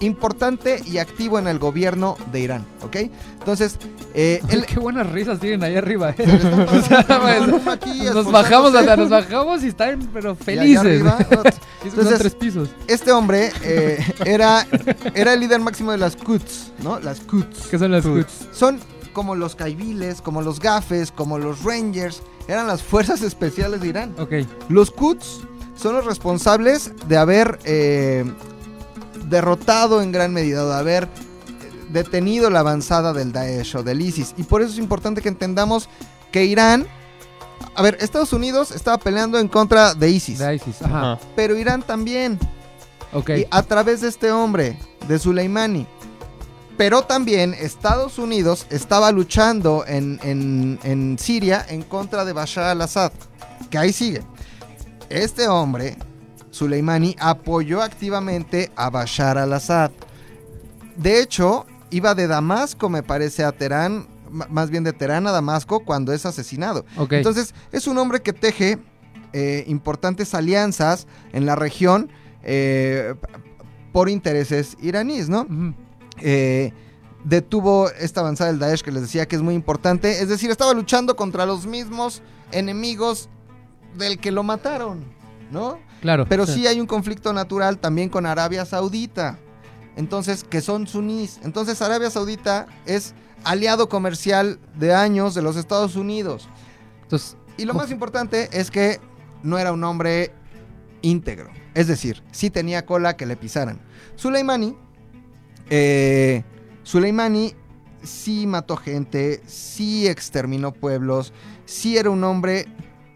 importante 0.00 0.80
y 0.86 0.98
activo 0.98 1.38
en 1.38 1.48
el 1.48 1.58
gobierno 1.58 2.16
de 2.32 2.40
Irán, 2.40 2.64
¿ok? 2.82 2.96
Entonces, 3.38 3.78
eh, 4.14 4.40
él- 4.48 4.64
Qué 4.66 4.78
buenas 4.78 5.10
risas 5.10 5.40
tienen 5.40 5.62
ahí 5.64 5.76
arriba. 5.76 6.14
eh. 6.16 6.66
O 6.72 6.82
sea, 6.82 7.04
pues, 7.06 7.66
aquí 7.66 8.02
Nos 8.14 8.30
bajamos, 8.30 8.74
hasta, 8.74 8.96
nos 8.96 9.08
bajamos 9.10 9.62
y 9.64 9.68
están 9.68 10.08
pero 10.12 10.34
felices. 10.36 10.78
arriba, 10.78 11.18
Entonces- 11.84 12.18
tres 12.18 12.34
pisos. 12.34 12.68
este 12.86 13.12
hombre 13.12 13.50
eh, 13.62 13.98
era, 14.24 14.66
era 15.14 15.32
el 15.34 15.40
líder 15.40 15.60
máximo 15.60 15.90
de 15.92 15.98
las 15.98 16.16
Quds, 16.16 16.72
¿no? 16.82 16.98
Las 17.00 17.20
Quds. 17.20 17.68
¿Qué 17.70 17.78
son 17.78 17.90
las 17.92 18.04
Quds? 18.04 18.48
Son 18.52 18.78
como 19.12 19.34
los 19.34 19.56
Kaibiles, 19.56 20.20
como 20.22 20.42
los 20.42 20.60
Gafes, 20.60 21.10
como 21.10 21.38
los 21.38 21.64
Rangers. 21.64 22.22
Eran 22.46 22.66
las 22.66 22.82
fuerzas 22.82 23.20
especiales 23.22 23.80
de 23.80 23.88
Irán. 23.88 24.14
Ok. 24.18 24.32
Los 24.68 24.90
Quds 24.90 25.40
son 25.76 25.94
los 25.94 26.04
responsables 26.06 26.92
de 27.08 27.16
haber 27.16 27.58
eh, 27.64 28.24
derrotado 29.28 30.02
en 30.02 30.12
gran 30.12 30.32
medida, 30.32 30.64
de 30.66 30.74
haber 30.74 31.04
eh, 31.04 31.08
detenido 31.90 32.50
la 32.50 32.60
avanzada 32.60 33.12
del 33.12 33.32
Daesh 33.32 33.76
o 33.76 33.82
del 33.82 34.00
ISIS. 34.00 34.34
Y 34.36 34.42
por 34.44 34.62
eso 34.62 34.72
es 34.72 34.78
importante 34.78 35.22
que 35.22 35.28
entendamos 35.28 35.88
que 36.32 36.44
Irán... 36.44 36.86
A 37.74 37.82
ver, 37.82 37.96
Estados 38.00 38.32
Unidos 38.32 38.70
estaba 38.70 38.98
peleando 38.98 39.38
en 39.38 39.48
contra 39.48 39.94
de 39.94 40.10
ISIS, 40.10 40.38
De 40.38 40.54
ISIS. 40.54 40.80
Ajá. 40.82 41.12
Ajá. 41.12 41.20
pero 41.36 41.56
Irán 41.56 41.82
también. 41.82 42.38
Ok. 43.12 43.30
Y 43.30 43.46
a 43.50 43.62
través 43.62 44.00
de 44.00 44.08
este 44.08 44.30
hombre, 44.30 44.78
de 45.08 45.18
Soleimani. 45.18 45.86
Pero 46.76 47.02
también 47.02 47.54
Estados 47.54 48.18
Unidos 48.18 48.66
estaba 48.70 49.10
luchando 49.10 49.84
en, 49.86 50.20
en- 50.22 50.78
en 50.84 51.18
Siria 51.18 51.66
en 51.68 51.82
contra 51.82 52.24
de 52.24 52.32
Bashar 52.32 52.64
al-Assad. 52.64 53.10
Que 53.70 53.78
ahí 53.78 53.92
sigue. 53.92 54.22
Este 55.08 55.48
hombre, 55.48 55.96
Soleimani, 56.58 57.14
apoyó 57.20 57.82
activamente 57.82 58.70
a 58.74 58.90
Bashar 58.90 59.38
al-Assad. 59.38 59.92
De 60.96 61.20
hecho, 61.20 61.66
iba 61.90 62.14
de 62.14 62.26
Damasco, 62.26 62.88
me 62.88 63.02
parece, 63.02 63.44
a 63.44 63.52
Teherán, 63.52 64.08
más 64.30 64.68
bien 64.70 64.84
de 64.84 64.92
Teherán 64.92 65.26
a 65.26 65.30
Damasco, 65.30 65.80
cuando 65.80 66.12
es 66.12 66.26
asesinado. 66.26 66.84
Entonces, 67.10 67.54
es 67.70 67.86
un 67.86 67.96
hombre 67.98 68.20
que 68.20 68.32
teje 68.32 68.78
eh, 69.32 69.64
importantes 69.68 70.34
alianzas 70.34 71.06
en 71.32 71.46
la 71.46 71.54
región 71.54 72.10
eh, 72.42 73.14
por 73.92 74.08
intereses 74.08 74.76
iraníes, 74.80 75.28
¿no? 75.28 75.46
Eh, 76.20 76.72
detuvo 77.24 77.90
esta 77.90 78.20
avanzada 78.20 78.50
del 78.50 78.58
Daesh 78.58 78.82
que 78.82 78.90
les 78.90 79.02
decía 79.02 79.26
que 79.26 79.36
es 79.36 79.42
muy 79.42 79.54
importante. 79.54 80.20
Es 80.20 80.28
decir, 80.28 80.50
estaba 80.50 80.72
luchando 80.74 81.14
contra 81.14 81.46
los 81.46 81.66
mismos 81.66 82.22
enemigos 82.52 83.28
del 83.96 84.18
que 84.18 84.30
lo 84.30 84.42
mataron, 84.42 85.04
¿no? 85.50 85.78
Claro. 86.00 86.26
Pero 86.28 86.46
sí 86.46 86.66
hay 86.66 86.80
un 86.80 86.86
conflicto 86.86 87.32
natural 87.32 87.78
también 87.78 88.08
con 88.08 88.26
Arabia 88.26 88.64
Saudita. 88.64 89.38
Entonces, 89.96 90.44
que 90.44 90.60
son 90.60 90.86
sunís. 90.86 91.40
Entonces, 91.42 91.82
Arabia 91.82 92.10
Saudita 92.10 92.66
es 92.86 93.14
aliado 93.44 93.88
comercial 93.88 94.60
de 94.76 94.94
años 94.94 95.34
de 95.34 95.42
los 95.42 95.56
Estados 95.56 95.96
Unidos. 95.96 96.48
Entonces, 97.02 97.36
Y 97.56 97.64
lo 97.64 97.74
más 97.74 97.90
importante 97.90 98.48
es 98.52 98.70
que 98.70 99.00
no 99.42 99.58
era 99.58 99.72
un 99.72 99.82
hombre 99.82 100.32
íntegro. 101.02 101.50
Es 101.74 101.86
decir, 101.86 102.22
sí 102.30 102.50
tenía 102.50 102.86
cola 102.86 103.16
que 103.16 103.26
le 103.26 103.36
pisaran. 103.36 103.80
Soleimani, 104.16 104.76
eh, 105.70 106.44
Soleimani 106.82 107.54
sí 108.02 108.46
mató 108.46 108.76
gente, 108.76 109.42
sí 109.46 110.06
exterminó 110.06 110.72
pueblos, 110.72 111.32
sí 111.66 111.96
era 111.96 112.10
un 112.10 112.24
hombre 112.24 112.66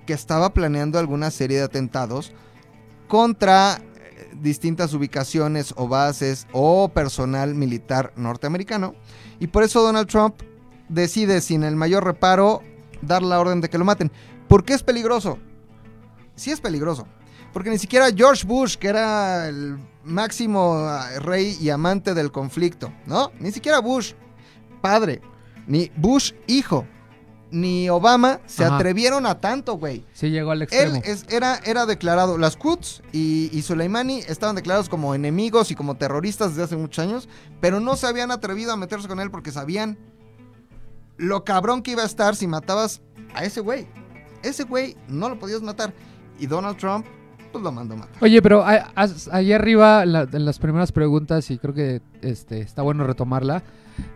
que 0.07 0.13
estaba 0.13 0.53
planeando 0.53 0.99
alguna 0.99 1.31
serie 1.31 1.59
de 1.59 1.65
atentados 1.65 2.33
contra 3.09 3.77
eh, 3.77 4.31
distintas 4.41 4.95
ubicaciones 4.95 5.75
o 5.77 5.89
bases 5.89 6.47
o 6.53 6.89
personal 6.89 7.55
militar 7.55 8.13
norteamericano. 8.17 8.95
Y 9.39 9.49
por 9.49 9.63
eso 9.63 9.83
Donald 9.83 10.09
Trump 10.09 10.37
decide 10.89 11.41
sin 11.41 11.65
el 11.65 11.77
mayor 11.77 12.05
reparo 12.05 12.63
dar 13.01 13.23
la 13.23 13.41
orden 13.41 13.61
de 13.61 13.69
que 13.69 13.79
lo 13.79 13.85
maten. 13.85 14.11
¿Por 14.49 14.65
qué 14.65 14.75
es 14.75 14.83
peligroso? 14.83 15.39
Sí 16.37 16.51
es 16.51 16.61
peligroso. 16.61 17.07
Porque 17.53 17.71
ni 17.71 17.79
siquiera 17.79 18.11
George 18.15 18.47
Bush, 18.47 18.77
que 18.77 18.89
era 18.89 19.49
el 19.49 19.79
máximo 20.05 20.75
ah, 20.77 21.09
rey 21.21 21.57
y 21.61 21.71
amante 21.71 22.15
del 22.15 22.33
conflicto, 22.33 22.93
¿no? 23.07 23.31
Ni 23.39 23.53
siquiera 23.53 23.81
Bush, 23.81 24.15
padre, 24.81 25.21
ni 25.67 25.91
Bush, 25.97 26.33
hijo, 26.47 26.87
ni 27.53 27.89
Obama 27.91 28.41
se 28.47 28.65
Ajá. 28.65 28.77
atrevieron 28.77 29.27
a 29.27 29.39
tanto, 29.41 29.75
güey. 29.75 30.05
sí 30.15 30.31
llegó 30.31 30.51
al 30.51 30.59
Él 30.59 30.63
extremo. 30.65 31.01
es- 31.05 31.27
era, 31.29 31.61
era 31.65 31.87
declarado, 31.87 32.39
las 32.39 32.57
Quds 32.57 33.03
y, 33.13 33.51
y 33.53 33.63
Soleimani 33.63 34.21
estaban 34.27 34.57
declarados 34.57 34.89
como 34.89 35.15
enemigos 35.15 35.71
y 35.71 35.75
como 35.75 35.97
terroristas 35.97 36.51
desde 36.51 36.63
hace 36.65 36.77
muchos 36.77 36.99
años, 37.05 37.29
pero 37.61 37.79
no 37.79 37.95
se 37.97 38.07
habían 38.07 38.31
atrevido 38.31 38.73
a 38.73 38.77
meterse 38.77 39.07
con 39.07 39.21
él 39.21 39.31
porque 39.31 39.53
sabían 39.53 39.99
lo 41.19 41.45
cabrón 41.45 41.83
que 41.83 41.93
iba 41.93 42.03
a 42.03 42.07
estar 42.07 42.35
si 42.35 42.47
matabas 42.47 43.01
a 43.35 43.45
ese 43.45 43.61
güey. 43.61 43.87
Ese 44.43 44.65
güey 44.65 44.97
no 45.09 45.29
lo 45.29 45.39
podías 45.39 45.63
matar. 45.63 45.93
Y 46.39 46.47
Donald 46.47 46.77
Trump, 46.79 47.07
pues 47.53 47.63
lo 47.63 47.71
mandó 47.73 47.95
a 47.95 47.99
matar. 47.99 48.17
Oye, 48.21 48.41
pero 48.43 48.65
a- 48.65 48.91
ahí 49.31 49.53
arriba, 49.53 50.05
la- 50.07 50.27
en 50.33 50.45
las 50.45 50.59
primeras 50.59 50.91
preguntas, 50.93 51.51
y 51.51 51.59
creo 51.59 51.75
que 51.75 52.01
este, 52.23 52.61
está 52.61 52.83
bueno 52.83 53.05
retomarla, 53.07 53.63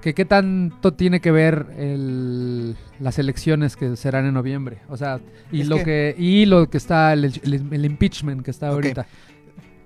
que 0.00 0.14
qué 0.14 0.24
tanto 0.24 0.94
tiene 0.94 1.20
que 1.20 1.30
ver 1.30 1.66
el- 1.76 2.76
las 2.98 3.18
elecciones 3.18 3.76
que 3.76 3.94
serán 3.96 4.24
en 4.26 4.34
noviembre. 4.34 4.78
O 4.88 4.96
sea, 4.96 5.20
y 5.52 5.60
Es 5.60 5.68
lo 5.68 5.76
que- 5.76 5.84
que, 5.84 6.14
y 6.18 6.46
lo 6.46 6.68
que 6.70 6.78
está, 6.78 7.12
el, 7.12 7.24
el- 7.26 7.68
el 7.72 7.84
impeachment 7.84 8.42
que 8.42 8.50
está 8.50 8.68
ahorita. 8.68 9.06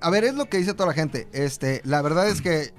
A 0.01 0.09
ver, 0.11 0.25
es 0.25 0.35
lo 0.35 0.47
que 0.47 0.59
dice 0.59 0.73
toda 0.75 0.87
la 0.89 0.95
gente. 0.95 1.29
Este, 1.33 1.83
la 1.85 2.01
verdad 2.03 2.29
es 2.29 2.41
que 2.41 2.73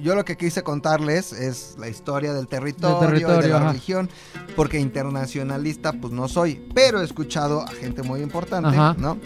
yo 0.00 0.14
lo 0.14 0.24
que 0.24 0.36
quise 0.36 0.62
contarles 0.62 1.32
es 1.32 1.76
la 1.78 1.88
historia 1.88 2.32
del 2.32 2.46
territorio, 2.46 3.16
y 3.38 3.42
de 3.42 3.48
la 3.48 3.56
ajá. 3.56 3.68
religión, 3.68 4.08
porque 4.54 4.78
internacionalista 4.78 5.92
pues 5.92 6.12
no 6.12 6.28
soy, 6.28 6.60
pero 6.74 7.00
he 7.00 7.04
escuchado 7.04 7.62
a 7.62 7.68
gente 7.68 8.02
muy 8.02 8.20
importante, 8.20 8.68
Ajá. 8.68 8.94
¿no? 8.98 9.18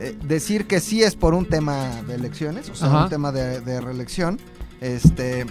Eh, 0.00 0.16
decir 0.22 0.66
que 0.66 0.80
sí 0.80 1.02
es 1.02 1.16
por 1.16 1.34
un 1.34 1.46
tema 1.46 2.02
de 2.06 2.14
elecciones, 2.14 2.70
o 2.70 2.74
sea, 2.74 2.88
Ajá. 2.88 3.04
un 3.04 3.10
tema 3.10 3.32
de, 3.32 3.60
de 3.60 3.80
reelección, 3.80 4.38
este, 4.80 5.44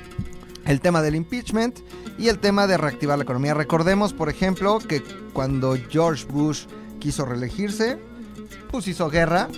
el 0.65 0.79
tema 0.79 1.01
del 1.01 1.15
impeachment 1.15 1.79
y 2.17 2.29
el 2.29 2.39
tema 2.39 2.65
de 2.65 2.77
reactivar 2.77 3.17
la 3.17 3.23
economía. 3.25 3.53
Recordemos, 3.53 4.13
por 4.13 4.29
ejemplo, 4.29 4.79
que 4.79 5.03
cuando 5.33 5.75
George 5.89 6.25
Bush 6.29 6.65
quiso 6.99 7.25
reelegirse, 7.25 7.99
pues 8.71 8.87
hizo 8.87 9.09
guerra, 9.09 9.49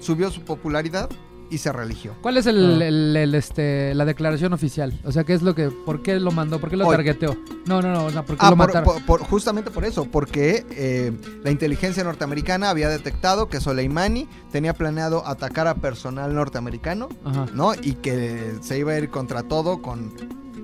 subió 0.00 0.30
su 0.30 0.42
popularidad 0.42 1.10
y 1.50 1.58
se 1.58 1.72
reeligió. 1.72 2.14
¿Cuál 2.20 2.36
es 2.36 2.46
el, 2.46 2.80
Ah. 2.82 2.86
el- 2.86 3.16
el, 3.16 3.34
este, 3.34 3.94
la 3.94 4.04
declaración 4.04 4.52
oficial? 4.52 4.98
O 5.04 5.12
sea, 5.12 5.24
¿qué 5.24 5.32
es 5.34 5.42
lo 5.42 5.54
que, 5.54 5.70
por 5.70 6.02
qué 6.02 6.18
lo 6.20 6.30
mandó? 6.30 6.58
¿Por 6.60 6.68
qué 6.70 6.76
lo 6.76 6.86
Hoy. 6.86 6.96
targeteó? 6.96 7.36
No, 7.66 7.80
no, 7.82 7.92
no, 7.92 8.04
o 8.06 8.10
sea, 8.10 8.24
¿por 8.24 8.36
qué 8.36 8.44
Ah, 8.46 8.50
lo 8.50 8.56
por- 8.56 8.66
mataron? 8.66 8.84
por- 8.84 9.04
por- 9.06 9.20
justamente 9.22 9.70
por 9.70 9.84
eso, 9.84 10.04
porque 10.10 10.66
eh, 10.70 11.12
la 11.42 11.50
inteligencia 11.50 12.04
norteamericana 12.04 12.70
había 12.70 12.88
detectado 12.88 13.48
que 13.48 13.60
Soleimani 13.60 14.28
tenía 14.52 14.74
planeado 14.74 15.26
atacar 15.26 15.66
a 15.68 15.74
personal 15.76 16.34
norteamericano, 16.34 17.08
Ajá. 17.24 17.46
¿no? 17.54 17.72
Y 17.74 17.94
que 17.94 18.54
se 18.60 18.78
iba 18.78 18.92
a 18.92 18.98
ir 18.98 19.08
contra 19.10 19.42
todo 19.42 19.80
con, 19.82 20.12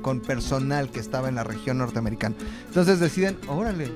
con 0.03 0.21
personal 0.21 0.91
que 0.91 1.01
estaba 1.01 1.29
en 1.29 1.37
la 1.37 1.45
región 1.45 1.79
norteamericana. 1.79 2.35
Entonces 2.69 3.01
deciden, 3.01 3.39
órale, 3.49 3.87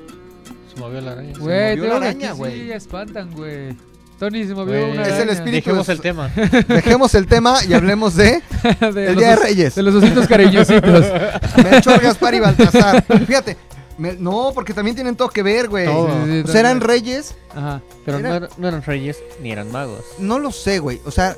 Se 0.74 0.80
movió 0.80 1.00
la 1.00 1.12
araña. 1.12 1.32
Güey, 1.38 1.76
movió 1.76 1.90
la 1.90 1.96
araña, 1.96 2.32
güey. 2.32 2.60
sí 2.62 2.70
espantan, 2.72 3.30
güey. 3.32 3.76
Tony 4.18 4.46
se 4.46 4.54
movió 4.54 4.80
Güey, 4.80 4.92
una 4.92 5.06
Es 5.06 5.18
el 5.20 5.28
espíritu 5.30 5.66
Dejemos 5.70 5.86
de- 5.86 5.92
el 5.92 6.00
tema. 6.00 6.28
dejemos 6.68 7.14
el 7.14 7.26
tema 7.26 7.58
y 7.68 7.72
hablemos 7.74 8.14
de 8.16 8.42
de 8.80 9.06
el 9.06 9.14
los 9.14 9.16
Día 9.16 9.30
de 9.30 9.36
Reyes. 9.36 9.74
De 9.74 9.82
los 9.82 9.94
ositos 9.94 10.26
cariñositos. 10.26 11.04
Melchor, 11.70 12.00
Gaspar 12.00 12.34
y 12.34 12.40
Baltasar. 12.40 13.04
Fíjate, 13.26 13.56
me- 13.96 14.14
no, 14.14 14.50
porque 14.54 14.74
también 14.74 14.94
tienen 14.96 15.14
todo 15.16 15.28
que 15.28 15.42
ver, 15.42 15.68
güey. 15.68 15.86
Sí, 15.86 15.92
sí, 15.92 16.42
O 16.44 16.46
sea, 16.52 16.60
eran 16.60 16.80
reyes 16.80 17.34
Ajá. 17.54 17.80
Pero 18.04 18.18
Era- 18.18 18.28
no, 18.28 18.34
eran- 18.36 18.50
no 18.56 18.68
eran 18.68 18.82
reyes 18.82 19.18
ni 19.42 19.52
eran 19.52 19.70
magos. 19.70 20.04
No 20.18 20.38
lo 20.38 20.50
sé, 20.52 20.78
güey. 20.80 21.00
O 21.04 21.10
sea, 21.10 21.36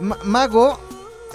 ma- 0.00 0.18
mago, 0.24 0.78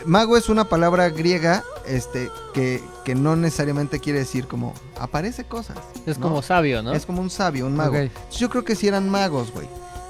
mago 0.06 0.36
es 0.38 0.50
una 0.50 0.66
palabra 0.66 1.10
griega, 1.10 1.64
este, 1.88 2.30
que, 2.54 2.82
que 3.06 3.16
no 3.16 3.36
necesariamente 3.38 4.00
quiere 4.00 4.20
decir 4.20 4.48
como 4.48 4.74
aparece 5.00 5.46
cosas. 5.46 5.78
Es 6.06 6.18
¿no? 6.18 6.28
como 6.28 6.42
sabio, 6.42 6.84
¿no? 6.84 6.94
Es 6.94 7.06
como 7.06 7.22
un 7.22 7.30
sabio, 7.30 7.66
un 7.68 7.76
mago. 7.76 7.96
Yo 8.38 8.50
creo 8.50 8.64
que 8.66 8.76
sí 8.76 8.88
eran 8.88 9.08
magos, 9.10 9.52
güey. 9.52 9.68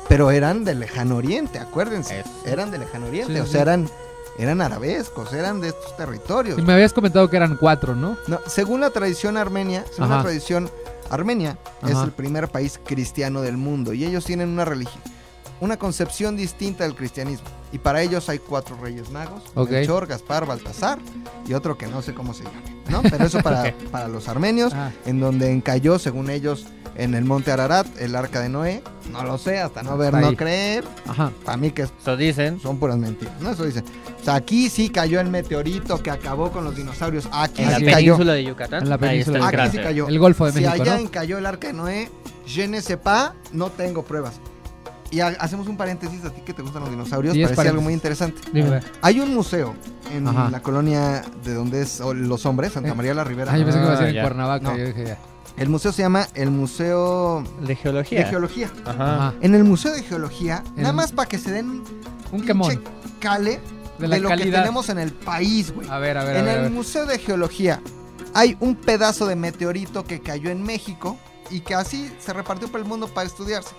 Pero 0.10 0.32
eran 0.32 0.64
del 0.64 0.80
lejano 0.80 1.16
oriente, 1.18 1.60
acuérdense. 1.60 2.24
Eran 2.46 2.72
del 2.72 2.82
lejano 2.82 3.08
oriente. 3.08 3.34
Sí, 3.34 3.40
o 3.40 3.46
sí. 3.46 3.52
sea, 3.54 3.62
eran, 3.62 3.90
eran 4.38 4.62
arabescos, 4.62 5.34
eran 5.34 5.62
de 5.62 5.70
estos 5.70 5.96
territorios. 5.98 6.60
Y 6.60 6.62
me 6.62 6.74
habías 6.74 6.94
comentado 6.94 7.30
que 7.30 7.38
eran 7.38 7.56
cuatro, 7.58 7.96
¿no? 7.96 8.18
No, 8.28 8.40
según 8.48 8.82
la 8.82 8.90
tradición 8.90 9.38
armenia, 9.38 9.86
según 9.90 10.06
Ajá. 10.06 10.18
la 10.18 10.24
tradición 10.24 10.70
armenia, 11.10 11.58
es 11.88 11.98
el 11.98 12.12
primer 12.12 12.50
país 12.50 12.80
cristiano 12.84 13.42
del 13.42 13.58
mundo 13.58 13.94
y 13.94 14.04
ellos 14.06 14.26
tienen 14.26 14.50
una 14.50 14.66
religión, 14.66 15.02
una 15.62 15.78
concepción 15.78 16.36
distinta 16.36 16.84
del 16.84 16.96
cristianismo. 16.96 17.48
Y 17.72 17.80
para 17.80 18.02
ellos 18.04 18.30
hay 18.30 18.38
cuatro 18.40 18.78
reyes 18.80 19.10
magos, 19.10 19.42
Ok. 19.56 19.72
Melchor, 19.72 20.06
Gaspar, 20.06 20.46
Baltasar 20.46 21.00
y 21.48 21.54
otro 21.54 21.76
que 21.78 21.88
no 21.88 22.02
sé 22.04 22.14
cómo 22.14 22.34
se 22.34 22.44
llama, 22.44 22.62
¿no? 22.90 23.02
Pero 23.02 23.26
eso 23.26 23.40
para, 23.44 23.74
para 23.92 24.08
los 24.08 24.28
armenios, 24.28 24.74
Ah, 24.76 24.92
en 25.06 25.20
donde 25.20 25.52
encalló, 25.52 25.98
según 25.98 26.30
ellos, 26.30 26.66
en 26.96 27.16
el 27.16 27.26
monte 27.26 27.52
Ararat, 27.52 27.88
el 28.00 28.16
arca 28.16 28.40
de 28.40 28.50
Noé. 28.50 28.84
No 29.12 29.24
lo 29.24 29.38
sé, 29.38 29.60
hasta 29.60 29.84
no 29.84 29.98
ver, 29.98 30.16
Ahí. 30.16 30.24
no 30.26 30.36
creer. 30.36 30.84
Ajá. 31.08 31.32
Para 31.44 31.58
mí 31.58 31.72
que 31.72 31.84
Eso 31.84 32.16
dicen. 32.18 32.60
son 32.60 32.78
puras 32.80 32.98
mentiras. 32.98 33.34
No, 33.42 33.52
eso 33.52 33.66
dicen. 33.66 33.84
O 34.22 34.24
sea, 34.24 34.36
aquí 34.36 34.70
sí 34.70 34.90
cayó 34.90 35.20
el 35.20 35.30
meteorito 35.30 36.02
que 36.02 36.10
acabó 36.12 36.52
con 36.52 36.64
los 36.64 36.76
dinosaurios. 36.76 37.28
Aquí 37.32 37.64
En 37.64 37.72
la 37.72 37.78
sí 37.80 37.86
cayó. 37.86 37.96
península 38.14 38.34
de 38.34 38.44
Yucatán. 38.46 38.84
En 38.84 38.90
la 38.90 38.96
ahí 38.96 39.00
península 39.02 39.38
está 39.40 39.50
el 39.50 39.56
Aquí 39.60 39.66
sí 39.66 39.72
cráter. 39.78 39.84
cayó. 39.84 40.08
El 40.08 40.20
Golfo 40.20 40.46
de 40.46 40.52
si 40.54 40.60
México, 40.62 40.82
allá 40.84 40.94
¿no? 40.96 41.00
en 41.02 41.08
cayó 41.08 41.38
el 41.38 41.46
arca 41.46 41.68
de 41.68 41.74
Noé, 41.74 42.10
je 42.48 42.68
ne 42.68 42.82
sais 42.82 42.98
pas, 43.00 43.32
no 43.52 43.70
tengo 43.70 44.04
pruebas. 44.04 44.34
Y 45.12 45.20
ha- 45.20 45.28
hacemos 45.40 45.68
un 45.68 45.78
paréntesis 45.78 46.24
a 46.26 46.30
ti 46.32 46.42
que 46.42 46.54
te 46.54 46.62
gustan 46.64 46.82
los 46.82 46.90
dinosaurios, 46.90 47.34
Diez 47.36 47.50
parece 47.52 47.70
algo 47.70 47.82
paréntesis. 47.82 47.84
muy 47.84 47.94
interesante. 47.94 48.42
Dime. 48.52 48.80
Hay 49.02 49.20
un 49.20 49.34
museo 49.34 49.76
en 50.12 50.28
Ajá. 50.28 50.50
la 50.50 50.62
colonia 50.62 51.24
de 51.44 51.54
donde 51.54 51.82
es 51.82 52.00
o- 52.02 52.14
los 52.16 52.46
hombres, 52.48 52.72
Santa 52.74 52.90
Eh. 52.90 52.96
María 52.96 53.14
la 53.14 53.24
Ribera. 53.24 53.52
Ah, 53.54 53.58
yo 53.58 53.64
pensé 53.66 53.78
que 53.80 53.86
iba 53.86 53.94
a 53.94 53.98
ser 53.98 54.06
Ah, 54.06 54.10
en 54.10 54.16
ya. 54.16 54.22
Cuernavaca. 54.24 54.72
No. 54.72 54.78
Yo 54.78 54.86
dije 54.86 55.06
ya. 55.06 55.18
El 55.58 55.70
museo 55.70 55.92
se 55.92 56.02
llama 56.02 56.28
el 56.34 56.50
Museo 56.52 57.44
De 57.62 57.76
geología. 57.76 58.20
de 58.20 58.26
Geología. 58.26 58.72
Ajá. 58.86 59.34
En 59.42 59.54
el 59.56 59.64
Museo 59.64 59.94
de 59.94 60.02
Geología, 60.04 60.64
El- 60.76 60.82
nada 60.84 60.94
más 60.94 61.12
para 61.12 61.30
que 61.30 61.38
se 61.38 61.52
den 61.52 61.70
Un 61.70 61.84
pinche 62.32 62.48
quemón. 62.48 62.84
cale 63.20 63.60
De 64.00 64.20
lo 64.20 64.30
que 64.30 64.38
tenemos 64.46 64.90
en 64.90 64.98
el 65.00 65.14
país, 65.14 65.72
güey. 65.74 65.88
A 65.90 66.00
ver, 66.00 66.18
a 66.18 66.24
ver, 66.24 66.36
a 66.36 66.40
En 66.40 66.46
ver. 66.46 66.54
a 66.56 66.58
el 66.58 66.64
ver. 66.64 66.72
Museo 66.72 67.06
de 67.06 67.20
Geología 67.20 67.80
hay 68.34 68.58
un 68.60 68.76
pedazo 68.76 69.28
de 69.28 69.36
meteorito 69.36 70.04
que 70.04 70.20
cayó 70.22 70.50
en 70.50 70.64
México 70.64 71.18
y 71.52 71.60
que 71.60 71.76
así 71.76 72.12
se 72.20 72.34
repartió 72.34 72.68
por 72.70 72.80
el 72.80 72.88
mundo 72.88 73.08
para 73.08 73.28
estudiarse. 73.28 73.70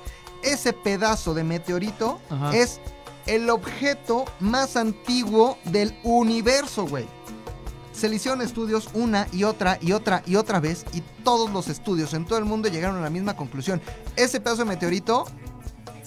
Ese 0.45 0.73
pedazo 0.73 1.35
de 1.35 1.43
meteorito 1.43 2.21
Ajá. 2.31 2.55
es 2.55 2.81
el 3.27 3.51
objeto 3.51 4.27
más 4.39 4.77
antiguo 4.77 5.59
del 5.65 5.97
universo, 6.05 6.87
güey. 6.87 7.07
Se 7.95 8.09
le 8.09 8.17
hicieron 8.17 8.43
estudios 8.43 8.89
una 8.93 9.27
y 9.33 9.45
otra 9.45 9.79
y 9.81 9.93
otra 9.93 10.23
y 10.27 10.37
otra 10.37 10.59
vez 10.61 10.85
y 10.93 11.03
todos 11.23 11.51
los 11.51 11.69
estudios 11.69 12.13
en 12.13 12.25
todo 12.27 12.39
el 12.39 12.45
mundo 12.45 12.69
llegaron 12.69 12.97
a 12.97 13.01
la 13.01 13.09
misma 13.11 13.37
conclusión. 13.37 13.81
Ese 14.17 14.41
pedazo 14.41 14.65
de 14.65 14.71
meteorito 14.71 15.25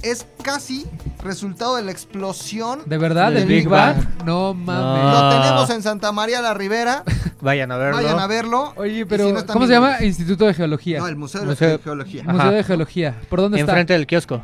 es 0.04 0.28
casi 0.44 0.86
resultado 1.24 1.76
de 1.78 1.84
la 1.84 1.92
explosión. 1.92 2.82
¿De 2.86 2.98
verdad? 2.98 3.28
¿Del 3.32 3.40
¿Del 3.40 3.48
Big 3.48 3.58
Big 3.62 3.68
Bang? 3.70 3.98
No 4.26 4.54
mames. 4.54 5.04
No. 5.04 5.12
Lo 5.12 5.30
tenemos 5.42 5.70
en 5.72 5.82
Santa 5.82 6.12
María 6.12 6.42
la 6.42 6.54
Ribera. 6.54 7.04
Vayan 7.42 7.72
a 7.72 7.78
verlo. 7.78 7.98
Vayan 7.98 8.20
a 8.20 8.28
verlo. 8.28 8.74
Oye, 8.76 9.06
pero 9.06 9.26
si 9.28 9.32
no 9.32 9.40
están 9.40 9.54
¿cómo 9.54 9.66
se 9.66 9.74
llama? 9.74 10.04
Instituto 10.04 10.46
de 10.46 10.54
Geología. 10.54 11.00
No, 11.00 11.08
el 11.08 11.16
Museo 11.16 11.42
de 11.42 11.48
Museo- 11.48 11.70
de 11.78 11.80
Geología. 11.80 12.22
Ajá. 12.24 12.34
Museo 12.34 12.52
de 12.52 12.64
Geología. 12.64 13.22
¿Por 13.30 13.40
dónde 13.42 13.60
está? 13.60 13.72
Enfrente 13.72 13.94
del 13.94 14.06
kiosco. 14.06 14.44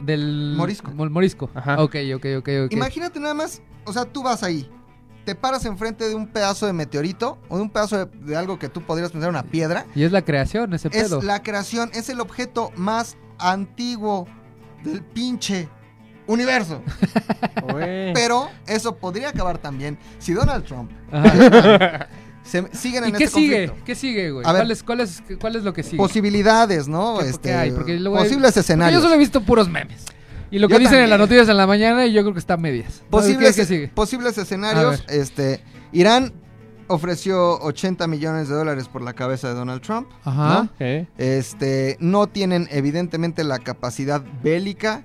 Del 0.00 0.54
Morisco. 0.56 0.90
Mol- 0.92 1.10
Morisco. 1.10 1.50
Ajá. 1.54 1.82
Ok, 1.82 1.96
ok, 2.16 2.26
ok, 2.38 2.48
ok. 2.66 2.72
Imagínate 2.72 3.18
nada 3.18 3.34
más, 3.34 3.62
o 3.86 3.92
sea, 3.92 4.04
tú 4.04 4.22
vas 4.22 4.42
ahí, 4.42 4.68
te 5.26 5.34
paras 5.34 5.66
enfrente 5.66 6.08
de 6.08 6.14
un 6.14 6.26
pedazo 6.28 6.66
de 6.66 6.72
meteorito 6.72 7.36
o 7.50 7.56
de 7.56 7.62
un 7.62 7.68
pedazo 7.70 8.06
de, 8.06 8.18
de 8.20 8.36
algo 8.36 8.58
que 8.58 8.70
tú 8.70 8.80
podrías 8.80 9.10
pensar 9.10 9.28
una 9.28 9.42
piedra. 9.42 9.84
Y 9.94 10.04
es 10.04 10.12
la 10.12 10.22
creación, 10.22 10.72
ese 10.72 10.88
Es 10.88 10.94
pedo. 11.04 11.20
la 11.20 11.42
creación, 11.42 11.90
es 11.92 12.08
el 12.08 12.20
objeto 12.20 12.70
más 12.76 13.18
antiguo 13.38 14.26
del 14.84 15.02
pinche 15.02 15.68
universo. 16.26 16.80
Pero 18.14 18.48
eso 18.66 18.96
podría 18.96 19.28
acabar 19.30 19.58
también 19.58 19.98
si 20.18 20.32
Donald 20.32 20.64
Trump 20.64 20.90
Ajá. 21.12 22.08
se 22.44 22.68
siguen 22.72 23.04
¿Y 23.04 23.08
en 23.08 23.14
qué 23.16 23.24
este 23.24 23.38
sigue? 23.40 23.66
conflicto. 23.66 23.84
¿Qué 23.84 23.94
sigue, 23.94 24.30
güey? 24.30 24.46
A 24.46 24.52
ver. 24.52 24.60
¿Cuál 24.62 24.70
es, 24.70 24.82
cuál, 24.82 25.00
es, 25.00 25.22
¿Cuál 25.40 25.56
es 25.56 25.64
lo 25.64 25.72
que 25.72 25.82
sigue? 25.82 25.96
Posibilidades, 25.96 26.86
¿no? 26.88 27.18
¿Qué- 27.18 27.28
Este, 27.30 27.48
qué 27.48 27.54
hay? 27.54 27.70
Porque 27.72 27.98
luego 27.98 28.16
hay- 28.18 28.24
posibles 28.24 28.50
Porque 28.52 28.60
escenarios. 28.60 29.00
yo 29.00 29.02
solo 29.02 29.16
he 29.16 29.18
visto 29.18 29.40
puros 29.42 29.68
memes. 29.68 30.04
Y 30.56 30.58
lo 30.58 30.68
que 30.68 30.74
Yo 30.74 30.80
dicen 30.80 31.00
en 31.00 31.10
las 31.10 31.18
noticias 31.18 31.46
en 31.50 31.58
la 31.58 31.66
mañana 31.66 32.06
y 32.06 32.14
yo 32.14 32.22
creo 32.22 32.32
que 32.32 32.38
está 32.38 32.54
a 32.54 32.56
medias. 32.56 33.02
Posibles, 33.10 33.54
¿Qué, 33.54 33.60
qué 33.60 33.66
sigue? 33.66 33.88
posibles 33.88 34.38
escenarios. 34.38 35.04
Este, 35.06 35.60
Irán 35.92 36.32
ofreció 36.88 37.60
80 37.60 38.06
millones 38.06 38.48
de 38.48 38.54
dólares 38.54 38.88
por 38.88 39.02
la 39.02 39.12
cabeza 39.12 39.48
de 39.48 39.54
Donald 39.54 39.82
Trump. 39.82 40.08
Ajá. 40.24 40.62
¿no? 40.62 40.70
Este, 41.18 41.98
no 42.00 42.26
tienen 42.26 42.68
evidentemente 42.70 43.44
la 43.44 43.58
capacidad 43.58 44.22
bélica 44.42 45.04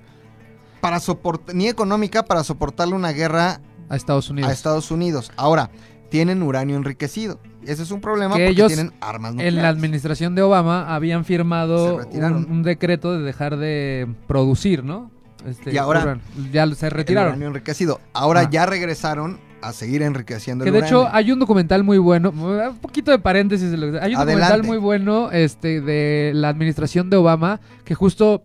para 0.80 1.00
soportar, 1.00 1.54
ni 1.54 1.68
económica 1.68 2.24
para 2.24 2.44
soportarle 2.44 2.94
una 2.94 3.12
guerra 3.12 3.60
A 3.90 3.96
Estados 3.96 4.30
Unidos. 4.30 4.48
a 4.48 4.54
Estados 4.54 4.90
Unidos. 4.90 5.32
Ahora, 5.36 5.70
tienen 6.08 6.42
uranio 6.42 6.76
enriquecido. 6.76 7.40
Ese 7.66 7.82
es 7.82 7.90
un 7.90 8.00
problema 8.00 8.36
Que 8.36 8.46
porque 8.46 8.52
ellos, 8.52 8.72
tienen 8.72 8.92
armas 9.02 9.32
En 9.32 9.36
la 9.36 9.44
nucleares. 9.44 9.70
administración 9.76 10.34
de 10.34 10.40
Obama 10.42 10.94
habían 10.94 11.26
firmado 11.26 12.00
un 12.10 12.62
decreto 12.62 13.12
de 13.12 13.22
dejar 13.22 13.58
de 13.58 14.08
producir, 14.26 14.82
¿no? 14.82 15.11
Este, 15.46 15.72
Y 15.72 15.78
ahora- 15.78 16.18
ya 16.52 16.66
se 16.74 16.86
El 16.86 16.92
retiraron. 16.92 17.30
uranio 17.32 17.48
enriquecido. 17.48 18.00
Ahora 18.12 18.40
Ah. 18.42 18.50
ya 18.50 18.66
regresaron 18.66 19.38
a 19.60 19.72
seguir 19.72 20.02
enriqueciendo 20.02 20.64
Que 20.64 20.70
el 20.70 20.72
de 20.74 20.78
uranio. 20.80 21.02
hecho 21.02 21.08
hay 21.12 21.30
un 21.32 21.38
documental 21.38 21.84
muy 21.84 21.98
bueno, 21.98 22.30
un 22.30 22.78
poquito 22.78 23.10
de 23.12 23.18
paréntesis, 23.18 23.68
hay 23.72 23.76
un 23.76 23.96
Adelante. 23.96 24.16
documental 24.16 24.62
muy 24.64 24.76
bueno 24.78 25.30
este, 25.30 25.80
de 25.80 26.32
la 26.34 26.48
administración 26.48 27.10
de 27.10 27.16
Obama 27.16 27.60
que 27.84 27.94
justo 27.94 28.44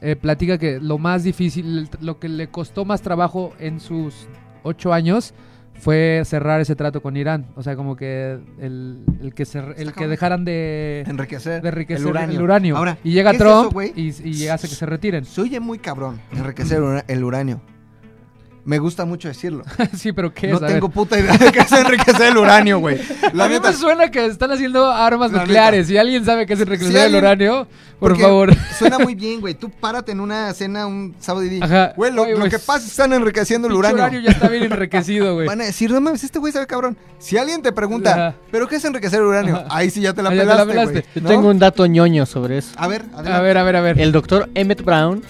eh, 0.00 0.14
platica 0.14 0.58
que 0.58 0.78
lo 0.78 0.96
más 0.98 1.24
difícil, 1.24 1.88
lo 2.00 2.20
que 2.20 2.28
le 2.28 2.48
costó 2.48 2.84
más 2.84 3.02
trabajo 3.02 3.52
en 3.58 3.80
sus 3.80 4.28
ocho 4.62 4.92
años 4.92 5.34
fue 5.78 6.22
cerrar 6.24 6.60
ese 6.60 6.76
trato 6.76 7.00
con 7.00 7.16
Irán. 7.16 7.46
O 7.56 7.62
sea, 7.62 7.76
como 7.76 7.96
que 7.96 8.38
el, 8.60 9.04
el 9.22 9.34
que, 9.34 9.44
se, 9.44 9.58
el 9.76 9.92
que 9.92 10.06
dejaran 10.06 10.44
de, 10.44 11.04
enriquecer, 11.06 11.62
de 11.62 11.68
enriquecer 11.68 12.02
el 12.02 12.10
uranio. 12.10 12.36
el 12.36 12.42
uranio. 12.42 12.76
Ahora, 12.76 12.98
y 13.04 13.12
llega 13.12 13.30
¿qué 13.30 13.36
es 13.36 13.42
Trump 13.42 13.80
eso, 13.80 13.92
y, 13.96 14.28
y 14.28 14.48
hace 14.48 14.68
que 14.68 14.74
se 14.74 14.86
retiren. 14.86 15.24
Se 15.24 15.40
oye 15.40 15.60
muy 15.60 15.78
cabrón 15.78 16.20
enriquecer 16.32 17.04
el 17.06 17.24
uranio. 17.24 17.60
Me 18.68 18.78
gusta 18.78 19.06
mucho 19.06 19.28
decirlo. 19.28 19.64
sí, 19.96 20.12
pero 20.12 20.34
¿qué 20.34 20.48
No 20.48 20.56
es? 20.56 20.60
Ver. 20.60 20.72
tengo 20.74 20.90
puta 20.90 21.18
idea 21.18 21.38
de 21.38 21.50
qué 21.52 21.60
es 21.60 21.72
enriquecer 21.72 22.26
el 22.32 22.36
uranio, 22.36 22.78
güey. 22.80 22.98
La 23.32 23.44
a 23.46 23.48
mí 23.48 23.54
neta, 23.54 23.70
me 23.70 23.74
suena 23.76 24.10
que 24.10 24.26
están 24.26 24.50
haciendo 24.52 24.90
armas 24.92 25.32
La 25.32 25.40
nucleares. 25.40 25.86
Si 25.86 25.96
alguien 25.96 26.22
sabe 26.22 26.44
qué 26.44 26.52
es 26.52 26.60
enriquecer 26.60 26.92
Si 26.92 26.98
el 26.98 27.04
alguien- 27.04 27.24
uranio, 27.24 27.66
por 27.98 28.10
porque 28.10 28.22
favor. 28.22 28.54
Suena 28.78 28.98
muy 28.98 29.14
bien, 29.14 29.40
güey. 29.40 29.54
Tú 29.54 29.70
párate 29.70 30.12
en 30.12 30.20
una 30.20 30.52
cena 30.52 30.86
un 30.86 31.14
sábado 31.18 31.46
y 31.46 31.48
di, 31.48 31.60
Ajá. 31.62 31.94
güey, 31.96 32.12
lo, 32.12 32.24
Oye, 32.24 32.32
lo 32.32 32.38
güey, 32.40 32.50
que 32.50 32.58
pasa 32.58 32.80
es 32.80 32.84
que 32.84 32.90
están 32.90 33.12
enriqueciendo 33.14 33.68
el 33.68 33.72
Pinche 33.74 33.92
uranio. 33.94 34.20
ya 34.20 34.32
está 34.32 34.48
bien 34.48 34.64
enriquecido, 34.64 35.32
güey. 35.34 35.46
Van 35.46 35.62
a 35.62 35.64
decir, 35.64 35.90
no 35.90 36.00
mames, 36.02 36.22
este 36.22 36.38
güey 36.38 36.52
sabe 36.52 36.66
cabrón. 36.66 36.96
Si 37.18 37.38
alguien 37.38 37.62
te 37.62 37.72
pregunta, 37.72 38.10
Ajá. 38.12 38.34
¿pero 38.50 38.68
qué 38.68 38.76
es 38.76 38.84
enriquecer 38.84 39.20
el 39.20 39.26
uranio? 39.26 39.56
Ajá. 39.56 39.66
Ahí 39.70 39.88
sí 39.88 40.02
ya 40.02 40.12
te 40.12 40.22
la 40.22 40.28
Ah, 40.28 40.34
ya 40.34 40.40
te 40.42 40.46
la 40.46 40.52
pelaste, 40.66 40.72
pelaste. 40.74 40.92
güey. 40.92 41.04
Yo 41.14 41.20
¿no? 41.22 41.28
tengo 41.30 41.48
un 41.48 41.58
dato 41.58 41.86
ñoño 41.86 42.26
sobre 42.26 42.58
eso. 42.58 42.74
A 42.76 42.86
ver, 42.86 43.00
adelante. 43.14 43.32
A 43.32 43.40
ver, 43.40 43.56
a 43.56 43.62
ver, 43.62 43.76
a 43.76 43.80
ver. 43.80 43.98
El 43.98 44.12
doctor 44.12 44.50
Emmett 44.54 44.84
Brown 44.84 45.22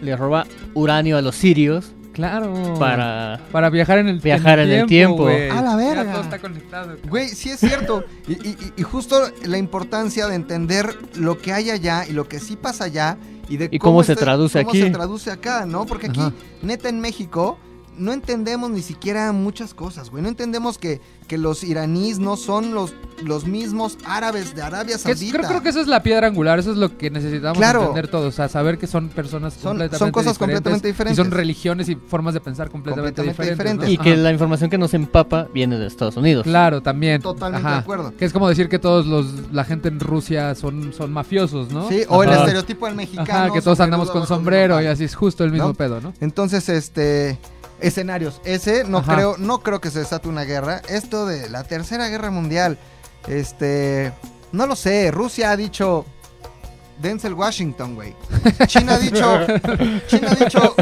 le 0.00 0.16
roba 0.16 0.46
uranio 0.72 1.18
a 1.18 1.20
los 1.22 1.34
sirios 1.36 1.92
Claro. 2.18 2.74
para... 2.80 3.40
Para 3.52 3.70
viajar 3.70 3.98
en 3.98 4.08
el, 4.08 4.18
Viajar 4.18 4.58
en 4.58 4.70
el 4.70 4.86
tiempo. 4.86 5.22
güey. 5.22 5.48
A 5.50 5.62
la 5.62 5.76
verga. 5.76 6.02
Ya 6.04 6.12
todo 6.12 6.22
está 6.22 6.38
conectado. 6.40 6.96
Güey, 7.08 7.28
sí 7.28 7.50
es 7.50 7.60
cierto. 7.60 8.04
Y, 8.26 8.32
y- 8.32 8.56
y 8.76 8.82
justo 8.82 9.22
la 9.44 9.56
importancia 9.56 10.26
de 10.26 10.34
entender 10.34 10.98
lo 11.14 11.38
que 11.38 11.52
hay 11.52 11.70
allá 11.70 12.04
y 12.08 12.12
lo 12.12 12.26
que 12.28 12.40
sí 12.40 12.56
pasa 12.56 12.84
allá 12.84 13.16
y 13.48 13.56
de 13.56 13.68
Y 13.70 13.78
cómo 13.78 14.02
se 14.02 14.12
este- 14.14 14.24
traduce 14.24 14.58
cómo 14.64 14.70
aquí. 14.70 14.82
se 14.82 14.90
traduce 14.90 15.30
acá, 15.30 15.64
¿no? 15.64 15.86
Porque 15.86 16.08
aquí, 16.08 16.18
Ajá. 16.20 16.32
neta, 16.60 16.88
en 16.88 16.98
México, 17.00 17.56
no 17.98 18.12
entendemos 18.12 18.70
ni 18.70 18.82
siquiera 18.82 19.32
muchas 19.32 19.74
cosas, 19.74 20.10
güey. 20.10 20.22
No 20.22 20.28
entendemos 20.28 20.78
que, 20.78 21.00
que 21.26 21.36
los 21.38 21.64
iraníes 21.64 22.18
no 22.18 22.36
son 22.36 22.72
los, 22.74 22.94
los 23.24 23.46
mismos 23.46 23.98
árabes 24.06 24.54
de 24.54 24.62
Arabia 24.62 24.96
Saudita. 24.98 25.36
creo, 25.38 25.48
creo 25.48 25.62
que 25.62 25.68
esa 25.70 25.80
es 25.80 25.86
la 25.88 26.02
piedra 26.02 26.26
angular, 26.28 26.58
eso 26.58 26.70
es 26.72 26.76
lo 26.78 26.96
que 26.96 27.10
necesitamos 27.10 27.58
Claro. 27.58 27.80
entender 27.80 28.08
todos, 28.08 28.32
o 28.32 28.36
sea, 28.36 28.48
saber 28.48 28.78
que 28.78 28.86
son 28.86 29.08
personas 29.08 29.54
Son- 29.54 29.62
completamente 29.72 29.98
son 29.98 30.10
cosas 30.12 30.34
diferentes, 30.34 30.38
completamente 30.62 30.88
diferentes. 30.88 31.18
Y 31.18 31.22
son 31.22 31.30
religiones 31.32 31.88
y 31.88 31.96
formas 31.96 32.34
de 32.34 32.40
pensar 32.40 32.70
completamente, 32.70 33.22
Completamente 33.22 33.54
diferentes. 33.54 33.86
diferentes. 33.86 33.98
¿no? 34.06 34.10
Y 34.12 34.16
que 34.16 34.22
la 34.22 34.32
información 34.32 34.70
que 34.70 34.78
nos 34.78 34.94
empapa 34.94 35.48
viene 35.52 35.78
de 35.78 35.86
Estados 35.86 36.16
Unidos. 36.16 36.44
Claro, 36.44 36.80
también. 36.82 37.20
Totalmente 37.20 37.66
Ajá. 37.66 37.76
de 37.76 37.80
acuerdo. 37.82 38.14
Que 38.16 38.24
es 38.24 38.32
como 38.32 38.48
decir 38.48 38.68
que 38.68 38.78
todos 38.78 39.06
los 39.06 39.52
la 39.52 39.64
gente 39.64 39.88
en 39.88 40.00
Rusia 40.00 40.54
son, 40.54 40.92
son 40.92 41.12
mafiosos, 41.12 41.70
¿no? 41.72 41.88
Sí, 41.88 42.02
o 42.08 42.22
el 42.22 42.30
estereotipo 42.30 42.86
del 42.86 42.94
mexicano. 42.94 43.28
Ajá, 43.30 43.52
que 43.52 43.60
todos 43.60 43.80
andamos 43.80 44.10
con 44.10 44.26
sombrero 44.26 44.80
y 44.80 44.86
así 44.86 45.04
es 45.04 45.14
justo 45.14 45.44
el 45.44 45.50
mismo 45.52 45.68
¿No? 45.68 45.74
pedo, 45.74 46.00
¿no? 46.00 46.12
Entonces, 46.20 46.68
este 46.68 47.38
escenarios. 47.80 48.40
Ese 48.44 48.84
no 48.84 48.98
Ajá. 48.98 49.14
creo, 49.14 49.36
no 49.38 49.60
creo 49.60 49.80
que 49.80 49.90
se 49.90 50.00
desate 50.00 50.28
una 50.28 50.44
guerra. 50.44 50.82
Esto 50.88 51.26
de 51.26 51.48
la 51.48 51.64
tercera 51.64 52.08
guerra 52.08 52.30
mundial, 52.30 52.78
este, 53.26 54.12
no 54.52 54.66
lo 54.66 54.76
sé. 54.76 55.10
Rusia 55.10 55.50
ha 55.50 55.56
dicho 55.56 56.04
Denzel 57.00 57.34
Washington, 57.34 57.94
güey. 57.94 58.14
China 58.66 58.94
ha 58.94 58.98
dicho, 58.98 59.38
China 60.08 60.30
ha 60.30 60.34
dicho 60.34 60.74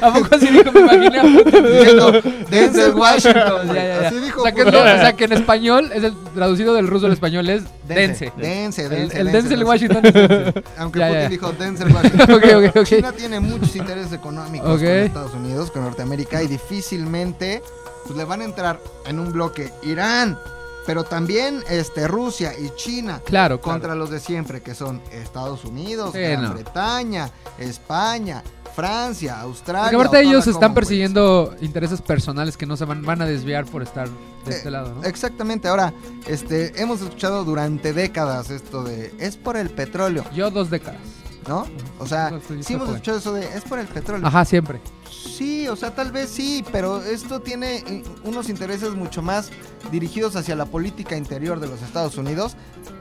¿A 0.00 0.12
poco 0.12 0.28
así 0.34 0.46
dijo? 0.48 0.72
Me 0.72 0.80
imaginé 0.80 1.18
a 1.18 1.22
Putin 1.22 1.64
diciendo 1.78 2.12
Denzel 2.50 2.94
Washington. 2.94 3.34
Ya, 3.34 3.62
güey. 3.64 3.74
ya, 3.76 4.00
ya. 4.02 4.08
Así 4.08 4.18
dijo. 4.18 4.40
O 4.40 4.44
sea, 4.44 4.52
que, 4.52 4.64
no, 4.64 4.78
o 4.78 4.82
sea, 4.82 5.12
que 5.14 5.24
en 5.24 5.32
español, 5.32 5.90
es 5.94 6.04
el 6.04 6.14
traducido 6.34 6.74
del 6.74 6.86
ruso 6.88 7.06
al 7.06 7.12
español 7.12 7.48
es 7.50 7.62
dense. 7.88 8.32
Dense, 8.36 8.84
El, 8.84 8.90
dense, 8.90 9.20
el 9.20 9.32
dense, 9.32 9.48
dense. 9.48 9.64
Washington 9.64 10.02
dense. 10.02 10.64
Aunque 10.78 10.98
Ya, 11.00 11.08
Putin 11.08 11.28
dijo 11.30 11.52
Denzel 11.52 11.92
Washington. 11.94 12.32
Ok, 12.32 12.44
ok, 12.70 12.76
ok. 12.76 12.84
China 12.86 13.12
tiene 13.12 13.40
muchos 13.40 13.74
intereses 13.76 14.12
económicos 14.12 14.68
con 14.78 14.86
Estados 14.86 15.34
Unidos, 15.34 15.70
con 15.70 15.82
Norteamérica 15.82 16.42
y 16.42 16.46
difícilmente 16.46 17.62
pues, 18.06 18.16
le 18.16 18.24
van 18.24 18.40
a 18.40 18.44
entrar 18.44 18.80
en 19.06 19.18
un 19.18 19.32
bloque 19.32 19.70
Irán, 19.82 20.38
pero 20.86 21.04
también 21.04 21.62
este 21.68 22.08
Rusia 22.08 22.52
y 22.58 22.70
China 22.74 23.20
Claro, 23.24 23.60
contra 23.60 23.88
claro. 23.90 24.00
los 24.00 24.10
de 24.10 24.18
siempre 24.20 24.60
que 24.62 24.74
son 24.74 25.00
Estados 25.12 25.64
Unidos, 25.64 26.10
Sí, 26.12 26.20
Gran 26.20 26.42
no. 26.42 26.54
Bretaña, 26.54 27.30
España, 27.58 28.42
Francia, 28.74 29.40
Australia. 29.40 29.90
Porque 29.92 29.96
aparte 29.96 30.28
ellos 30.28 30.46
están 30.46 30.74
persiguiendo 30.74 31.54
intereses 31.60 32.00
personales 32.00 32.56
que 32.56 32.66
no 32.66 32.76
se 32.76 32.84
van, 32.84 33.02
van 33.02 33.22
a 33.22 33.26
desviar 33.26 33.64
por 33.66 33.82
estar 33.82 34.08
de 34.08 34.52
Eh, 34.52 34.56
este 34.56 34.70
lado, 34.70 34.94
¿no? 34.94 35.04
Exactamente, 35.04 35.68
ahora, 35.68 35.92
este, 36.26 36.80
hemos 36.80 37.02
escuchado 37.02 37.44
durante 37.44 37.92
décadas 37.92 38.50
esto 38.50 38.82
de, 38.84 39.12
es 39.18 39.36
por 39.36 39.56
el 39.56 39.70
petróleo, 39.70 40.24
Yo 40.34 40.50
dos 40.50 40.70
décadas. 40.70 41.00
¿no? 41.48 41.66
O 41.98 42.06
sea, 42.06 42.30
sí 42.60 42.74
hemos 42.74 42.88
escuchado 42.90 43.18
eso 43.18 43.32
de, 43.32 43.44
es 43.56 43.64
por 43.64 43.78
el 43.78 43.86
petróleo. 43.86 44.26
Ajá, 44.26 44.44
siempre. 44.44 44.80
Sí, 45.10 45.68
o 45.68 45.76
sea, 45.76 45.94
tal 45.94 46.12
vez 46.12 46.30
sí, 46.30 46.64
pero 46.72 47.02
esto 47.02 47.40
tiene 47.40 47.76
eh, 47.78 48.02
unos 48.24 48.48
intereses 48.48 48.90
mucho 48.94 49.22
más 49.22 49.50
dirigidos 49.90 50.36
hacia 50.36 50.54
la 50.56 50.66
política 50.66 51.16
interior 51.16 51.58
de 51.60 51.66
los 51.66 51.82
Estados 51.82 52.16
Unidos 52.16 52.56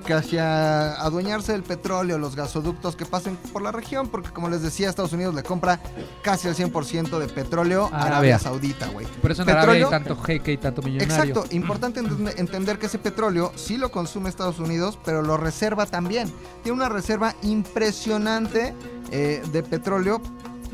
que 0.06 0.14
hacia 0.14 0.94
adueñarse 1.02 1.52
del 1.52 1.64
petróleo, 1.64 2.18
los 2.18 2.36
gasoductos 2.36 2.96
que 2.96 3.06
pasen 3.06 3.36
por 3.54 3.62
la 3.62 3.72
región, 3.72 4.08
porque 4.08 4.30
como 4.32 4.50
les 4.50 4.62
decía, 4.62 4.90
Estados 4.90 5.14
Unidos 5.14 5.36
le 5.36 5.44
compra 5.44 5.80
casi 6.24 6.48
el 6.48 6.56
100% 6.56 7.20
de 7.20 7.28
petróleo 7.28 7.86
a 7.86 7.88
Arabia. 7.98 8.08
Arabia 8.08 8.40
Saudita, 8.40 8.88
güey. 8.88 9.06
Por 9.22 9.32
eso 9.32 9.44
en 9.44 9.50
Arabia 9.52 9.86
hay 9.86 9.90
tanto 9.92 10.16
jeque 10.18 10.54
y 10.54 10.58
tanto 10.58 10.82
millonario. 10.82 11.14
Exacto, 11.14 11.46
importante 11.56 12.02
ent- 12.02 12.34
entender 12.40 12.80
que 12.80 12.88
ese 12.88 12.98
petróleo 12.98 13.52
sí 13.56 13.78
lo 13.78 13.92
consume 13.92 14.30
Estados 14.30 14.60
Unidos, 14.60 14.98
pero 15.06 15.22
lo 15.22 15.38
reserva 15.38 15.86
también. 15.86 16.32
Tiene 16.64 16.78
una 16.78 16.90
reserva 16.90 17.36
impresionante 17.44 18.74
eh, 19.12 19.42
de 19.52 19.64
petróleo 19.64 20.22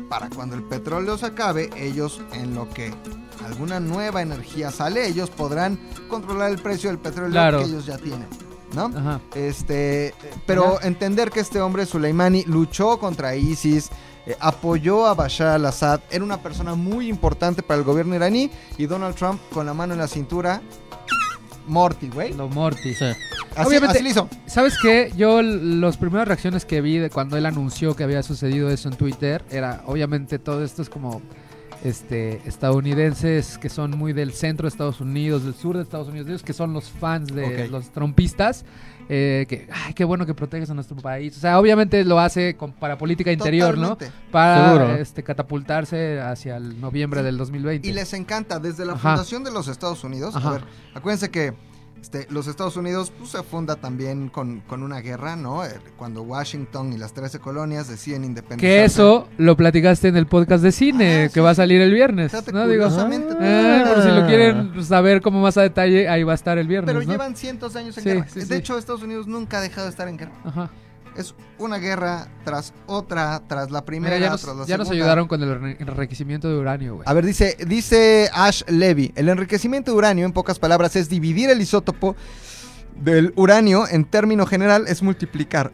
para 0.08 0.28
cuando 0.30 0.54
el 0.56 0.62
petróleo 0.62 1.18
se 1.18 1.26
acabe, 1.26 1.70
ellos 1.76 2.20
en 2.32 2.54
lo 2.54 2.68
que 2.70 2.92
alguna 3.44 3.80
nueva 3.80 4.22
energía 4.22 4.70
sale, 4.70 5.06
ellos 5.06 5.30
podrán 5.30 5.78
controlar 6.08 6.50
el 6.50 6.58
precio 6.58 6.90
del 6.90 6.98
petróleo 6.98 7.32
Claro. 7.32 7.58
que 7.58 7.64
ellos 7.64 7.86
ya 7.86 7.98
tienen, 7.98 8.26
¿no? 8.74 8.86
Ajá. 8.96 9.20
Este, 9.34 10.14
pero 10.46 10.80
entender 10.82 11.30
que 11.30 11.40
este 11.40 11.60
hombre, 11.60 11.86
Soleimani, 11.86 12.44
luchó 12.44 12.98
contra 12.98 13.34
ISIS, 13.36 13.90
eh, 14.26 14.36
apoyó 14.40 15.06
a 15.06 15.14
Bashar 15.14 15.48
al-Assad, 15.48 16.00
era 16.10 16.24
una 16.24 16.42
persona 16.42 16.74
muy 16.74 17.08
importante 17.08 17.62
para 17.62 17.78
el 17.78 17.84
gobierno 17.84 18.14
iraní 18.14 18.50
y 18.78 18.86
Donald 18.86 19.14
Trump 19.16 19.40
con 19.52 19.66
la 19.66 19.74
mano 19.74 19.92
en 19.94 20.00
la 20.00 20.08
cintura, 20.08 20.62
Morty, 21.66 22.08
güey. 22.08 22.34
Lo 22.34 22.48
Morty. 22.48 22.94
Sí. 22.94 23.04
Así, 23.04 23.68
Obviamente- 23.68 23.96
así 23.98 24.02
lo 24.04 24.10
hizo. 24.10 24.28
¿Sabes 24.46 24.74
qué? 24.80 25.12
Yo 25.16 25.42
las 25.42 25.96
primeras 25.96 26.28
reacciones 26.28 26.64
que 26.64 26.80
vi 26.80 26.98
de 26.98 27.10
cuando 27.10 27.36
él 27.36 27.46
anunció 27.46 27.94
que 27.96 28.04
había 28.04 28.22
sucedido 28.22 28.70
eso 28.70 28.88
en 28.88 28.96
Twitter 28.96 29.42
era 29.50 29.82
obviamente 29.86 30.38
todo 30.38 30.62
esto 30.64 30.82
es 30.82 30.88
como 30.90 31.22
este 31.84 32.40
estadounidenses 32.46 33.58
que 33.58 33.68
son 33.68 33.96
muy 33.96 34.12
del 34.12 34.32
centro 34.32 34.64
de 34.64 34.68
Estados 34.68 35.00
Unidos, 35.00 35.44
del 35.44 35.54
sur 35.54 35.76
de 35.76 35.82
Estados 35.82 36.08
Unidos, 36.08 36.28
ellos 36.28 36.42
que 36.42 36.52
son 36.52 36.72
los 36.72 36.90
fans 36.90 37.28
de 37.34 37.68
los 37.68 37.90
trumpistas, 37.90 38.64
eh, 39.08 39.46
que 39.48 39.68
ay 39.72 39.94
qué 39.94 40.04
bueno 40.04 40.26
que 40.26 40.34
proteges 40.34 40.68
a 40.70 40.74
nuestro 40.74 40.96
país. 40.96 41.36
O 41.36 41.40
sea, 41.40 41.58
obviamente 41.60 42.04
lo 42.04 42.18
hace 42.18 42.56
con- 42.56 42.72
para 42.72 42.98
política 42.98 43.30
interior, 43.32 43.78
¿no? 43.78 43.96
Para 44.30 44.66
Seguro. 44.66 44.94
este 44.96 45.22
catapultarse 45.22 46.20
hacia 46.20 46.56
el 46.56 46.80
noviembre 46.80 47.22
del 47.22 47.36
2020. 47.38 47.86
Y 47.88 47.92
les 47.92 48.12
encanta, 48.14 48.58
desde 48.58 48.84
la 48.84 48.94
Ajá. 48.94 49.10
fundación 49.10 49.44
de 49.44 49.52
los 49.52 49.68
Estados 49.68 50.02
Unidos. 50.04 50.34
Ajá. 50.36 50.48
A 50.48 50.52
ver, 50.52 50.62
acuérdense 50.94 51.30
que 51.30 51.54
este, 52.06 52.26
los 52.30 52.46
Estados 52.46 52.76
Unidos 52.76 53.12
pues, 53.18 53.30
se 53.30 53.42
funda 53.42 53.74
también 53.74 54.28
con, 54.28 54.60
con 54.60 54.84
una 54.84 55.00
guerra, 55.00 55.34
¿no? 55.34 55.64
Eh, 55.64 55.70
Cuando 55.96 56.22
Washington 56.22 56.92
y 56.92 56.98
las 56.98 57.12
13 57.12 57.40
colonias 57.40 57.88
deciden 57.88 58.22
independizarse. 58.24 58.60
que 58.76 58.84
eso 58.84 59.26
lo 59.38 59.56
platicaste 59.56 60.06
en 60.06 60.16
el 60.16 60.26
podcast 60.28 60.62
de 60.62 60.70
cine 60.70 61.24
Ah, 61.24 61.28
que 61.28 61.34
sí, 61.34 61.40
va 61.40 61.50
a 61.50 61.54
salir 61.56 61.80
el 61.80 61.92
viernes, 61.92 62.30
Fíjate, 62.30 62.52
¿no? 62.52 62.68
Digo, 62.68 62.86
Eh, 62.86 63.84
por 63.92 64.02
si 64.04 64.08
lo 64.08 64.22
Ah. 64.22 64.26
quieren 64.28 64.84
saber 64.84 65.20
como 65.20 65.40
más 65.40 65.56
a 65.56 65.62
detalle, 65.62 66.08
ahí 66.08 66.22
va 66.22 66.30
a 66.32 66.34
estar 66.36 66.58
el 66.58 66.68
viernes. 66.68 66.94
Pero 66.94 67.04
¿no? 67.04 67.10
llevan 67.10 67.34
cientos 67.34 67.72
de 67.74 67.80
años 67.80 67.98
en 67.98 68.04
Sí, 68.04 68.08
guerra. 68.10 68.26
sí, 68.32 68.40
de 68.44 68.56
hecho, 68.56 68.78
Estados 68.78 69.02
Unidos 69.02 69.26
nunca 69.26 69.58
ha 69.58 69.60
dejado 69.60 69.86
de 69.86 69.90
estar 69.90 70.06
en 70.06 70.16
guerra. 70.16 70.32
Ajá. 70.44 70.70
Es 71.18 71.34
una 71.58 71.78
guerra 71.78 72.28
tras 72.44 72.72
otra, 72.86 73.42
tras 73.46 73.70
la 73.70 73.84
primera, 73.84 74.14
Mira, 74.16 74.26
ya 74.26 74.32
nos, 74.32 74.42
tras 74.42 74.56
la 74.56 74.66
ya 74.66 74.76
nos 74.76 74.90
ayudaron 74.90 75.28
con 75.28 75.42
el 75.42 75.48
enri- 75.48 75.76
enriquecimiento 75.80 76.48
de 76.48 76.58
uranio, 76.58 76.96
güey. 76.96 77.04
A 77.08 77.12
ver, 77.14 77.24
dice, 77.24 77.56
dice 77.66 78.28
Ash 78.34 78.62
Levy, 78.68 79.12
el 79.16 79.28
enriquecimiento 79.28 79.90
de 79.92 79.96
uranio, 79.96 80.26
en 80.26 80.32
pocas 80.32 80.58
palabras, 80.58 80.94
es 80.96 81.08
dividir 81.08 81.50
el 81.50 81.60
isótopo 81.60 82.16
del 82.96 83.32
uranio 83.36 83.86
en 83.88 84.04
término 84.04 84.46
general, 84.46 84.84
es 84.88 85.02
multiplicar 85.02 85.72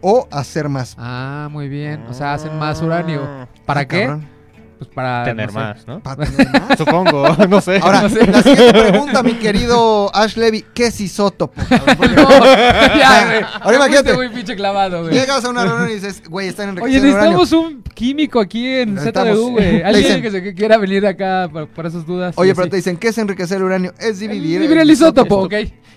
o 0.00 0.28
hacer 0.30 0.68
más. 0.68 0.94
Ah, 0.98 1.48
muy 1.50 1.68
bien. 1.68 2.02
O 2.08 2.14
sea, 2.14 2.34
hacen 2.34 2.56
más 2.58 2.80
uranio. 2.80 3.48
¿Para 3.66 3.80
Ah, 3.80 3.84
qué? 3.88 4.00
cabrón, 4.06 4.26
Pues 4.80 4.88
para 4.94 5.24
Tener 5.24 5.48
no 5.48 5.52
sé. 5.52 5.58
más, 5.58 5.86
¿no? 5.86 6.00
para 6.00 6.24
tener 6.24 6.48
más. 6.58 6.78
Supongo, 6.78 7.36
no 7.50 7.60
sé. 7.60 7.80
Ahora, 7.82 8.00
No 8.00 8.08
sé. 8.08 8.26
la 8.26 8.42
siguiente 8.42 8.72
pregunta, 8.72 9.22
mi 9.22 9.34
querido 9.34 10.10
Ash 10.16 10.36
Levy, 10.36 10.64
¿qué 10.72 10.86
es 10.86 10.98
isótopo? 11.02 11.52
cabrón? 11.68 11.96
Porque 11.98 12.14
No, 12.16 12.30
ya, 12.98 13.26
güey. 13.26 13.44
Ahora 13.60 13.76
imagínate. 13.76 14.14
Muy 14.14 14.30
pinche 14.30 14.56
clavado, 14.56 15.02
güey. 15.02 15.12
Llegas 15.12 15.44
a 15.44 15.50
una 15.50 15.66
reunión 15.66 15.90
y 15.90 15.94
dices, 15.96 16.22
güey, 16.26 16.48
están 16.48 16.70
Oye, 16.78 16.96
enriqueciendo 16.96 17.08
uranio. 17.10 17.38
necesitamos 17.38 17.52
un 17.74 17.82
químico 17.94 18.40
aquí 18.40 18.66
en 18.68 18.96
ZDU, 18.96 19.50
güey. 19.50 19.82
Alguien 19.84 20.22
que, 20.22 20.30
se, 20.30 20.42
que 20.42 20.54
quiera 20.54 20.78
venir 20.78 21.06
acá 21.06 21.50
por 21.74 21.84
esas 21.84 22.06
dudas. 22.06 22.32
Oye, 22.38 22.54
pero 22.54 22.70
te 22.70 22.76
dicen, 22.76 22.96
¿qué 22.96 23.08
es 23.08 23.18
enriquecer 23.18 23.58
el 23.58 23.64
uranio? 23.64 23.92
Es 23.98 24.18
dividir, 24.18 24.60
Dividir 24.62 24.78
el 24.78 24.90
isótopo, 24.90 25.42
ok. 25.42 25.52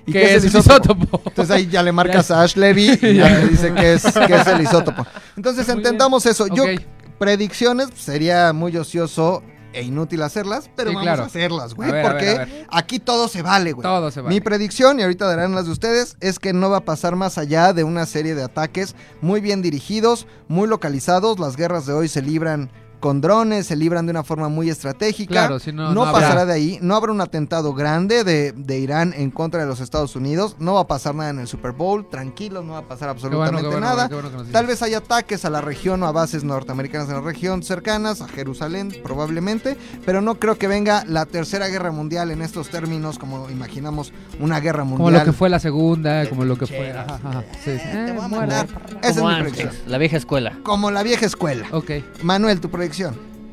¿Y 0.05 0.11
¿Qué, 0.11 0.19
qué 0.19 0.23
es 0.35 0.43
es 0.43 0.53
el 0.53 0.59
el 0.59 0.65
isótopo? 0.65 1.21
Entonces 1.25 1.55
ahí 1.55 1.67
ya 1.67 1.81
le 1.81 1.93
marcas 1.93 2.29
a 2.31 2.41
Ash 2.41 2.57
Levy 2.57 2.99
y 3.01 3.13
ya 3.13 3.29
le 3.29 3.47
dice 3.47 3.73
que 3.73 3.93
es, 3.93 4.03
que 4.03 4.35
es 4.35 4.47
el 4.47 4.61
isótopo. 4.61 5.07
Entonces 5.37 5.65
Muy 5.69 5.77
entendamos 5.77 6.25
eso. 6.25 6.47
Yo, 6.53 6.63
Ok. 6.65 6.81
Predicciones, 7.19 7.87
pues, 7.89 8.01
sería 8.01 8.53
muy 8.53 8.75
ocioso 8.77 9.43
e 9.73 9.81
inútil 9.81 10.21
hacerlas, 10.21 10.69
pero 10.75 10.91
Sí, 10.91 10.95
vamos 10.95 11.07
claro. 11.07 11.23
a 11.23 11.25
hacerlas, 11.25 11.73
güey. 11.73 11.89
A 11.89 12.03
Porque 12.03 12.25
ver, 12.25 12.41
a 12.41 12.45
ver. 12.45 12.67
aquí 12.69 12.99
todo 12.99 13.27
se 13.27 13.41
vale, 13.41 13.71
güey. 13.71 13.81
Todo 13.81 14.11
se 14.11 14.21
vale. 14.21 14.33
Mi 14.35 14.39
predicción, 14.39 14.99
y 14.99 15.03
ahorita 15.03 15.25
darán 15.25 15.55
las 15.55 15.65
de 15.65 15.71
ustedes, 15.71 16.15
es 16.19 16.37
que 16.37 16.53
no 16.53 16.69
va 16.69 16.77
a 16.77 16.85
pasar 16.85 17.15
más 17.15 17.39
allá 17.39 17.73
de 17.73 17.83
una 17.83 18.05
serie 18.05 18.35
de 18.35 18.43
ataques 18.43 18.95
muy 19.21 19.41
bien 19.41 19.63
dirigidos, 19.63 20.27
muy 20.47 20.67
localizados. 20.67 21.39
Las 21.39 21.55
guerras 21.57 21.87
de 21.87 21.93
hoy 21.93 22.07
se 22.07 22.21
libran 22.21 22.69
con 23.03 23.19
drones, 23.19 23.67
se 23.67 23.75
libran 23.75 24.05
de 24.05 24.11
una 24.11 24.23
forma 24.23 24.47
muy 24.47 24.69
estratégica. 24.69 25.33
Claro, 25.33 25.59
si 25.59 25.73
no, 25.73 25.89
no, 25.89 25.93
no 25.93 26.05
habrá- 26.05 26.21
pasará 26.21 26.45
de 26.45 26.53
ahí, 26.53 26.79
no 26.81 26.95
habrá 26.95 27.11
un 27.11 27.19
atentado 27.19 27.73
grande 27.73 28.23
de, 28.23 28.53
de 28.53 28.79
Irán 28.79 29.13
en 29.13 29.29
contra 29.29 29.59
de 29.59 29.67
los 29.67 29.81
Estados 29.81 30.15
Unidos, 30.15 30.55
no 30.59 30.75
va 30.75 30.79
a 30.81 30.87
pasar 30.87 31.13
nada 31.13 31.31
en 31.31 31.39
el 31.39 31.47
Super 31.49 31.73
Bowl, 31.73 32.07
tranquilos, 32.09 32.63
no 32.63 32.71
va 32.73 32.77
a 32.79 32.87
pasar 32.87 33.13
Qué 33.17 33.27
bueno, 33.27 33.43
absolutamente 33.43 33.67
bueno, 33.67 33.85
nada. 33.85 34.07
bueno 34.07 34.29
Tal 34.53 34.65
vez 34.67 34.81
haya 34.83 34.99
ataques 34.99 35.43
a 35.43 35.49
la 35.49 35.59
región 35.59 36.01
o 36.01 36.05
a 36.07 36.13
bases 36.13 36.45
norteamericanas 36.45 37.09
en 37.09 37.15
la 37.15 37.21
región 37.21 37.61
cercanas, 37.61 38.21
a 38.21 38.29
Jerusalén 38.29 38.95
probablemente, 39.03 39.77
pero 40.05 40.21
no 40.21 40.35
creo 40.39 40.57
que 40.57 40.67
venga 40.67 41.03
la 41.05 41.25
tercera 41.25 41.67
guerra 41.67 41.91
mundial 41.91 42.31
en 42.31 42.41
estos 42.41 42.69
términos 42.69 43.19
como 43.19 43.49
imaginamos 43.49 44.13
una 44.39 44.61
guerra 44.61 44.85
mundial. 44.85 44.97
Como 44.97 45.11
lo 45.11 45.25
que 45.25 45.33
fue 45.33 45.49
la 45.49 45.59
segunda, 45.59 46.29
como 46.29 46.45
lo 46.45 46.57
que 46.57 46.67
fue. 46.67 46.91
Ajá, 46.91 47.19
ajá. 47.23 47.43
Sí, 47.65 47.71
sí. 47.73 47.79
Te 47.91 48.09
Eh, 48.09 48.13
voy 48.15 48.23
a 48.23 48.27
muere. 48.29 48.47
mandar. 48.47 48.67
Esa 49.01 49.09
es 49.09 49.17
mi 49.23 49.35
predicción. 49.41 49.69
la 49.87 49.97
vieja 49.97 50.17
escuela. 50.17 50.57
Como 50.63 50.89
la 50.91 51.03
vieja 51.03 51.25
escuela. 51.25 51.67
Ok. 51.71 51.91
Manuel, 52.23 52.59
tu 52.61 52.69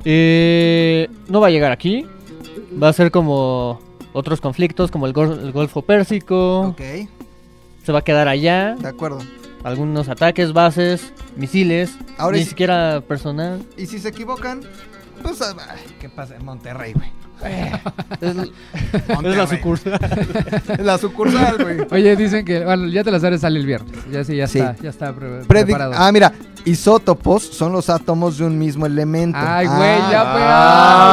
Eh, 0.04 1.08
no 1.28 1.40
va 1.40 1.48
a 1.48 1.50
llegar 1.50 1.72
aquí. 1.72 2.06
Va 2.82 2.88
a 2.88 2.92
ser 2.92 3.10
como 3.10 3.80
otros 4.12 4.40
conflictos, 4.40 4.90
como 4.90 5.06
el, 5.06 5.12
Gol- 5.12 5.40
el 5.42 5.52
Golfo 5.52 5.82
Pérsico. 5.82 6.60
Ok, 6.68 6.80
Se 7.84 7.92
va 7.92 8.00
a 8.00 8.02
quedar 8.02 8.28
allá. 8.28 8.74
de 8.76 8.88
acuerdo. 8.88 9.18
Algunos 9.62 10.08
ataques, 10.08 10.52
bases, 10.52 11.12
misiles. 11.36 11.96
Ahora 12.16 12.38
ni 12.38 12.44
siquiera 12.44 13.02
personal. 13.06 13.62
Y 13.76 13.86
si 13.86 13.98
se 13.98 14.08
equivocan, 14.08 14.60
pues 15.22 15.40
ay, 15.42 15.80
¿qué 16.00 16.08
pasa 16.08 16.36
en 16.36 16.44
Monterrey, 16.44 16.94
güey? 16.94 17.08
Es, 18.20 18.36
es 19.24 19.36
la 19.36 19.46
sucursal. 19.46 19.98
Es 20.78 20.78
la 20.84 20.98
sucursal, 20.98 21.56
güey. 21.62 21.78
Oye, 21.90 22.16
dicen 22.16 22.44
que, 22.44 22.64
bueno, 22.64 22.86
ya 22.88 23.02
te 23.04 23.10
las 23.10 23.20
sabes, 23.22 23.40
sale 23.42 23.58
el 23.60 23.66
viernes. 23.66 23.92
Ya 24.10 24.24
sí, 24.24 24.36
ya 24.36 24.46
Sí. 24.46 24.58
está, 24.58 24.76
ya 24.82 24.90
está 24.90 25.12
pre- 25.14 25.42
Predic- 25.42 25.46
preparado. 25.66 25.92
ah, 25.96 26.10
mira, 26.12 26.32
isótopos 26.64 27.42
son 27.42 27.72
los 27.72 27.88
átomos 27.90 28.38
de 28.38 28.44
un 28.44 28.58
mismo 28.58 28.86
elemento. 28.86 29.38
Ay, 29.40 29.66
güey, 29.66 29.98
ya 30.10 30.22
fue. 30.32 30.40
Ah, 30.42 31.06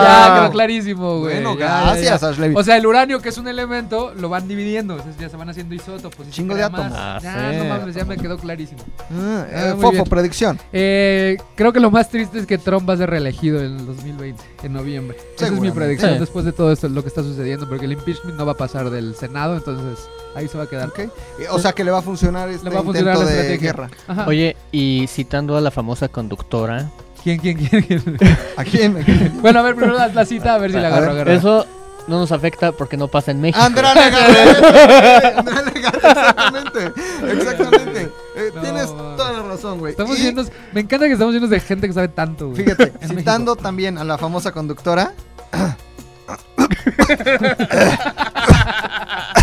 Ah, 0.00 0.28
ya 0.34 0.40
quedó 0.40 0.52
clarísimo, 0.52 1.18
güey. 1.20 1.34
Bueno, 1.34 1.58
Ya, 1.58 1.66
ya, 1.66 1.82
gracias, 1.84 2.20
ya. 2.20 2.28
Ashley. 2.28 2.52
O 2.56 2.62
sea, 2.62 2.76
el 2.76 2.86
uranio, 2.86 3.20
que 3.20 3.28
es 3.30 3.38
un 3.38 3.48
elemento, 3.48 4.12
lo 4.14 4.28
van 4.28 4.46
dividiendo. 4.48 4.94
Entonces 4.96 5.20
ya 5.20 5.28
se 5.28 5.36
van 5.36 5.48
haciendo 5.48 5.74
isótopos. 5.74 6.28
Chingo 6.30 6.54
de 6.54 6.62
átomos. 6.64 6.92
Ah, 6.94 7.18
Ya, 7.22 7.50
sí. 7.52 7.56
no 7.58 7.64
mames, 7.64 7.94
ya 7.94 8.04
me 8.04 8.16
quedó 8.16 8.38
clarísimo. 8.38 8.80
Ah, 9.10 9.46
eh, 9.50 9.70
Ah, 9.72 9.74
Fofo, 9.76 9.92
bien. 9.92 10.04
predicción. 10.04 10.58
Eh, 10.72 11.36
creo 11.54 11.72
que 11.72 11.80
lo 11.80 11.90
más 11.90 12.08
triste 12.10 12.38
es 12.38 12.46
que 12.46 12.58
Trump 12.58 12.88
va 12.88 12.94
a 12.94 12.96
ser 12.96 13.10
reelegido 13.10 13.60
en 13.60 13.76
el 13.78 13.86
2020, 13.86 14.42
en 14.62 14.72
noviembre. 14.72 15.16
Esa 15.36 15.46
es 15.46 15.52
mi 15.52 15.70
predicción 15.70 16.14
Sí. 16.14 16.18
después 16.20 16.44
de 16.44 16.52
todo 16.52 16.72
esto, 16.72 16.88
lo 16.88 17.02
que 17.02 17.08
está 17.08 17.22
sucediendo, 17.22 17.68
porque 17.68 17.84
el 17.86 17.92
impeachment 17.92 18.36
no 18.36 18.46
va 18.46 18.52
a 18.52 18.56
pasar 18.56 18.90
del 18.90 19.14
Senado, 19.14 19.56
entonces 19.56 20.08
ahí 20.38 20.48
se 20.48 20.56
va 20.58 20.64
a 20.64 20.66
quedar. 20.68 20.88
Ok. 20.88 20.98
Eh, 21.00 21.10
O 21.50 21.58
sea 21.58 21.72
que 21.72 21.84
le 21.84 21.90
va 21.90 21.98
a 21.98 22.02
funcionar 22.02 22.48
este 22.48 22.64
Le 22.68 22.74
va 22.74 22.80
a 22.80 22.84
funcionar 22.84 23.14
intento 23.16 23.34
la 23.34 23.42
de 23.42 23.58
guerra. 23.58 23.90
Ajá. 24.06 24.24
Oye, 24.26 24.56
y 24.72 25.06
citando 25.08 25.56
a 25.56 25.60
la 25.60 25.70
famosa 25.70 26.08
conductora. 26.08 26.88
¿Quién, 27.22 27.38
quién, 27.40 27.58
quién? 27.58 27.82
quién? 27.82 28.18
¿A 28.56 28.64
quién? 28.64 28.96
¿A 28.96 29.00
quién? 29.04 29.42
bueno, 29.42 29.58
a 29.58 29.62
ver, 29.62 29.74
primero 29.74 29.96
la, 29.98 30.08
la 30.08 30.24
cita, 30.24 30.54
a 30.54 30.58
ver 30.58 30.70
si 30.72 30.78
la 30.78 30.88
agarro. 30.88 31.10
agarro. 31.10 31.32
Eso 31.32 31.66
no 32.06 32.18
nos 32.20 32.32
afecta 32.32 32.72
porque 32.72 32.96
no 32.96 33.08
pasa 33.08 33.32
en 33.32 33.40
México. 33.40 33.60
Andrea 33.62 33.94
Legarreta. 33.94 35.34
Andrea 35.40 35.62
Legarreta, 35.74 36.10
exactamente. 36.10 36.92
Exactamente. 37.32 38.02
Eh, 38.36 38.50
No, 38.54 38.60
tienes 38.62 38.86
toda 38.86 39.32
la 39.32 39.42
razón, 39.42 39.78
güey. 39.80 39.90
Estamos 39.90 40.18
Y, 40.18 40.22
llenos, 40.22 40.46
me 40.72 40.80
encanta 40.80 41.06
que 41.06 41.12
estamos 41.12 41.34
llenos 41.34 41.50
de 41.50 41.60
gente 41.60 41.86
que 41.86 41.92
sabe 41.92 42.08
tanto, 42.08 42.48
güey. 42.50 42.62
Fíjate, 42.64 42.92
citando 43.06 43.56
también 43.56 43.98
a 43.98 44.04
la 44.04 44.16
famosa 44.16 44.52
conductora. 44.52 45.12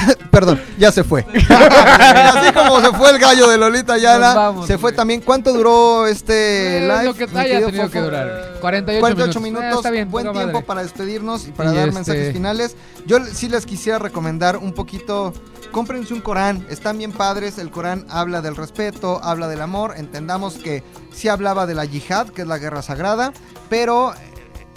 Perdón, 0.32 0.62
ya 0.78 0.92
se 0.92 1.04
fue. 1.04 1.26
Así 1.50 2.52
como 2.54 2.82
se 2.82 2.92
fue 2.92 3.12
el 3.12 3.20
gallo 3.20 3.50
de 3.50 3.58
Lolita 3.58 3.94
Ayala, 3.94 4.54
se 4.66 4.78
fue 4.78 4.92
también. 4.92 5.22
¿Cuánto 5.22 5.54
duró 5.54 6.08
este 6.08 6.82
live? 6.82 7.04
lo 7.06 7.14
que 7.14 7.24
haya 7.36 7.90
que 7.90 8.02
durar. 8.02 8.56
48, 8.60 9.00
48 9.00 9.40
minutos. 9.40 9.42
minutos, 9.42 9.80
está 9.80 9.92
bien, 9.92 10.10
buen 10.12 10.32
tiempo 10.32 10.52
madre. 10.54 10.66
para 10.66 10.84
despedirnos 10.84 11.48
y 11.48 11.52
para 11.52 11.72
Y 11.72 11.76
dar 11.76 11.88
este- 11.88 11.96
mensajes 11.96 12.34
finales. 12.34 12.76
Yo 13.06 13.20
sí 13.26 13.48
les 13.50 13.66
quisiera 13.66 14.00
recomendar 14.00 14.58
un 14.58 14.74
poquito, 14.74 15.34
cómprense 15.72 16.14
un 16.14 16.22
Corán, 16.22 16.66
están 16.70 16.98
bien 16.98 17.12
padres, 17.12 17.58
el 17.58 17.70
Corán 17.70 18.06
habla 18.10 18.42
del 18.42 18.56
respeto, 18.56 19.20
habla 19.24 19.48
del 19.48 19.62
amor, 19.62 19.94
entendamos 19.98 20.56
que 20.56 20.84
sí 21.14 21.28
hablaba 21.28 21.66
de 21.66 21.76
la 21.76 21.86
yihad, 21.86 22.30
que 22.30 22.42
es 22.42 22.48
la 22.48 22.58
guerra 22.58 22.82
sagrada, 22.82 23.32
pero 23.70 24.14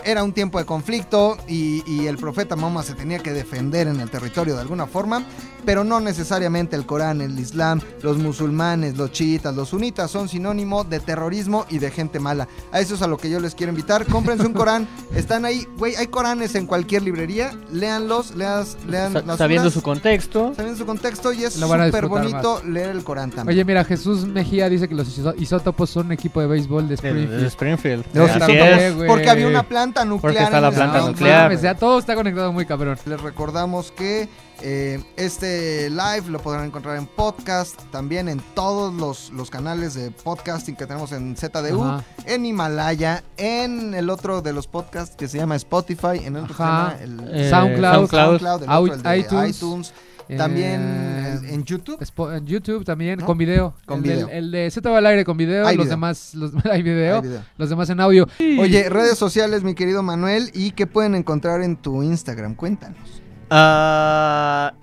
era 0.04 0.22
un 0.24 0.32
tiempo 0.32 0.58
de 0.58 0.64
conflicto 0.64 1.36
y, 1.46 1.82
y 1.86 2.06
el 2.06 2.16
profeta 2.18 2.56
Mahoma 2.56 2.82
se 2.82 2.94
tenía 2.94 3.18
que 3.18 3.32
defender 3.32 3.88
en 3.88 4.00
el 4.00 4.10
territorio 4.10 4.54
de 4.54 4.60
alguna 4.62 4.86
forma, 4.86 5.22
pero 5.64 5.84
no 5.84 6.00
necesariamente 6.00 6.76
el 6.76 6.86
Corán, 6.86 7.20
el 7.20 7.38
Islam, 7.38 7.80
los 8.02 8.16
musulmanes, 8.18 8.96
los 8.96 9.12
chiitas, 9.12 9.54
los 9.54 9.68
sunitas 9.70 10.10
son 10.10 10.28
sinónimo 10.28 10.84
de 10.84 11.00
terrorismo 11.00 11.66
y 11.68 11.78
de 11.78 11.90
gente 11.90 12.20
mala. 12.20 12.48
A 12.72 12.80
eso 12.80 12.94
es 12.94 13.02
a 13.02 13.06
lo 13.06 13.16
que 13.18 13.28
yo 13.28 13.40
les 13.40 13.54
quiero 13.54 13.70
invitar. 13.70 14.06
Cómprense 14.06 14.46
un 14.46 14.52
Corán, 14.54 14.88
están 15.14 15.44
ahí, 15.44 15.66
güey, 15.76 15.94
hay 15.96 16.06
Coranes 16.06 16.54
en 16.54 16.66
cualquier 16.66 17.02
librería, 17.02 17.52
léanlos, 17.72 18.34
leas, 18.34 18.76
lean 18.88 19.12
Sa- 19.12 19.22
las 19.22 19.38
sabiendo 19.38 19.70
su 19.70 19.82
contexto. 19.82 20.52
sabiendo 20.54 20.78
su 20.78 20.86
contexto 20.86 21.32
y 21.32 21.44
es 21.44 21.54
súper 21.54 22.06
bonito 22.06 22.62
leer 22.64 22.90
el 22.90 23.04
Corán 23.04 23.30
también. 23.30 23.56
Oye, 23.56 23.64
mira, 23.64 23.84
Jesús 23.84 24.26
Mejía 24.26 24.68
dice 24.68 24.88
que 24.88 24.94
los 24.94 25.08
isótopos 25.38 25.90
son 25.90 26.06
un 26.06 26.12
equipo 26.12 26.40
de 26.40 26.46
béisbol 26.46 26.84
de 26.84 26.88
De, 26.88 26.94
Springfield. 26.94 27.40
de 27.40 27.46
Springfield. 27.48 28.04
Los 28.14 28.30
Así 28.30 28.38
isótopos, 28.52 28.82
es. 28.82 28.94
güey. 28.96 29.08
porque 29.08 29.28
había 29.30 29.48
una 29.48 29.62
planta 29.64 29.87
nuclear. 30.04 30.20
Porque 30.34 30.42
está 30.44 30.60
la 30.60 30.70
planta 30.70 30.98
No 30.98 31.08
nuclear. 31.08 31.42
mames, 31.44 31.62
ya 31.62 31.74
todo 31.74 31.98
está 31.98 32.14
conectado 32.14 32.52
muy 32.52 32.66
cabrón. 32.66 32.98
Les 33.06 33.20
recordamos 33.20 33.90
que 33.92 34.28
eh, 34.60 35.02
este 35.16 35.88
live 35.90 36.24
lo 36.28 36.40
podrán 36.40 36.64
encontrar 36.66 36.96
en 36.96 37.06
podcast, 37.06 37.80
también 37.92 38.28
en 38.28 38.40
todos 38.54 38.92
los, 38.92 39.30
los 39.30 39.50
canales 39.50 39.94
de 39.94 40.10
podcasting 40.10 40.74
que 40.76 40.86
tenemos 40.86 41.12
en 41.12 41.36
ZDU, 41.36 41.84
Ajá. 41.84 42.04
en 42.26 42.44
Himalaya, 42.44 43.22
en 43.36 43.94
el 43.94 44.10
otro 44.10 44.42
de 44.42 44.52
los 44.52 44.66
podcasts 44.66 45.14
que 45.16 45.28
se 45.28 45.38
llama 45.38 45.54
Spotify, 45.56 46.18
en 46.24 46.36
el 46.36 46.44
otro 46.44 46.48
que 46.48 46.54
se 46.54 46.68
llama 46.68 46.96
el 47.00 47.20
Eh, 47.32 47.50
SoundCloud, 47.50 47.92
SoundCloud. 47.94 48.40
SoundCloud, 48.40 48.62
el 48.64 48.70
otro 48.70 48.94
el 48.94 49.02
de 49.02 49.18
iTunes. 49.18 49.56
iTunes, 49.56 49.94
también 50.36 50.80
Eh, 50.82 51.54
en, 51.54 51.64
YouTube. 51.64 51.98
Spo- 52.00 52.36
en 52.36 52.46
YouTube 52.46 52.84
también, 52.84 53.18
¿No? 53.20 53.26
con 53.26 53.38
video. 53.38 53.74
Con 53.86 53.98
el, 53.98 54.02
video. 54.02 54.26
del- 54.26 54.36
el 54.36 54.50
de 54.50 54.70
Z 54.70 54.90
va 54.90 54.98
al 54.98 55.06
aire 55.06 55.24
con 55.24 55.36
video, 55.36 55.66
Hay 55.66 55.76
los 55.76 55.86
video. 55.86 55.96
demás 55.96 56.34
los, 56.34 56.52
hay 56.70 56.82
video, 56.82 57.16
Hay 57.16 57.22
video. 57.22 57.42
los 57.56 57.70
demás 57.70 57.88
en 57.90 58.00
audio. 58.00 58.26
Oye, 58.60 58.88
redes 58.90 59.16
sociales, 59.18 59.62
mi 59.62 59.74
querido 59.74 60.02
Manuel, 60.02 60.50
¿y 60.54 60.72
qué 60.72 60.86
pueden 60.86 61.14
encontrar 61.14 61.62
en 61.62 61.76
tu 61.76 62.02
Instagram? 62.02 62.54
Cuéntanos. 62.54 63.22
Ah, 63.50 64.74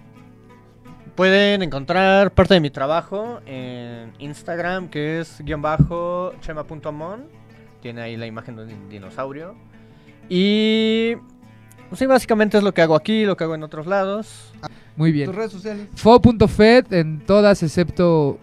pueden 1.15 1.61
encontrar 1.61 2.31
parte 2.33 2.55
de 2.55 2.59
mi 2.59 2.69
trabajo 2.71 3.39
en 3.45 4.11
Instagram, 4.19 4.89
que 4.89 5.19
es 5.21 5.39
guion 5.43 5.61
bajo 5.61 6.33
chema.mon. 6.41 7.23
Tiene 7.81 8.01
ahí 8.01 8.17
la 8.17 8.25
imagen 8.25 8.55
de 8.55 8.63
un 8.63 8.89
dinosaurio. 8.89 9.55
Y... 10.27 11.15
pues 11.89 11.99
sí, 11.99 12.05
básicamente 12.07 12.57
es 12.57 12.63
lo 12.63 12.73
que 12.73 12.81
hago 12.81 12.95
aquí, 12.95 13.25
lo 13.25 13.37
que 13.37 13.43
hago 13.43 13.53
en 13.55 13.61
otros 13.63 13.85
lados. 13.85 14.51
Muy 14.95 15.11
bien. 15.11 15.27
¿Tus 15.27 15.35
redes 15.35 15.51
sociales? 15.51 15.87
Fo.fed 15.95 16.93
en 16.93 17.19
todas 17.25 17.63
excepto 17.63 18.39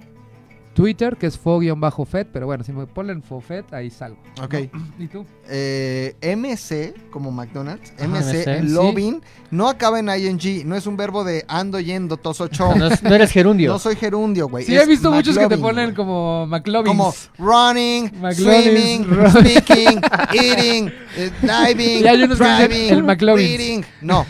Twitter, 0.75 1.16
que 1.16 1.27
es 1.27 1.39
fo-fed, 1.39 2.27
pero 2.33 2.47
bueno, 2.47 2.64
si 2.64 2.73
me 2.73 2.87
ponen 2.87 3.23
fofed, 3.23 3.64
ahí 3.73 3.91
salgo. 3.91 4.18
Ok. 4.43 4.55
¿Y 4.99 5.07
tú? 5.07 5.27
Eh, 5.49 6.14
MC, 6.23 6.95
como 7.11 7.31
McDonald's, 7.31 7.93
Ajá, 7.99 8.07
MC, 8.07 8.47
MC, 8.47 8.70
loving, 8.70 9.20
no 9.51 9.68
acaba 9.68 9.99
en 9.99 10.09
ing, 10.09 10.62
no 10.64 10.75
es 10.77 10.87
un 10.87 10.97
verbo 10.97 11.25
de 11.25 11.45
ando 11.49 11.79
yendo, 11.79 12.16
tosocho. 12.16 12.75
No, 12.75 12.87
es- 12.87 13.03
no 13.03 13.14
eres 13.14 13.31
gerundio. 13.33 13.70
No 13.73 13.79
soy 13.79 13.97
gerundio, 13.97 14.49
güey. 14.49 14.64
Sí, 14.64 14.75
es 14.75 14.83
he 14.85 14.87
visto 14.87 15.11
muchos 15.12 15.37
que 15.37 15.47
te 15.47 15.59
ponen 15.59 15.95
como 15.95 16.47
McLovin. 16.47 16.87
Como 16.87 17.12
running, 17.39 18.11
McLovin, 18.20 18.62
swimming, 18.62 19.05
run- 19.11 19.31
speaking, 19.31 20.01
eating, 20.33 20.93
eh, 21.16 21.31
diving, 21.43 22.05
Y 22.05 22.07
hay 22.09 22.23
unos 22.23 22.39
que 22.39 22.45
dicen 22.45 22.68
driving, 22.68 22.91
el 22.95 23.03
McLovin. 23.03 23.47
reading. 23.47 23.83
No, 24.01 24.25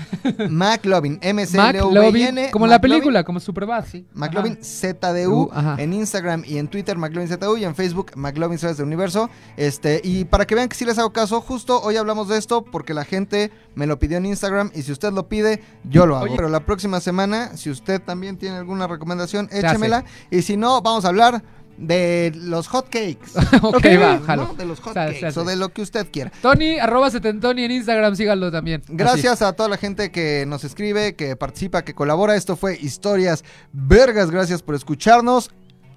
McLovin, 0.48 1.20
MC, 1.22 1.56
McLovin, 1.56 2.36
como 2.50 2.66
la 2.66 2.80
película, 2.80 3.22
como 3.22 3.38
Superbad. 3.38 3.84
Sí, 3.90 4.06
McLovin 4.14 4.58
ZDU 4.62 5.50
Ajá. 5.52 5.76
en 5.78 5.92
Instagram 5.92 6.31
y 6.46 6.58
en 6.58 6.68
Twitter 6.68 6.96
McLovin 6.96 7.28
ZDU 7.28 7.56
y 7.56 7.64
en 7.64 7.74
Facebook 7.74 8.12
McLovin 8.16 8.58
del 8.58 8.82
Universo. 8.82 9.30
Este, 9.56 10.00
y 10.02 10.24
para 10.24 10.46
que 10.46 10.54
vean 10.54 10.68
que 10.68 10.76
sí 10.76 10.84
les 10.84 10.98
hago 10.98 11.12
caso, 11.12 11.40
justo 11.40 11.80
hoy 11.82 11.96
hablamos 11.96 12.28
de 12.28 12.38
esto 12.38 12.64
porque 12.64 12.94
la 12.94 13.04
gente 13.04 13.50
me 13.74 13.86
lo 13.86 13.98
pidió 13.98 14.18
en 14.18 14.26
Instagram 14.26 14.70
y 14.74 14.82
si 14.82 14.92
usted 14.92 15.12
lo 15.12 15.28
pide, 15.28 15.62
yo 15.84 16.06
lo 16.06 16.16
hago. 16.16 16.24
Oye. 16.24 16.36
Pero 16.36 16.48
la 16.48 16.60
próxima 16.60 17.00
semana, 17.00 17.56
si 17.56 17.70
usted 17.70 18.00
también 18.00 18.36
tiene 18.36 18.56
alguna 18.56 18.86
recomendación, 18.86 19.48
échemela. 19.52 20.04
Y 20.30 20.42
si 20.42 20.56
no, 20.56 20.82
vamos 20.82 21.04
a 21.04 21.08
hablar 21.08 21.42
de 21.76 22.32
los 22.34 22.68
hotcakes. 22.68 23.32
ok, 23.62 23.86
va, 24.00 24.20
jalo. 24.20 24.48
¿no? 24.48 24.54
De 24.54 24.64
los 24.64 24.80
hotcakes 24.80 25.36
o 25.36 25.44
de 25.44 25.56
lo 25.56 25.70
que 25.70 25.82
usted 25.82 26.08
quiera. 26.10 26.32
Tony, 26.40 26.78
arroba 26.78 27.10
setentoni 27.10 27.64
en 27.64 27.70
Instagram, 27.72 28.16
síganlo 28.16 28.50
también. 28.50 28.82
Gracias 28.88 29.42
a 29.42 29.52
toda 29.52 29.68
la 29.68 29.76
gente 29.76 30.10
que 30.10 30.44
nos 30.46 30.64
escribe, 30.64 31.14
que 31.14 31.36
participa, 31.36 31.82
que 31.82 31.94
colabora. 31.94 32.36
Esto 32.36 32.56
fue 32.56 32.78
Historias 32.80 33.44
Vergas. 33.72 34.30
Gracias 34.30 34.62
por 34.62 34.74
escucharnos. 34.74 35.50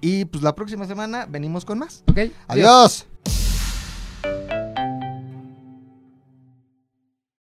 Y 0.06 0.26
pues 0.26 0.44
la 0.44 0.54
próxima 0.54 0.86
semana 0.86 1.26
venimos 1.28 1.66
con 1.66 1.80
más. 1.80 2.04
Ok. 2.06 2.20
Adiós. 2.48 3.08